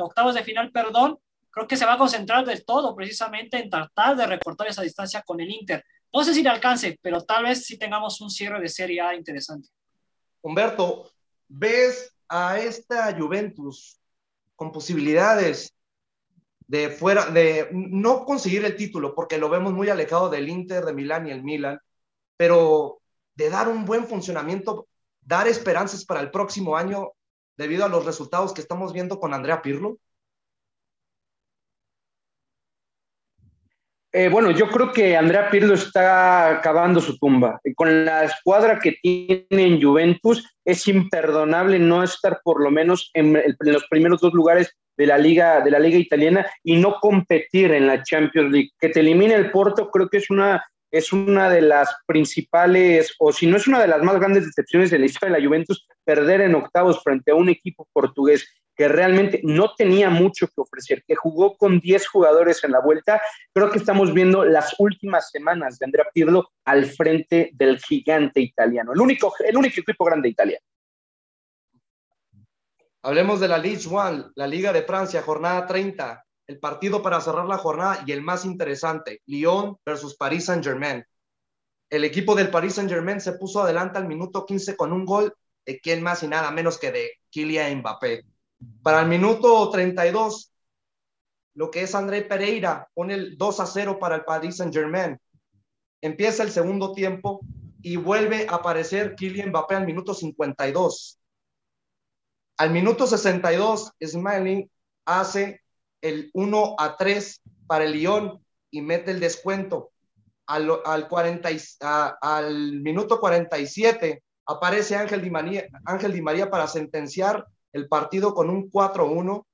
octavos 0.00 0.34
de 0.34 0.42
final, 0.42 0.70
perdón, 0.70 1.18
creo 1.50 1.66
que 1.66 1.76
se 1.76 1.86
va 1.86 1.94
a 1.94 1.98
concentrar 1.98 2.44
del 2.44 2.64
todo 2.64 2.94
precisamente 2.94 3.58
en 3.58 3.70
tratar 3.70 4.16
de 4.16 4.26
recortar 4.26 4.66
esa 4.66 4.82
distancia 4.82 5.22
con 5.22 5.40
el 5.40 5.50
Inter. 5.50 5.84
No 6.12 6.24
sé 6.24 6.34
si 6.34 6.42
le 6.42 6.48
alcance, 6.48 6.98
pero 7.02 7.22
tal 7.22 7.44
vez 7.44 7.64
sí 7.64 7.78
tengamos 7.78 8.20
un 8.20 8.30
cierre 8.30 8.60
de 8.60 8.68
Serie 8.68 9.00
A 9.00 9.14
interesante. 9.14 9.68
Humberto, 10.40 11.10
¿ves 11.48 12.14
a 12.28 12.58
esta 12.58 13.14
Juventus 13.16 14.00
con 14.56 14.72
posibilidades 14.72 15.74
de 16.66 16.90
fuera, 16.90 17.26
de 17.26 17.68
no 17.72 18.24
conseguir 18.24 18.64
el 18.64 18.76
título, 18.76 19.14
porque 19.14 19.38
lo 19.38 19.48
vemos 19.48 19.72
muy 19.72 19.88
alejado 19.88 20.28
del 20.28 20.48
Inter, 20.48 20.84
de 20.84 20.92
Milán 20.92 21.26
y 21.26 21.30
el 21.30 21.42
Milan, 21.42 21.80
pero 22.36 23.00
de 23.34 23.50
dar 23.50 23.68
un 23.68 23.84
buen 23.84 24.06
funcionamiento, 24.06 24.86
dar 25.22 25.48
esperanzas 25.48 26.04
para 26.04 26.20
el 26.20 26.30
próximo 26.30 26.76
año 26.76 27.12
debido 27.56 27.84
a 27.84 27.88
los 27.88 28.04
resultados 28.04 28.52
que 28.52 28.60
estamos 28.60 28.92
viendo 28.92 29.18
con 29.18 29.32
Andrea 29.32 29.62
Pirlo? 29.62 29.98
Eh, 34.18 34.28
bueno, 34.28 34.50
yo 34.50 34.68
creo 34.68 34.92
que 34.92 35.16
Andrea 35.16 35.48
Pirlo 35.48 35.74
está 35.74 36.50
acabando 36.50 37.00
su 37.00 37.16
tumba. 37.18 37.60
Con 37.76 38.04
la 38.04 38.24
escuadra 38.24 38.80
que 38.80 38.98
tiene 39.00 39.46
en 39.48 39.80
Juventus, 39.80 40.44
es 40.64 40.88
imperdonable 40.88 41.78
no 41.78 42.02
estar 42.02 42.40
por 42.42 42.60
lo 42.60 42.68
menos 42.68 43.12
en, 43.14 43.36
en, 43.36 43.54
los 43.60 43.86
primeros 43.86 44.20
dos 44.20 44.34
lugares 44.34 44.74
de 44.96 45.06
la 45.06 45.18
liga 45.18 45.60
de 45.60 45.70
la 45.70 45.78
liga 45.78 45.98
italiana 45.98 46.44
y 46.64 46.74
no 46.74 46.96
competir 47.00 47.70
en 47.70 47.86
la 47.86 48.02
Champions 48.02 48.50
League. 48.50 48.70
Que 48.80 48.88
te 48.88 48.98
elimine 48.98 49.36
el 49.36 49.52
Porto, 49.52 49.88
creo 49.88 50.08
que 50.08 50.16
es 50.16 50.28
una 50.30 50.64
es 50.90 51.12
una 51.12 51.48
de 51.48 51.60
las 51.60 51.88
principales, 52.04 53.14
o 53.20 53.30
si 53.32 53.46
no 53.46 53.56
es 53.56 53.68
una 53.68 53.80
de 53.80 53.86
las 53.86 54.02
más 54.02 54.18
grandes 54.18 54.46
decepciones 54.46 54.90
de 54.90 54.98
la 54.98 55.06
historia 55.06 55.32
de 55.32 55.40
la 55.40 55.46
Juventus, 55.46 55.86
perder 56.04 56.40
en 56.40 56.56
octavos 56.56 57.04
frente 57.04 57.30
a 57.30 57.36
un 57.36 57.50
equipo 57.50 57.86
portugués 57.92 58.48
que 58.78 58.88
realmente 58.88 59.40
no 59.42 59.74
tenía 59.76 60.08
mucho 60.08 60.46
que 60.46 60.60
ofrecer, 60.60 61.02
que 61.04 61.16
jugó 61.16 61.56
con 61.56 61.80
10 61.80 62.06
jugadores 62.06 62.62
en 62.62 62.70
la 62.70 62.80
vuelta. 62.80 63.20
Creo 63.52 63.70
que 63.70 63.78
estamos 63.78 64.14
viendo 64.14 64.44
las 64.44 64.76
últimas 64.78 65.30
semanas 65.30 65.78
de 65.78 65.86
Andrea 65.86 66.06
Pirlo 66.14 66.52
al 66.64 66.86
frente 66.86 67.50
del 67.52 67.80
gigante 67.80 68.40
italiano, 68.40 68.92
el 68.92 69.00
único, 69.00 69.34
el 69.44 69.56
único 69.56 69.80
equipo 69.80 70.04
grande 70.04 70.28
de 70.28 70.30
Italia. 70.30 70.60
Hablemos 73.02 73.40
de 73.40 73.48
la 73.48 73.58
Ligue 73.58 73.86
1, 73.86 74.32
la 74.36 74.46
Liga 74.46 74.72
de 74.72 74.82
Francia, 74.82 75.22
jornada 75.22 75.66
30 75.66 76.24
el 76.48 76.58
partido 76.58 77.02
para 77.02 77.20
cerrar 77.20 77.46
la 77.46 77.58
jornada 77.58 78.02
y 78.06 78.12
el 78.12 78.22
más 78.22 78.46
interesante, 78.46 79.20
Lyon 79.26 79.76
versus 79.84 80.16
Paris 80.16 80.46
Saint-Germain. 80.46 81.04
El 81.90 82.04
equipo 82.04 82.34
del 82.34 82.50
Paris 82.50 82.74
Saint-Germain 82.74 83.20
se 83.20 83.34
puso 83.34 83.62
adelante 83.62 83.98
al 83.98 84.08
minuto 84.08 84.46
15 84.46 84.74
con 84.74 84.92
un 84.92 85.04
gol 85.04 85.34
de 85.66 85.78
quién 85.78 86.02
más 86.02 86.22
y 86.22 86.28
nada 86.28 86.50
menos 86.50 86.78
que 86.78 86.90
de 86.90 87.10
Kylian 87.30 87.80
Mbappé. 87.80 88.24
Para 88.82 89.02
el 89.02 89.08
minuto 89.08 89.70
32, 89.70 90.52
lo 91.54 91.70
que 91.70 91.82
es 91.82 91.94
André 91.94 92.22
Pereira 92.22 92.88
pone 92.94 93.14
el 93.14 93.38
2 93.38 93.60
a 93.60 93.66
0 93.66 93.98
para 93.98 94.16
el 94.16 94.24
Paris 94.24 94.56
Saint-Germain. 94.56 95.18
Empieza 96.00 96.42
el 96.42 96.50
segundo 96.50 96.92
tiempo 96.92 97.40
y 97.82 97.96
vuelve 97.96 98.46
a 98.48 98.56
aparecer 98.56 99.14
Kylian 99.14 99.50
Mbappé 99.50 99.74
al 99.74 99.86
minuto 99.86 100.14
52. 100.14 101.18
Al 102.58 102.70
minuto 102.70 103.06
62, 103.06 103.92
Smiling 104.04 104.70
hace 105.04 105.62
el 106.00 106.30
1 106.34 106.76
a 106.78 106.96
3 106.96 107.40
para 107.66 107.84
el 107.84 107.92
Lyon 107.92 108.44
y 108.70 108.82
mete 108.82 109.12
el 109.12 109.20
descuento. 109.20 109.92
Al, 110.46 110.80
al, 110.84 111.08
40, 111.08 111.48
al 112.20 112.80
minuto 112.80 113.20
47 113.20 114.22
aparece 114.46 114.96
Ángel 114.96 115.22
Di, 115.22 115.30
María, 115.30 115.66
Ángel 115.84 116.12
Di 116.12 116.22
María 116.22 116.50
para 116.50 116.66
sentenciar 116.66 117.46
el 117.72 117.88
partido 117.88 118.34
con 118.34 118.50
un 118.50 118.70
4-1 118.70 119.44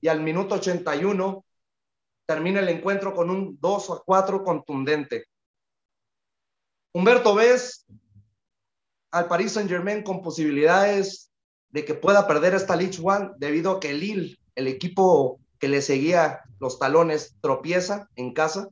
y 0.00 0.08
al 0.08 0.20
minuto 0.20 0.56
81 0.56 1.44
termina 2.26 2.60
el 2.60 2.68
encuentro 2.68 3.14
con 3.14 3.30
un 3.30 3.58
2 3.60 3.90
a 3.90 4.02
4 4.04 4.44
contundente. 4.44 5.26
Humberto 6.94 7.34
ves 7.34 7.86
al 9.10 9.28
Paris 9.28 9.52
Saint 9.52 9.68
Germain 9.68 10.02
con 10.02 10.22
posibilidades 10.22 11.30
de 11.70 11.84
que 11.84 11.94
pueda 11.94 12.26
perder 12.26 12.54
esta 12.54 12.76
League 12.76 12.98
One 13.02 13.30
debido 13.38 13.72
a 13.72 13.80
que 13.80 13.94
Lille, 13.94 14.38
el 14.54 14.66
equipo 14.66 15.40
que 15.58 15.68
le 15.68 15.80
seguía 15.80 16.40
los 16.58 16.78
talones 16.78 17.36
tropieza 17.40 18.08
en 18.16 18.32
casa? 18.32 18.68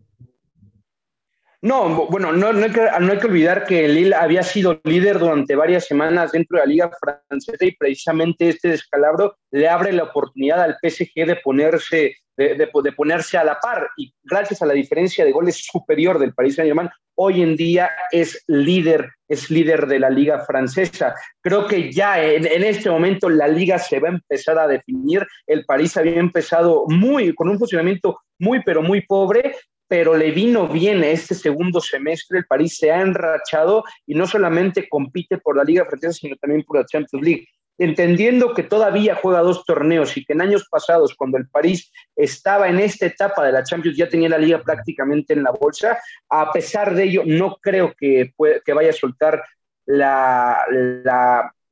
No, 1.63 2.07
bueno, 2.07 2.33
no, 2.33 2.49
hay 2.49 2.71
que, 2.71 3.27
olvidar 3.27 3.67
que 3.67 3.87
Lille 3.87 4.15
había 4.15 4.43
sido 4.43 4.81
líder 4.85 5.19
durante 5.19 5.55
varias 5.55 5.87
semanas 5.87 6.33
dentro 6.33 6.57
de 6.57 6.65
la 6.65 6.71
Liga 6.71 6.91
Francesa 6.99 7.65
y 7.67 7.77
precisamente 7.77 8.49
este 8.49 8.69
descalabro 8.69 9.37
le 9.51 9.69
abre 9.69 9.93
la 9.93 10.05
oportunidad 10.05 10.63
al 10.63 10.79
PSG 10.81 11.27
de 11.27 11.37
ponerse 11.37 12.15
de, 12.39 12.55
de, 12.55 12.93
ponerse 12.93 13.37
a 13.37 13.45
la 13.45 13.59
par 13.61 13.91
y 13.99 14.15
gracias 14.23 14.63
a 14.63 14.67
la 14.67 14.73
diferencia 14.73 15.27
de 15.27 15.33
goles 15.33 15.63
superior 15.63 16.19
del 16.19 16.33
Paris 16.33 16.55
Saint-Germain, 16.55 16.89
hoy 17.17 17.43
en 17.43 17.55
día 17.55 17.91
es 18.11 18.43
líder, 18.47 19.11
es 19.29 19.51
líder 19.51 19.87
de 19.87 19.99
la 19.99 20.09
liga 20.09 20.39
francesa. 20.47 21.15
Creo 21.43 21.67
que 21.67 21.93
ya 21.93 22.23
en, 22.25 22.47
en, 22.47 22.65
este 22.65 22.89
momento 22.89 23.29
la 23.29 23.47
liga 23.47 23.79
se 23.79 24.01
va 24.01 24.09
a 24.09 24.13
empezar 24.13 24.59
a 24.59 24.67
definir. 24.67 25.27
El 25.47 25.67
París 25.67 25.99
había 25.99 26.19
empezado 26.19 26.87
muy, 26.89 27.35
con 27.35 27.51
un 27.51 27.59
funcionamiento 27.59 28.19
muy, 28.39 28.63
pero 28.63 28.81
muy 28.81 29.03
pobre, 29.03 29.55
pero 29.91 30.17
le 30.17 30.31
vino 30.31 30.69
bien 30.69 31.03
este 31.03 31.35
segundo 31.35 31.81
semestre. 31.81 32.39
El 32.39 32.47
París 32.47 32.77
se 32.77 32.93
ha 32.93 33.01
enrachado 33.01 33.83
y 34.07 34.15
no 34.15 34.25
solamente 34.25 34.89
compite 34.89 35.39
por 35.39 35.57
la 35.57 35.65
liga 35.65 35.85
francesa, 35.85 36.13
sino 36.13 36.37
también 36.37 36.63
por 36.63 36.79
la 36.79 36.87
Champions 36.87 37.27
League 37.27 37.49
entendiendo 37.77 38.53
que 38.53 38.63
todavía 38.63 39.15
juega 39.17 39.41
dos 39.41 39.65
torneos 39.65 40.15
y 40.15 40.25
que 40.25 40.35
en 40.35 40.43
años 40.43 40.69
pasados, 40.71 41.15
cuando 41.15 41.39
el 41.39 41.49
París 41.49 41.91
estaba 42.15 42.69
en 42.69 42.79
esta 42.79 43.07
etapa 43.07 43.43
de 43.43 43.53
la 43.53 43.65
Champions, 43.65 43.97
ya 43.97 44.07
tenía 44.07 44.29
la 44.29 44.37
liga 44.37 44.61
prácticamente 44.63 45.33
en 45.33 45.43
la 45.43 45.51
bolsa, 45.51 45.99
a 46.29 46.53
pesar 46.53 46.95
de 46.95 47.05
ello, 47.05 47.23
no 47.25 47.57
creo 47.57 47.95
que, 47.99 48.35
vaya 48.75 48.91
a 48.91 48.93
soltar 48.93 49.43
la, 49.87 50.59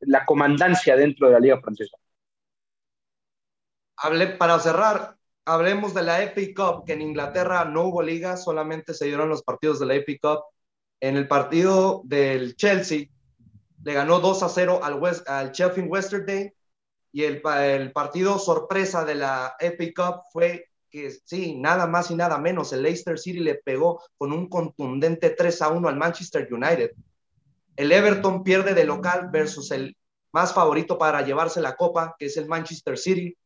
la, 0.01 0.25
comandancia 0.25 0.97
dentro 0.97 1.27
de 1.27 1.35
la 1.35 1.41
liga 1.41 1.61
francesa. 1.61 1.99
Hable, 3.99 4.29
para 4.29 4.59
cerrar, 4.61 5.15
hablemos 5.49 5.95
de 5.95 6.03
la 6.03 6.23
Epic 6.23 6.55
Cup, 6.55 6.85
que 6.85 6.93
en 6.93 7.01
Inglaterra 7.01 7.65
no 7.65 7.85
hubo 7.85 8.03
liga, 8.03 8.37
solamente 8.37 8.93
se 8.93 9.07
dieron 9.07 9.31
los 9.31 9.43
partidos 9.43 9.81
de 9.81 9.87
la 9.87 9.95
Epic 9.95 10.21
Cup. 10.21 10.41
En 11.01 11.17
el 11.17 11.27
partido 11.27 12.03
del 12.05 12.55
Chelsea, 12.55 13.07
le 13.83 13.93
ganó 13.95 14.21
2 14.21 14.43
a 14.43 14.49
0 14.49 14.81
al, 14.83 14.95
West, 14.95 15.27
al 15.29 15.53
Sheffield 15.53 15.91
Wednesday 15.91 16.53
y 17.13 17.23
el, 17.25 17.41
partido 17.93 18.39
sorpresa 18.39 19.05
de 19.07 19.15
la 19.15 19.57
Epic 19.59 19.97
Cup 19.97 20.23
fue 20.33 20.67
que 20.91 21.11
sí, 21.11 21.57
nada 21.57 21.87
más 21.87 22.11
y 22.11 22.15
nada 22.15 22.39
menos, 22.39 22.73
el 22.73 22.83
Leicester 22.83 23.19
City 23.19 23.41
le 23.41 23.55
pegó 23.55 24.03
con 24.19 24.33
un 24.33 24.49
contundente 24.49 25.31
3 25.31 25.63
a 25.63 25.69
1 25.71 25.89
al 25.89 25.97
Manchester 25.97 26.47
United. 26.53 26.93
El 27.77 27.93
Everton 27.93 28.43
pierde 28.43 28.75
de 28.75 28.85
local 28.85 29.31
versus 29.33 29.71
el 29.71 29.97
más 30.33 30.53
favorito 30.53 30.99
para 30.99 31.23
llevarse 31.23 31.61
la 31.63 31.77
copa, 31.77 32.17
que 32.19 32.27
es 32.27 32.37
el 32.37 32.49
Manchester 32.49 32.99
City. 32.99 33.37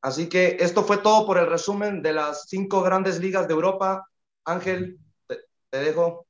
Así 0.00 0.28
que 0.28 0.56
esto 0.60 0.84
fue 0.84 0.98
todo 0.98 1.26
por 1.26 1.38
el 1.38 1.48
resumen 1.48 2.02
de 2.02 2.12
las 2.12 2.48
cinco 2.48 2.82
grandes 2.82 3.18
ligas 3.20 3.48
de 3.48 3.54
Europa. 3.54 4.06
Ángel, 4.44 4.98
te, 5.26 5.40
te 5.70 5.78
dejo. 5.78 6.26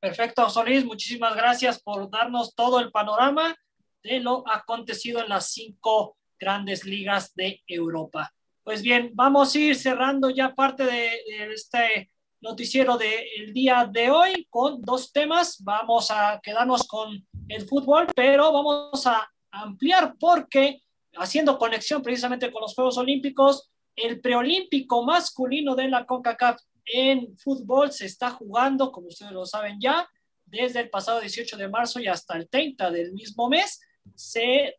Perfecto, 0.00 0.48
Solís, 0.48 0.84
muchísimas 0.84 1.34
gracias 1.34 1.82
por 1.82 2.08
darnos 2.10 2.54
todo 2.54 2.78
el 2.80 2.90
panorama 2.92 3.56
de 4.02 4.20
lo 4.20 4.46
acontecido 4.48 5.20
en 5.20 5.28
las 5.28 5.50
cinco 5.50 6.16
grandes 6.38 6.84
ligas 6.84 7.34
de 7.34 7.62
Europa. 7.66 8.32
Pues 8.62 8.82
bien, 8.82 9.10
vamos 9.14 9.54
a 9.54 9.58
ir 9.58 9.74
cerrando 9.74 10.30
ya 10.30 10.54
parte 10.54 10.84
de, 10.84 11.10
de 11.26 11.52
este 11.52 12.10
noticiero 12.40 12.96
del 12.96 13.52
día 13.52 13.88
de 13.90 14.10
hoy 14.10 14.46
con 14.50 14.80
dos 14.82 15.10
temas. 15.10 15.62
Vamos 15.64 16.10
a 16.10 16.38
quedarnos 16.42 16.86
con 16.86 17.26
el 17.48 17.66
fútbol, 17.66 18.06
pero 18.14 18.52
vamos 18.52 19.06
a 19.06 19.28
ampliar 19.50 20.14
porque 20.20 20.82
haciendo 21.18 21.58
conexión 21.58 22.02
precisamente 22.02 22.50
con 22.50 22.62
los 22.62 22.74
Juegos 22.74 22.98
Olímpicos, 22.98 23.70
el 23.96 24.20
preolímpico 24.20 25.04
masculino 25.04 25.74
de 25.74 25.88
la 25.88 26.06
CONCACAF 26.06 26.60
en 26.86 27.36
fútbol 27.36 27.92
se 27.92 28.06
está 28.06 28.30
jugando, 28.30 28.90
como 28.92 29.08
ustedes 29.08 29.32
lo 29.32 29.44
saben 29.44 29.78
ya, 29.80 30.08
desde 30.46 30.80
el 30.80 30.90
pasado 30.90 31.20
18 31.20 31.56
de 31.56 31.68
marzo 31.68 32.00
y 32.00 32.06
hasta 32.06 32.36
el 32.36 32.48
30 32.48 32.90
del 32.90 33.12
mismo 33.12 33.48
mes. 33.48 33.80
Se, 34.14 34.74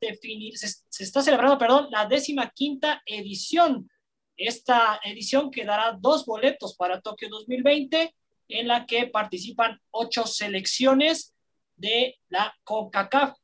está 1.00 1.22
celebrando, 1.22 1.58
perdón, 1.58 1.88
la 1.92 2.06
décima 2.08 2.50
quinta 2.50 3.04
edición. 3.06 3.90
Esta 4.36 5.00
edición 5.04 5.52
que 5.52 5.66
dará 5.66 5.98
dos 6.00 6.26
boletos 6.26 6.76
para 6.76 7.02
Tokio 7.02 7.30
2020, 7.30 8.16
en 8.48 8.68
la 8.68 8.86
que 8.86 9.06
participan 9.08 9.80
ocho 9.92 10.26
selecciones 10.26 11.36
de 11.76 12.18
la 12.30 12.56
CONCACAF. 12.64 13.38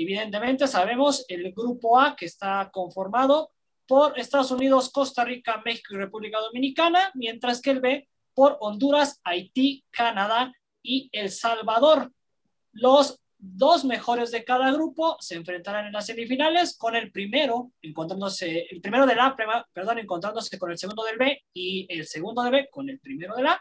Evidentemente 0.00 0.68
sabemos 0.68 1.24
el 1.28 1.52
grupo 1.52 1.98
A 1.98 2.14
que 2.14 2.26
está 2.26 2.70
conformado 2.72 3.50
por 3.84 4.16
Estados 4.16 4.52
Unidos, 4.52 4.90
Costa 4.90 5.24
Rica, 5.24 5.60
México 5.64 5.94
y 5.94 5.96
República 5.96 6.38
Dominicana, 6.38 7.10
mientras 7.14 7.60
que 7.60 7.70
el 7.70 7.80
B 7.80 8.08
por 8.32 8.56
Honduras, 8.60 9.20
Haití, 9.24 9.84
Canadá 9.90 10.52
y 10.84 11.08
El 11.10 11.30
Salvador. 11.30 12.12
Los 12.70 13.20
dos 13.38 13.84
mejores 13.84 14.30
de 14.30 14.44
cada 14.44 14.70
grupo 14.70 15.16
se 15.18 15.34
enfrentarán 15.34 15.86
en 15.86 15.92
las 15.92 16.06
semifinales 16.06 16.78
con 16.78 16.94
el 16.94 17.10
primero 17.10 17.72
encontrándose 17.82 18.68
el 18.70 18.80
primero 18.80 19.04
del 19.04 19.18
A, 19.18 19.34
perdón, 19.72 19.98
encontrándose 19.98 20.60
con 20.60 20.70
el 20.70 20.78
segundo 20.78 21.02
del 21.02 21.18
B 21.18 21.42
y 21.52 21.92
el 21.92 22.06
segundo 22.06 22.42
del 22.42 22.52
B 22.52 22.68
con 22.70 22.88
el 22.88 23.00
primero 23.00 23.34
del 23.34 23.48
A 23.48 23.60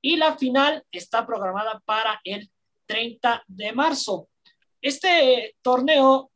y 0.00 0.16
la 0.16 0.36
final 0.36 0.84
está 0.90 1.24
programada 1.24 1.80
para 1.84 2.20
el 2.24 2.50
30 2.86 3.44
de 3.46 3.72
marzo. 3.72 4.28
Este 4.80 5.56
torneo 5.62 6.30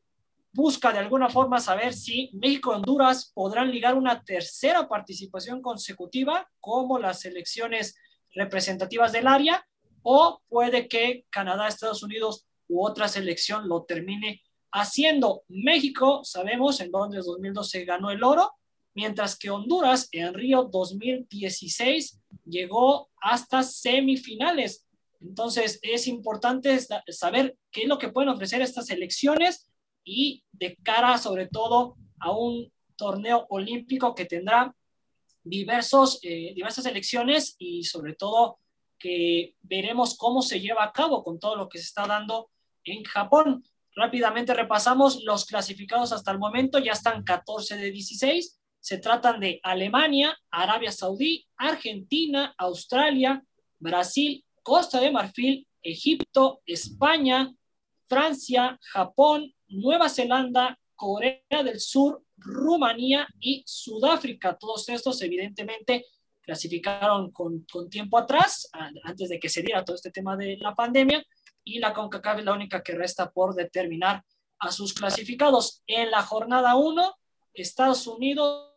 busca 0.53 0.93
de 0.93 0.99
alguna 0.99 1.29
forma 1.29 1.61
saber 1.61 1.95
si 1.95 2.31
México 2.33 2.73
y 2.73 2.77
Honduras 2.77 3.31
podrán 3.35 3.71
ligar 3.71 3.95
una 3.95 4.23
tercera 4.25 4.89
participación 4.89 5.63
consecutiva 5.63 6.51
como 6.61 6.99
las 6.99 7.21
selecciones 7.21 7.97
representativas 8.35 9.13
del 9.13 9.27
área 9.27 9.65
o 10.03 10.41
puede 10.49 10.89
que 10.89 11.25
Canadá, 11.31 11.69
Estados 11.69 12.03
Unidos 12.03 12.47
u 12.69 12.85
otra 12.85 13.09
selección 13.09 13.69
lo 13.69 13.85
termine 13.85 14.43
haciendo. 14.73 15.43
México, 15.49 16.23
sabemos, 16.25 16.81
en 16.81 16.91
donde 16.91 17.19
en 17.19 17.25
2012 17.25 17.85
ganó 17.85 18.11
el 18.11 18.23
oro 18.23 18.53
mientras 18.95 19.37
que 19.39 19.51
Honduras 19.51 20.09
en 20.13 20.35
Río 20.35 20.65
2016 20.65 22.21
llegó 22.45 23.09
hasta 23.21 23.63
semifinales. 23.63 24.87
Entonces 25.21 25.79
es 25.83 26.07
importante 26.07 26.79
saber 27.09 27.57
qué 27.71 27.83
es 27.83 27.89
lo 27.89 27.99
que 27.99 28.09
pueden 28.09 28.31
ofrecer 28.31 28.63
estas 28.63 28.87
selecciones 28.87 29.71
y 30.05 30.43
de 30.53 30.77
cara 30.83 31.19
sobre 31.19 31.47
todo 31.47 31.97
a 32.19 32.33
un 32.33 32.73
torneo 32.97 33.47
olímpico 33.51 34.15
que 34.15 34.25
tendrá 34.25 34.75
diversos, 35.43 36.21
eh, 36.23 36.53
diversas 36.55 36.87
elecciones 36.87 37.57
y 37.59 37.85
sobre 37.85 38.15
todo 38.15 38.59
que 38.99 39.55
veremos 39.63 40.17
cómo 40.17 40.43
se 40.43 40.61
lleva 40.61 40.85
a 40.85 40.93
cabo 40.93 41.25
con 41.25 41.39
todo 41.39 41.57
lo 41.57 41.69
que 41.69 41.79
se 41.79 41.85
está 41.85 42.07
dando 42.07 42.51
en 42.85 43.03
Japón. 43.05 43.65
Rápidamente 43.97 44.55
repasamos 44.55 45.23
los 45.25 45.47
clasificados 45.47 46.13
hasta 46.13 46.31
el 46.31 46.39
momento, 46.39 46.79
ya 46.79 46.93
están 46.93 47.25
14 47.25 47.77
de 47.77 47.91
16. 47.91 48.61
Se 48.79 48.99
tratan 48.99 49.41
de 49.41 49.61
Alemania, 49.63 50.39
Arabia 50.51 50.93
Saudí, 50.93 51.47
Argentina, 51.57 52.55
Australia, 52.59 53.43
Brasil, 53.79 54.45
Costa 54.63 55.01
de 55.01 55.11
Marfil, 55.11 55.67
Egipto, 55.83 56.61
España, 56.67 57.53
Francia, 58.09 58.79
Japón, 58.83 59.55
Nueva 59.69 60.09
Zelanda, 60.09 60.79
Corea 60.95 61.63
del 61.65 61.81
Sur, 61.81 62.23
Rumanía 62.37 63.27
y 63.39 63.63
Sudáfrica. 63.67 64.57
Todos 64.59 64.89
estos, 64.89 65.23
evidentemente, 65.23 66.07
clasificaron 66.43 67.31
con, 67.31 67.65
tiempo 67.89 68.19
atrás, 68.19 68.69
antes 69.05 69.29
de 69.29 69.39
que 69.39 69.49
se 69.49 69.63
diera 69.63 69.85
todo 69.85 69.97
este 69.97 70.11
tema 70.11 70.37
de 70.37 70.57
la 70.57 70.75
pandemia, 70.75 71.25
y 71.63 71.79
la 71.79 71.93
CONCACAF 71.93 72.41
es 72.41 72.45
la 72.45 72.55
única 72.55 72.83
que 72.83 72.95
resta 72.95 73.31
por 73.31 73.55
determinar 73.55 74.25
a 74.59 74.73
sus 74.73 74.93
clasificados. 74.93 75.83
En 75.87 76.11
la 76.11 76.23
jornada 76.23 76.75
1, 76.75 77.15
Estados 77.55 78.07
Unidos 78.07 78.71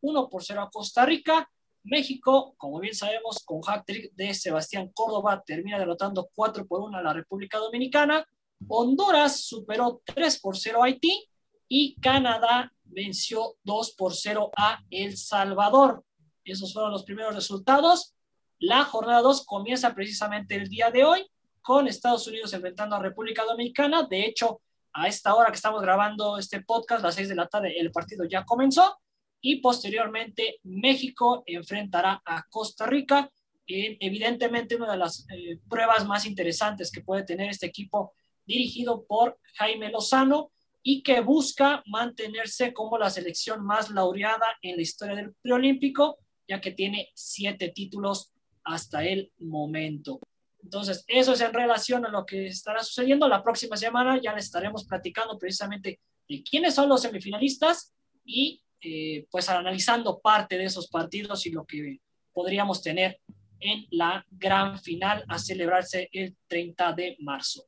1 0.00 0.28
por 0.28 0.44
0 0.44 0.62
a 0.62 0.70
Costa 0.70 1.04
Rica. 1.04 1.50
México, 1.84 2.54
como 2.56 2.80
bien 2.80 2.94
sabemos, 2.94 3.44
con 3.44 3.60
hat-trick 3.66 4.12
de 4.14 4.32
Sebastián 4.32 4.90
Córdoba, 4.94 5.42
termina 5.44 5.78
derrotando 5.78 6.28
4 6.34 6.66
por 6.66 6.80
1 6.80 6.96
a 6.96 7.02
la 7.02 7.12
República 7.12 7.58
Dominicana. 7.58 8.26
Honduras 8.66 9.40
superó 9.40 10.00
3 10.04 10.40
por 10.40 10.56
0 10.56 10.82
a 10.82 10.86
Haití 10.86 11.28
y 11.68 11.94
Canadá 12.00 12.72
venció 12.84 13.56
2 13.64 13.94
por 13.98 14.14
0 14.14 14.50
a 14.56 14.80
El 14.90 15.16
Salvador. 15.18 16.02
Esos 16.42 16.72
fueron 16.72 16.90
los 16.90 17.04
primeros 17.04 17.34
resultados. 17.34 18.14
La 18.58 18.84
jornada 18.84 19.20
2 19.20 19.44
comienza 19.44 19.94
precisamente 19.94 20.54
el 20.54 20.68
día 20.68 20.90
de 20.90 21.04
hoy 21.04 21.30
con 21.60 21.86
Estados 21.86 22.26
Unidos 22.26 22.52
enfrentando 22.54 22.96
a 22.96 23.00
República 23.00 23.44
Dominicana. 23.44 24.04
De 24.04 24.24
hecho, 24.24 24.62
a 24.94 25.06
esta 25.06 25.34
hora 25.34 25.50
que 25.50 25.56
estamos 25.56 25.82
grabando 25.82 26.38
este 26.38 26.62
podcast, 26.62 27.02
las 27.02 27.14
6 27.16 27.28
de 27.28 27.34
la 27.34 27.46
tarde, 27.46 27.78
el 27.78 27.92
partido 27.92 28.24
ya 28.24 28.44
comenzó 28.44 28.98
y 29.46 29.56
posteriormente 29.56 30.58
México 30.62 31.44
enfrentará 31.46 32.22
a 32.24 32.46
Costa 32.48 32.86
Rica 32.86 33.30
en 33.66 33.98
evidentemente 34.00 34.74
una 34.74 34.90
de 34.90 34.96
las 34.96 35.26
eh, 35.30 35.58
pruebas 35.68 36.06
más 36.06 36.24
interesantes 36.24 36.90
que 36.90 37.02
puede 37.02 37.24
tener 37.24 37.50
este 37.50 37.66
equipo 37.66 38.14
dirigido 38.46 39.04
por 39.04 39.38
Jaime 39.56 39.90
Lozano 39.90 40.50
y 40.82 41.02
que 41.02 41.20
busca 41.20 41.82
mantenerse 41.84 42.72
como 42.72 42.96
la 42.96 43.10
selección 43.10 43.62
más 43.66 43.90
laureada 43.90 44.46
en 44.62 44.76
la 44.76 44.82
historia 44.82 45.14
del 45.14 45.34
preolímpico, 45.42 46.16
ya 46.48 46.62
que 46.62 46.70
tiene 46.70 47.10
siete 47.14 47.68
títulos 47.68 48.32
hasta 48.64 49.04
el 49.04 49.30
momento. 49.40 50.20
Entonces, 50.62 51.04
eso 51.06 51.34
es 51.34 51.42
en 51.42 51.52
relación 51.52 52.06
a 52.06 52.10
lo 52.10 52.24
que 52.24 52.46
estará 52.46 52.82
sucediendo. 52.82 53.28
La 53.28 53.42
próxima 53.42 53.76
semana 53.76 54.18
ya 54.22 54.34
les 54.34 54.46
estaremos 54.46 54.86
platicando 54.86 55.38
precisamente 55.38 56.00
de 56.26 56.42
quiénes 56.42 56.74
son 56.74 56.88
los 56.88 57.02
semifinalistas 57.02 57.92
y 58.24 58.62
eh, 58.84 59.26
pues 59.30 59.48
analizando 59.48 60.20
parte 60.20 60.58
de 60.58 60.66
esos 60.66 60.88
partidos 60.88 61.46
y 61.46 61.50
lo 61.50 61.64
que 61.64 62.00
podríamos 62.32 62.82
tener 62.82 63.18
en 63.60 63.86
la 63.90 64.24
gran 64.30 64.78
final 64.78 65.24
a 65.28 65.38
celebrarse 65.38 66.08
el 66.12 66.36
30 66.46 66.92
de 66.92 67.16
marzo. 67.20 67.64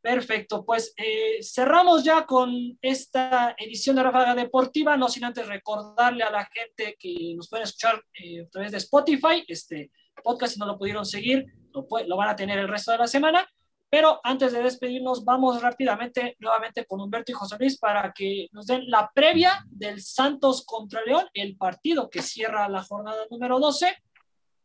Perfecto, 0.00 0.64
pues 0.64 0.94
eh, 0.96 1.38
cerramos 1.42 2.02
ya 2.02 2.24
con 2.24 2.50
esta 2.80 3.54
edición 3.58 3.96
de 3.96 4.02
Ráfaga 4.02 4.34
Deportiva, 4.34 4.96
no 4.96 5.08
sin 5.08 5.24
antes 5.24 5.46
recordarle 5.46 6.24
a 6.24 6.30
la 6.30 6.46
gente 6.46 6.96
que 6.98 7.34
nos 7.36 7.48
pueden 7.48 7.64
escuchar 7.64 8.02
eh, 8.14 8.42
a 8.42 8.48
través 8.48 8.72
de 8.72 8.78
Spotify, 8.78 9.44
este 9.46 9.90
podcast 10.22 10.54
si 10.54 10.58
no 10.58 10.66
lo 10.66 10.78
pudieron 10.78 11.04
seguir, 11.04 11.46
lo, 11.72 11.86
lo, 12.06 12.16
van 12.16 12.30
a 12.30 12.36
tener 12.36 12.58
el 12.58 12.68
resto 12.68 12.90
de 12.92 12.98
la 12.98 13.06
semana, 13.06 13.48
pero 13.90 14.20
antes 14.22 14.52
de 14.52 14.62
despedirnos 14.62 15.24
vamos 15.24 15.62
rápidamente 15.62 16.36
nuevamente 16.38 16.84
con 16.84 17.00
Humberto 17.00 17.32
y 17.32 17.34
José 17.34 17.56
Luis 17.58 17.78
para 17.78 18.12
que 18.12 18.48
nos 18.52 18.66
den 18.66 18.90
la 18.90 19.10
previa 19.14 19.64
del 19.70 20.02
Santos 20.02 20.64
contra 20.64 21.04
León, 21.04 21.26
el 21.32 21.56
partido 21.56 22.10
que 22.10 22.22
cierra 22.22 22.68
la 22.68 22.82
jornada 22.82 23.26
número 23.30 23.58
12 23.58 23.96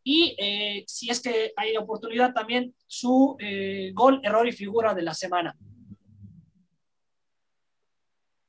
y 0.04 0.36
eh, 0.38 0.84
si 0.88 1.10
es 1.10 1.22
que 1.22 1.54
hay 1.56 1.78
oportunidad 1.78 2.34
también 2.34 2.76
su 2.88 3.38
eh, 3.40 3.92
gol, 3.94 4.20
error 4.24 4.48
y 4.48 4.52
figura 4.52 4.94
de 4.94 5.02
la 5.02 5.14
semana. 5.14 5.56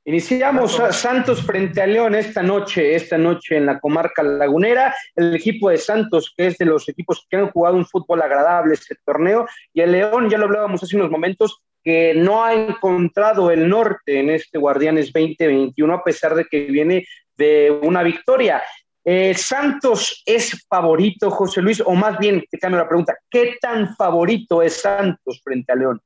Iniciamos 0.07 0.79
a 0.79 0.93
Santos 0.93 1.41
frente 1.41 1.81
a 1.81 1.87
León 1.87 2.13
esta 2.13 2.43
noche, 2.43 2.93
esta 2.93 3.17
noche 3.17 3.57
en 3.57 3.65
la 3.65 3.79
comarca 3.79 4.21
lagunera. 4.21 4.93
El 5.15 5.35
equipo 5.35 5.71
de 5.71 5.79
Santos, 5.79 6.31
que 6.37 6.45
es 6.45 6.59
de 6.59 6.65
los 6.65 6.87
equipos 6.87 7.25
que 7.27 7.37
han 7.37 7.49
jugado 7.49 7.75
un 7.75 7.87
fútbol 7.87 8.21
agradable 8.21 8.75
este 8.75 8.95
torneo, 9.03 9.47
y 9.73 9.81
el 9.81 9.93
León, 9.93 10.29
ya 10.29 10.37
lo 10.37 10.45
hablábamos 10.45 10.83
hace 10.83 10.95
unos 10.95 11.09
momentos, 11.09 11.59
que 11.83 12.13
no 12.13 12.45
ha 12.45 12.53
encontrado 12.53 13.49
el 13.49 13.67
norte 13.67 14.19
en 14.19 14.29
este 14.29 14.59
Guardianes 14.59 15.11
2021, 15.11 15.91
a 15.95 16.03
pesar 16.03 16.35
de 16.35 16.45
que 16.45 16.65
viene 16.65 17.07
de 17.35 17.75
una 17.81 18.03
victoria. 18.03 18.61
Eh, 19.03 19.33
¿Santos 19.33 20.21
es 20.23 20.67
favorito, 20.69 21.31
José 21.31 21.63
Luis? 21.63 21.81
O 21.83 21.95
más 21.95 22.19
bien, 22.19 22.43
te 22.51 22.59
cambio 22.59 22.79
la 22.79 22.87
pregunta, 22.87 23.17
¿qué 23.27 23.55
tan 23.59 23.95
favorito 23.95 24.61
es 24.61 24.81
Santos 24.81 25.41
frente 25.43 25.71
a 25.71 25.75
León? 25.75 25.99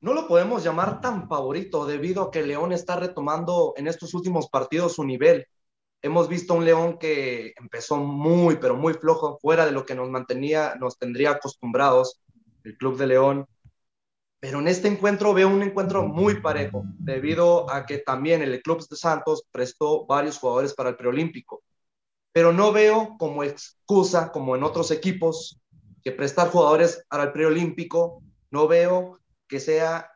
No 0.00 0.14
lo 0.14 0.26
podemos 0.26 0.64
llamar 0.64 1.02
tan 1.02 1.28
favorito 1.28 1.84
debido 1.84 2.22
a 2.22 2.30
que 2.30 2.42
León 2.42 2.72
está 2.72 2.96
retomando 2.96 3.74
en 3.76 3.86
estos 3.86 4.14
últimos 4.14 4.48
partidos 4.48 4.94
su 4.94 5.04
nivel. 5.04 5.46
Hemos 6.00 6.26
visto 6.26 6.54
un 6.54 6.64
León 6.64 6.98
que 6.98 7.52
empezó 7.58 7.98
muy, 7.98 8.56
pero 8.56 8.76
muy 8.76 8.94
flojo, 8.94 9.38
fuera 9.42 9.66
de 9.66 9.72
lo 9.72 9.84
que 9.84 9.94
nos 9.94 10.08
mantenía, 10.08 10.74
nos 10.80 10.98
tendría 10.98 11.32
acostumbrados 11.32 12.22
el 12.64 12.78
Club 12.78 12.96
de 12.96 13.08
León. 13.08 13.46
Pero 14.40 14.60
en 14.60 14.68
este 14.68 14.88
encuentro 14.88 15.34
veo 15.34 15.48
un 15.48 15.62
encuentro 15.62 16.02
muy 16.02 16.40
parejo, 16.40 16.82
debido 16.98 17.70
a 17.70 17.84
que 17.84 17.98
también 17.98 18.40
el 18.40 18.62
Club 18.62 18.88
de 18.88 18.96
Santos 18.96 19.44
prestó 19.52 20.06
varios 20.06 20.38
jugadores 20.38 20.72
para 20.72 20.88
el 20.88 20.96
preolímpico. 20.96 21.62
Pero 22.32 22.54
no 22.54 22.72
veo 22.72 23.16
como 23.18 23.44
excusa, 23.44 24.32
como 24.32 24.56
en 24.56 24.62
otros 24.62 24.90
equipos, 24.92 25.60
que 26.02 26.12
prestar 26.12 26.48
jugadores 26.48 27.04
para 27.10 27.24
el 27.24 27.32
preolímpico, 27.32 28.22
no 28.50 28.66
veo 28.66 29.19
que 29.50 29.60
sea 29.60 30.08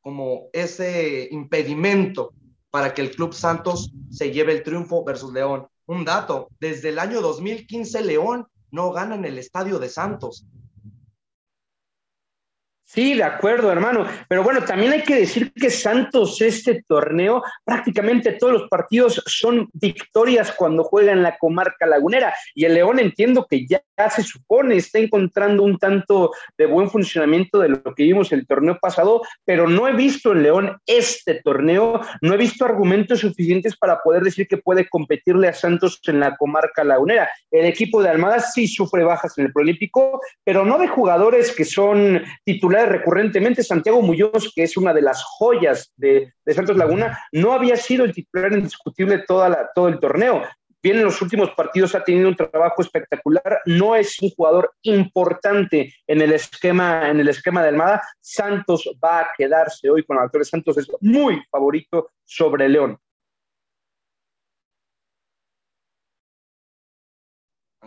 como 0.00 0.48
ese 0.52 1.28
impedimento 1.30 2.32
para 2.70 2.94
que 2.94 3.02
el 3.02 3.10
Club 3.10 3.34
Santos 3.34 3.92
se 4.10 4.32
lleve 4.32 4.52
el 4.52 4.62
triunfo 4.62 5.04
versus 5.04 5.32
León. 5.32 5.68
Un 5.86 6.04
dato, 6.04 6.48
desde 6.58 6.88
el 6.88 6.98
año 6.98 7.20
2015 7.20 8.02
León 8.02 8.46
no 8.70 8.90
gana 8.90 9.14
en 9.14 9.24
el 9.24 9.38
estadio 9.38 9.78
de 9.78 9.88
Santos. 9.88 10.46
Sí, 12.90 13.12
de 13.12 13.22
acuerdo, 13.22 13.70
hermano. 13.70 14.06
Pero 14.28 14.42
bueno, 14.42 14.64
también 14.64 14.92
hay 14.92 15.02
que 15.02 15.14
decir 15.14 15.52
que 15.52 15.68
Santos 15.68 16.40
este 16.40 16.84
torneo, 16.88 17.42
prácticamente 17.62 18.32
todos 18.32 18.54
los 18.54 18.68
partidos 18.70 19.22
son 19.26 19.68
victorias 19.74 20.52
cuando 20.52 20.84
juega 20.84 21.12
en 21.12 21.22
la 21.22 21.36
comarca 21.36 21.84
lagunera. 21.84 22.34
Y 22.54 22.64
el 22.64 22.72
León 22.72 22.98
entiendo 22.98 23.46
que 23.48 23.66
ya 23.66 23.82
se 24.08 24.22
supone 24.22 24.76
está 24.76 24.98
encontrando 24.98 25.64
un 25.64 25.76
tanto 25.76 26.30
de 26.56 26.64
buen 26.64 26.88
funcionamiento 26.88 27.58
de 27.58 27.68
lo 27.68 27.94
que 27.94 28.04
vimos 28.04 28.32
el 28.32 28.46
torneo 28.46 28.78
pasado, 28.80 29.20
pero 29.44 29.68
no 29.68 29.86
he 29.86 29.92
visto 29.92 30.32
en 30.32 30.42
León 30.44 30.78
este 30.86 31.42
torneo, 31.42 32.00
no 32.22 32.32
he 32.32 32.38
visto 32.38 32.64
argumentos 32.64 33.20
suficientes 33.20 33.76
para 33.76 34.00
poder 34.00 34.22
decir 34.22 34.48
que 34.48 34.56
puede 34.56 34.88
competirle 34.88 35.48
a 35.48 35.52
Santos 35.52 36.00
en 36.06 36.20
la 36.20 36.36
comarca 36.38 36.84
lagunera. 36.84 37.28
El 37.50 37.66
equipo 37.66 38.02
de 38.02 38.08
Almada 38.08 38.40
sí 38.40 38.66
sufre 38.66 39.04
bajas 39.04 39.36
en 39.36 39.44
el 39.44 39.52
Prolímpico, 39.52 40.22
pero 40.42 40.64
no 40.64 40.78
de 40.78 40.88
jugadores 40.88 41.54
que 41.54 41.66
son 41.66 42.22
titulares 42.46 42.77
recurrentemente. 42.86 43.62
Santiago 43.62 44.02
Muñoz, 44.02 44.52
que 44.54 44.62
es 44.62 44.76
una 44.76 44.92
de 44.92 45.02
las 45.02 45.22
joyas 45.22 45.92
de, 45.96 46.32
Santos 46.46 46.76
Laguna, 46.76 47.18
no 47.32 47.52
había 47.52 47.76
sido 47.76 48.04
el 48.04 48.12
titular 48.12 48.52
indiscutible 48.52 49.24
toda 49.26 49.48
la, 49.48 49.70
todo 49.74 49.88
el 49.88 49.98
torneo. 49.98 50.42
Bien, 50.80 50.96
en 50.96 51.04
los 51.04 51.20
últimos 51.20 51.50
partidos 51.50 51.94
ha 51.96 52.04
tenido 52.04 52.28
un 52.28 52.36
trabajo 52.36 52.82
espectacular. 52.82 53.60
No 53.66 53.96
es 53.96 54.20
un 54.22 54.30
jugador 54.30 54.72
importante 54.82 55.92
en 56.06 56.20
el 56.20 56.32
esquema, 56.32 57.10
en 57.10 57.18
el 57.18 57.28
esquema 57.28 57.62
de 57.62 57.68
Almada. 57.68 58.02
Santos 58.20 58.88
va 59.04 59.20
a 59.20 59.28
quedarse 59.36 59.90
hoy 59.90 60.04
con 60.04 60.16
la 60.16 60.28
de 60.32 60.44
Santos, 60.44 60.78
es 60.78 60.86
muy 61.00 61.42
favorito 61.50 62.10
sobre 62.24 62.68
León. 62.68 62.96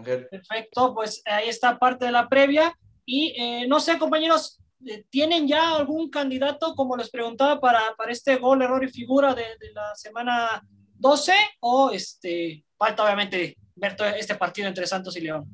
Perfecto, 0.03 0.93
pues 0.93 1.21
ahí 1.25 1.49
está 1.49 1.77
parte 1.77 2.05
de 2.05 2.11
la 2.11 2.27
previa. 2.27 2.73
Y 3.05 3.33
eh, 3.37 3.67
no 3.67 3.79
sé, 3.79 3.97
compañeros, 3.97 4.60
¿Tienen 5.09 5.47
ya 5.47 5.75
algún 5.75 6.09
candidato, 6.09 6.73
como 6.75 6.97
les 6.97 7.09
preguntaba, 7.09 7.59
para, 7.59 7.95
para 7.97 8.11
este 8.11 8.37
gol, 8.37 8.61
error 8.61 8.83
y 8.83 8.89
figura 8.89 9.33
de, 9.33 9.43
de 9.59 9.71
la 9.73 9.95
semana 9.95 10.61
12 10.95 11.33
o 11.61 11.91
este, 11.91 12.63
falta 12.77 13.03
obviamente 13.03 13.57
ver 13.75 13.95
este 14.17 14.35
partido 14.35 14.67
entre 14.67 14.85
Santos 14.87 15.15
y 15.17 15.21
León? 15.21 15.45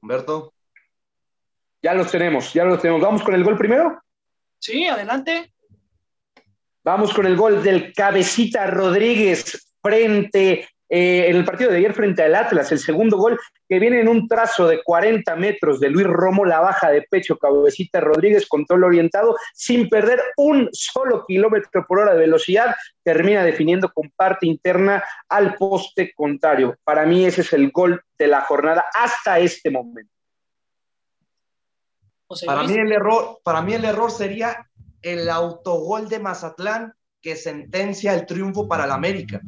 Humberto. 0.00 0.52
Ya 1.82 1.94
los 1.94 2.10
tenemos, 2.10 2.52
ya 2.52 2.64
los 2.64 2.80
tenemos. 2.80 3.02
¿Vamos 3.02 3.22
con 3.22 3.34
el 3.34 3.44
gol 3.44 3.58
primero? 3.58 4.02
Sí, 4.58 4.86
adelante. 4.86 5.52
Vamos 6.82 7.12
con 7.12 7.26
el 7.26 7.36
gol 7.36 7.62
del 7.62 7.92
Cabecita 7.92 8.66
Rodríguez 8.66 9.74
frente 9.82 10.68
eh, 10.96 11.28
en 11.28 11.34
el 11.34 11.44
partido 11.44 11.72
de 11.72 11.78
ayer 11.78 11.92
frente 11.92 12.22
al 12.22 12.36
Atlas, 12.36 12.70
el 12.70 12.78
segundo 12.78 13.16
gol 13.16 13.36
que 13.68 13.80
viene 13.80 13.98
en 13.98 14.06
un 14.06 14.28
trazo 14.28 14.68
de 14.68 14.80
40 14.80 15.34
metros 15.34 15.80
de 15.80 15.90
Luis 15.90 16.06
Romo, 16.06 16.44
la 16.44 16.60
baja 16.60 16.88
de 16.88 17.02
pecho, 17.02 17.36
Cabecita 17.36 17.98
Rodríguez, 18.00 18.46
control 18.46 18.84
orientado, 18.84 19.34
sin 19.54 19.88
perder 19.88 20.22
un 20.36 20.68
solo 20.70 21.24
kilómetro 21.26 21.84
por 21.88 21.98
hora 21.98 22.12
de 22.14 22.20
velocidad, 22.20 22.76
termina 23.02 23.42
definiendo 23.42 23.90
con 23.92 24.08
parte 24.14 24.46
interna 24.46 25.02
al 25.28 25.56
poste 25.56 26.12
contrario. 26.14 26.76
Para 26.84 27.04
mí 27.06 27.24
ese 27.24 27.40
es 27.40 27.52
el 27.54 27.72
gol 27.72 28.00
de 28.16 28.28
la 28.28 28.42
jornada 28.42 28.84
hasta 28.94 29.40
este 29.40 29.72
momento. 29.72 30.12
Para 32.46 32.62
mí 32.62 32.74
el 32.74 32.92
error, 32.92 33.40
para 33.42 33.62
mí 33.62 33.74
el 33.74 33.84
error 33.84 34.12
sería 34.12 34.70
el 35.02 35.28
autogol 35.28 36.08
de 36.08 36.20
Mazatlán 36.20 36.94
que 37.20 37.34
sentencia 37.34 38.14
el 38.14 38.26
triunfo 38.26 38.68
para 38.68 38.84
el 38.84 38.92
América 38.92 39.40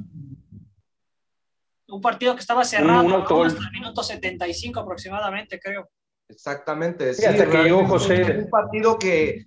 un 1.89 2.01
partido 2.01 2.34
que 2.34 2.41
estaba 2.41 2.64
cerrado 2.64 3.24
hasta 3.45 3.61
el 3.61 3.72
minuto 3.72 4.03
75 4.03 4.80
aproximadamente, 4.80 5.61
creo. 5.61 5.89
Exactamente. 6.28 7.14
Sí, 7.14 7.24
hasta 7.24 7.49
que 7.49 7.62
llegó 7.62 7.87
José. 7.87 8.39
Un 8.39 8.51
partido 8.51 8.99
que, 8.99 9.47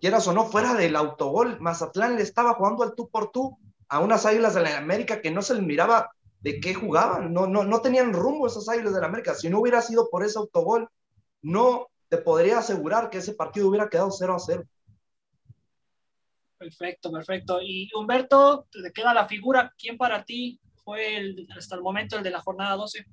quieras 0.00 0.26
o 0.28 0.32
no, 0.32 0.46
fuera 0.46 0.74
del 0.74 0.96
autogol, 0.96 1.60
Mazatlán 1.60 2.16
le 2.16 2.22
estaba 2.22 2.54
jugando 2.54 2.82
al 2.82 2.94
tú 2.94 3.08
por 3.10 3.30
tú 3.30 3.58
a 3.88 4.00
unas 4.00 4.24
águilas 4.24 4.54
de 4.54 4.62
la 4.62 4.78
América 4.78 5.20
que 5.20 5.30
no 5.30 5.42
se 5.42 5.54
les 5.54 5.62
miraba 5.62 6.10
de 6.40 6.60
qué 6.60 6.72
jugaban, 6.72 7.34
no, 7.34 7.46
no, 7.46 7.64
no 7.64 7.82
tenían 7.82 8.14
rumbo 8.14 8.46
esas 8.46 8.68
águilas 8.68 8.94
de 8.94 9.00
la 9.00 9.06
América. 9.06 9.34
Si 9.34 9.50
no 9.50 9.60
hubiera 9.60 9.82
sido 9.82 10.08
por 10.08 10.24
ese 10.24 10.38
autogol, 10.38 10.88
no 11.42 11.88
te 12.08 12.16
podría 12.16 12.58
asegurar 12.58 13.10
que 13.10 13.18
ese 13.18 13.34
partido 13.34 13.68
hubiera 13.68 13.88
quedado 13.88 14.10
0 14.10 14.34
a 14.34 14.38
0. 14.38 14.64
Perfecto, 16.56 17.12
perfecto. 17.12 17.58
Y 17.62 17.90
Humberto, 17.94 18.66
te 18.70 18.92
queda 18.92 19.12
la 19.12 19.26
figura. 19.26 19.72
¿Quién 19.78 19.98
para 19.98 20.24
ti 20.24 20.60
fue 20.90 21.36
hasta 21.56 21.76
el 21.76 21.82
momento 21.82 22.16
el 22.16 22.24
de 22.24 22.30
la 22.30 22.40
jornada 22.40 22.74
12? 22.74 23.04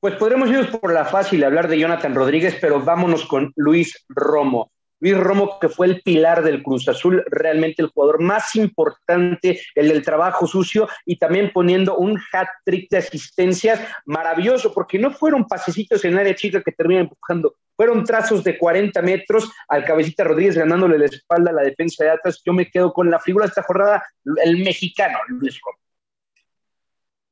Pues 0.00 0.14
podremos 0.14 0.48
ir 0.48 0.70
por 0.70 0.94
la 0.94 1.04
fácil 1.04 1.44
hablar 1.44 1.68
de 1.68 1.78
Jonathan 1.78 2.14
Rodríguez, 2.14 2.56
pero 2.58 2.80
vámonos 2.80 3.26
con 3.26 3.52
Luis 3.56 4.06
Romo. 4.08 4.72
Luis 5.00 5.18
Romo, 5.18 5.58
que 5.60 5.68
fue 5.68 5.88
el 5.88 6.00
pilar 6.00 6.42
del 6.42 6.62
Cruz 6.62 6.88
Azul, 6.88 7.22
realmente 7.26 7.82
el 7.82 7.88
jugador 7.88 8.22
más 8.22 8.56
importante, 8.56 9.60
el 9.74 9.88
del 9.88 10.02
trabajo 10.02 10.46
sucio 10.46 10.88
y 11.04 11.18
también 11.18 11.52
poniendo 11.52 11.98
un 11.98 12.18
hat-trick 12.32 12.88
de 12.90 12.96
asistencias 12.96 13.80
maravilloso, 14.06 14.72
porque 14.72 14.98
no 14.98 15.10
fueron 15.10 15.46
pasecitos 15.46 16.02
en 16.06 16.18
área 16.18 16.34
chica 16.34 16.62
que 16.62 16.72
terminan 16.72 17.04
empujando, 17.04 17.56
fueron 17.76 18.04
trazos 18.04 18.42
de 18.42 18.56
40 18.56 19.02
metros 19.02 19.52
al 19.68 19.84
cabecita 19.84 20.24
Rodríguez 20.24 20.56
ganándole 20.56 20.98
la 20.98 21.04
espalda 21.04 21.50
a 21.50 21.54
la 21.54 21.62
defensa 21.62 22.04
de 22.04 22.10
Atlas. 22.10 22.40
Yo 22.44 22.54
me 22.54 22.70
quedo 22.70 22.92
con 22.92 23.10
la 23.10 23.20
figura 23.20 23.44
de 23.44 23.50
esta 23.50 23.62
jornada, 23.62 24.02
el 24.42 24.56
mexicano 24.64 25.18
Luis 25.28 25.60
Romo. 25.62 25.77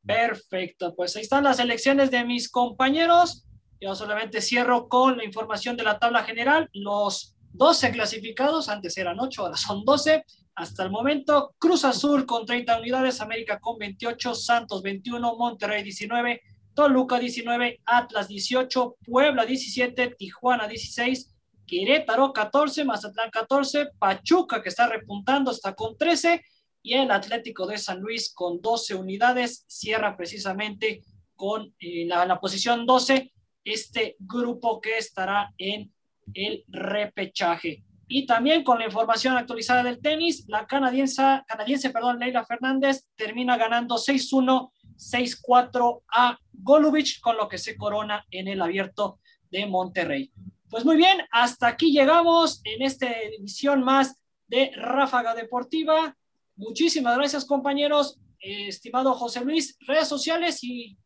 Perfecto, 0.07 0.95
pues 0.95 1.17
ahí 1.17 1.23
están 1.23 1.45
las 1.45 1.59
elecciones 1.59 2.11
de 2.11 2.25
mis 2.25 2.49
compañeros. 2.49 3.45
Yo 3.81 3.95
solamente 3.95 4.41
cierro 4.41 4.89
con 4.89 5.17
la 5.17 5.25
información 5.25 5.77
de 5.77 5.83
la 5.83 5.99
tabla 5.99 6.23
general. 6.23 6.71
Los 6.73 7.35
12 7.53 7.91
clasificados, 7.91 8.69
antes 8.69 8.97
eran 8.97 9.19
8, 9.19 9.43
ahora 9.43 9.57
son 9.57 9.85
12. 9.85 10.25
Hasta 10.55 10.85
el 10.85 10.91
momento, 10.91 11.55
Cruz 11.59 11.85
Azul 11.85 12.25
con 12.25 12.47
30 12.47 12.79
unidades, 12.79 13.21
América 13.21 13.59
con 13.59 13.79
28, 13.79 14.35
Santos 14.35 14.81
21, 14.83 15.37
Monterrey 15.37 15.83
19, 15.83 16.41
Toluca 16.75 17.19
19, 17.19 17.83
Atlas 17.85 18.29
18, 18.29 18.97
Puebla 19.05 19.45
17, 19.45 20.15
Tijuana 20.17 20.69
16, 20.69 21.33
Querétaro 21.67 22.33
14, 22.33 22.85
Mazatlán 22.85 23.31
14, 23.31 23.89
Pachuca 23.99 24.63
que 24.63 24.69
está 24.69 24.87
repuntando 24.87 25.51
está 25.51 25.75
con 25.75 25.99
13 25.99 26.43
y 26.87 26.95
el 26.95 27.11
Atlético 27.11 27.67
de 27.67 27.79
San 27.79 28.01
Luis 28.01 28.33
con 28.33 28.61
12 28.63 28.95
unidades 28.95 29.65
cierra 29.67 30.17
precisamente 30.17 31.03
con 31.35 31.75
eh, 31.81 32.07
la, 32.07 32.25
la, 32.25 32.39
posición 32.39 32.87
12 32.87 33.33
este 33.65 34.15
grupo 34.21 34.81
que 34.81 34.97
estará 34.97 35.53
en 35.59 35.93
el 36.33 36.63
repechaje. 36.69 37.83
Y 38.07 38.25
también 38.25 38.63
con 38.63 38.79
la 38.79 38.85
información 38.85 39.37
actualizada 39.37 39.83
del 39.83 40.01
tenis, 40.01 40.45
la 40.47 40.65
canadiense, 40.69 41.43
canadiense 41.49 41.91
perdón, 41.91 42.21
Leila 42.21 42.45
Fernández 42.45 43.09
termina 43.17 43.57
ganando 43.57 43.97
6-1, 43.97 44.71
6-4 44.97 46.03
a 46.13 46.39
Golovich, 46.53 47.21
con 47.21 47.37
lo 47.37 47.49
que 47.49 47.59
se 47.59 47.77
corona 47.77 48.25
en 48.31 48.47
el 48.47 48.63
abierto 48.63 49.19
de 49.51 49.67
Monterrey. 49.67 50.31
Pues 50.71 50.85
muy 50.85 50.97
bien, 50.97 51.19
hasta 51.33 51.67
aquí 51.67 51.91
llegamos 51.91 52.61
en 52.63 52.83
esta 52.83 53.11
edición 53.11 53.83
más 53.83 54.21
de 54.47 54.71
Ráfaga 54.77 55.35
Deportiva. 55.35 56.17
Muchísimas 56.57 57.17
gracias, 57.17 57.45
compañeros. 57.45 58.19
Eh, 58.41 58.69
estimado 58.69 59.15
José 59.15 59.45
Luis, 59.45 59.77
redes 59.87 60.09
sociales 60.09 60.59
y 60.63 60.97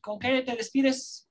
con 0.00 0.18
qué 0.18 0.42
te 0.42 0.54
despides. 0.54 1.28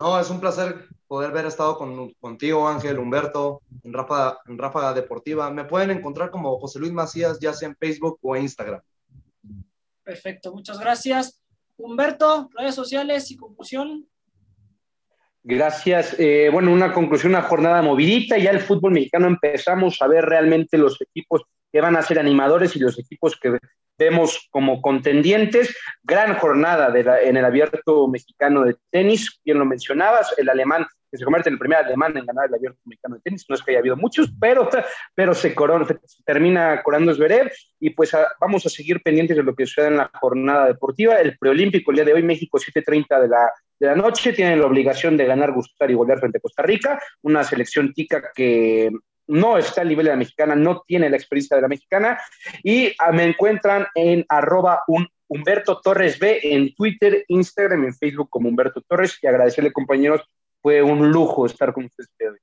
No, 0.00 0.18
es 0.18 0.28
un 0.30 0.40
placer 0.40 0.88
poder 1.06 1.30
haber 1.30 1.46
estado 1.46 1.76
con, 1.76 2.12
contigo, 2.14 2.66
Ángel, 2.68 2.98
Humberto, 2.98 3.62
en 3.84 3.92
Ráfaga, 3.92 4.38
en 4.46 4.58
Ráfaga 4.58 4.92
Deportiva. 4.94 5.50
Me 5.50 5.64
pueden 5.64 5.90
encontrar 5.90 6.30
como 6.30 6.58
José 6.58 6.80
Luis 6.80 6.92
Macías, 6.92 7.38
ya 7.38 7.52
sea 7.52 7.68
en 7.68 7.76
Facebook 7.76 8.18
o 8.22 8.34
en 8.34 8.42
Instagram. 8.42 8.80
Perfecto, 10.02 10.52
muchas 10.52 10.80
gracias. 10.80 11.40
Humberto, 11.76 12.50
redes 12.56 12.74
sociales 12.74 13.30
y 13.30 13.36
conclusión. 13.36 14.08
Gracias. 15.44 16.16
Eh, 16.18 16.48
bueno, 16.52 16.72
una 16.72 16.92
conclusión, 16.92 17.32
una 17.32 17.42
jornada 17.42 17.82
movidita. 17.82 18.38
Ya 18.38 18.50
el 18.50 18.60
fútbol 18.60 18.92
mexicano 18.92 19.26
empezamos 19.26 20.00
a 20.00 20.06
ver 20.06 20.24
realmente 20.24 20.78
los 20.78 21.00
equipos 21.00 21.42
que 21.72 21.80
van 21.80 21.96
a 21.96 22.02
ser 22.02 22.18
animadores 22.18 22.76
y 22.76 22.80
los 22.80 22.98
equipos 22.98 23.38
que 23.40 23.58
vemos 23.98 24.48
como 24.50 24.82
contendientes. 24.82 25.76
Gran 26.02 26.34
jornada 26.36 26.92
en 27.22 27.36
el 27.36 27.44
abierto 27.44 28.08
mexicano 28.08 28.64
de 28.64 28.76
tenis, 28.90 29.40
bien 29.44 29.58
lo 29.58 29.64
mencionabas, 29.64 30.34
el 30.38 30.48
alemán 30.48 30.86
que 31.10 31.18
se 31.18 31.24
convierte 31.24 31.50
en 31.50 31.54
el 31.54 31.58
primer 31.58 31.78
alemán 31.78 32.16
en 32.16 32.24
ganar 32.24 32.46
el 32.48 32.54
abierto 32.54 32.80
mexicano 32.86 33.16
de 33.16 33.20
tenis. 33.20 33.44
No 33.46 33.54
es 33.54 33.62
que 33.62 33.72
haya 33.72 33.80
habido 33.80 33.96
muchos, 33.96 34.32
pero, 34.40 34.68
pero 35.14 35.34
se, 35.34 35.54
corona, 35.54 35.86
termina 36.24 36.82
corando 36.82 37.14
Zverev 37.14 37.52
y 37.78 37.90
pues 37.90 38.12
vamos 38.40 38.64
a 38.64 38.70
seguir 38.70 39.02
pendientes 39.02 39.36
de 39.36 39.42
lo 39.42 39.54
que 39.54 39.66
suceda 39.66 39.88
en 39.88 39.98
la 39.98 40.10
jornada 40.20 40.66
deportiva. 40.66 41.16
El 41.16 41.36
preolímpico 41.36 41.90
el 41.90 41.96
día 41.96 42.04
de 42.06 42.14
hoy, 42.14 42.22
México 42.22 42.58
7.30 42.58 43.20
de 43.20 43.28
la, 43.28 43.52
de 43.78 43.86
la 43.88 43.94
noche, 43.94 44.32
tiene 44.32 44.56
la 44.56 44.66
obligación 44.66 45.18
de 45.18 45.26
ganar, 45.26 45.52
gustar 45.52 45.90
y 45.90 45.94
golear 45.94 46.18
frente 46.18 46.38
a 46.38 46.40
Costa 46.40 46.62
Rica, 46.62 46.98
una 47.20 47.44
selección 47.44 47.92
tica 47.92 48.30
que 48.34 48.90
no 49.26 49.58
está 49.58 49.82
al 49.82 49.88
nivel 49.88 50.06
de 50.06 50.12
la 50.12 50.16
mexicana, 50.16 50.54
no 50.54 50.82
tiene 50.86 51.08
la 51.08 51.16
experiencia 51.16 51.56
de 51.56 51.62
la 51.62 51.68
mexicana. 51.68 52.20
Y 52.62 52.92
ah, 52.98 53.12
me 53.12 53.24
encuentran 53.24 53.86
en 53.94 54.24
arroba 54.28 54.82
Humberto 55.28 55.80
Torres 55.80 56.18
B 56.18 56.40
en 56.42 56.74
Twitter, 56.74 57.24
Instagram 57.28 57.84
en 57.84 57.94
Facebook 57.94 58.28
como 58.30 58.48
Humberto 58.48 58.82
Torres. 58.82 59.18
Y 59.22 59.26
agradecerle, 59.26 59.72
compañeros, 59.72 60.20
fue 60.60 60.82
un 60.82 61.10
lujo 61.10 61.46
estar 61.46 61.72
con 61.72 61.84
ustedes. 61.84 62.40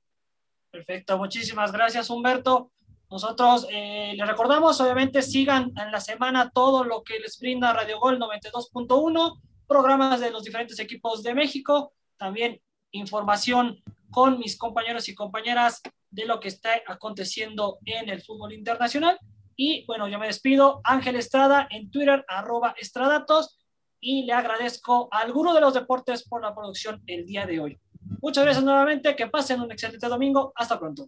Perfecto, 0.70 1.18
muchísimas 1.18 1.72
gracias, 1.72 2.10
Humberto. 2.10 2.70
Nosotros 3.10 3.66
eh, 3.72 4.12
les 4.16 4.26
recordamos, 4.26 4.80
obviamente, 4.80 5.20
sigan 5.22 5.72
en 5.76 5.90
la 5.90 6.00
semana 6.00 6.50
todo 6.50 6.84
lo 6.84 7.02
que 7.02 7.18
les 7.18 7.40
brinda 7.40 7.72
Radio 7.72 7.98
Gol 7.98 8.20
92.1, 8.20 9.40
programas 9.66 10.20
de 10.20 10.30
los 10.30 10.44
diferentes 10.44 10.78
equipos 10.78 11.24
de 11.24 11.34
México, 11.34 11.92
también 12.16 12.60
información 12.92 13.82
con 14.10 14.38
mis 14.38 14.56
compañeros 14.56 15.08
y 15.08 15.14
compañeras 15.14 15.82
de 16.10 16.26
lo 16.26 16.40
que 16.40 16.48
está 16.48 16.70
aconteciendo 16.86 17.78
en 17.84 18.08
el 18.08 18.22
fútbol 18.22 18.52
internacional. 18.52 19.18
Y 19.56 19.84
bueno, 19.86 20.08
yo 20.08 20.18
me 20.18 20.26
despido. 20.26 20.80
Ángel 20.84 21.16
Estrada 21.16 21.68
en 21.70 21.90
Twitter, 21.90 22.24
arroba 22.28 22.74
Estradatos. 22.78 23.58
Y 24.02 24.24
le 24.24 24.32
agradezco 24.32 25.08
a 25.12 25.18
alguno 25.18 25.52
de 25.52 25.60
los 25.60 25.74
deportes 25.74 26.26
por 26.26 26.42
la 26.42 26.54
producción 26.54 27.02
el 27.06 27.26
día 27.26 27.44
de 27.44 27.60
hoy. 27.60 27.80
Muchas 28.22 28.44
gracias 28.44 28.64
nuevamente. 28.64 29.14
Que 29.14 29.26
pasen 29.26 29.60
un 29.60 29.70
excelente 29.70 30.08
domingo. 30.08 30.52
Hasta 30.56 30.78
pronto. 30.78 31.06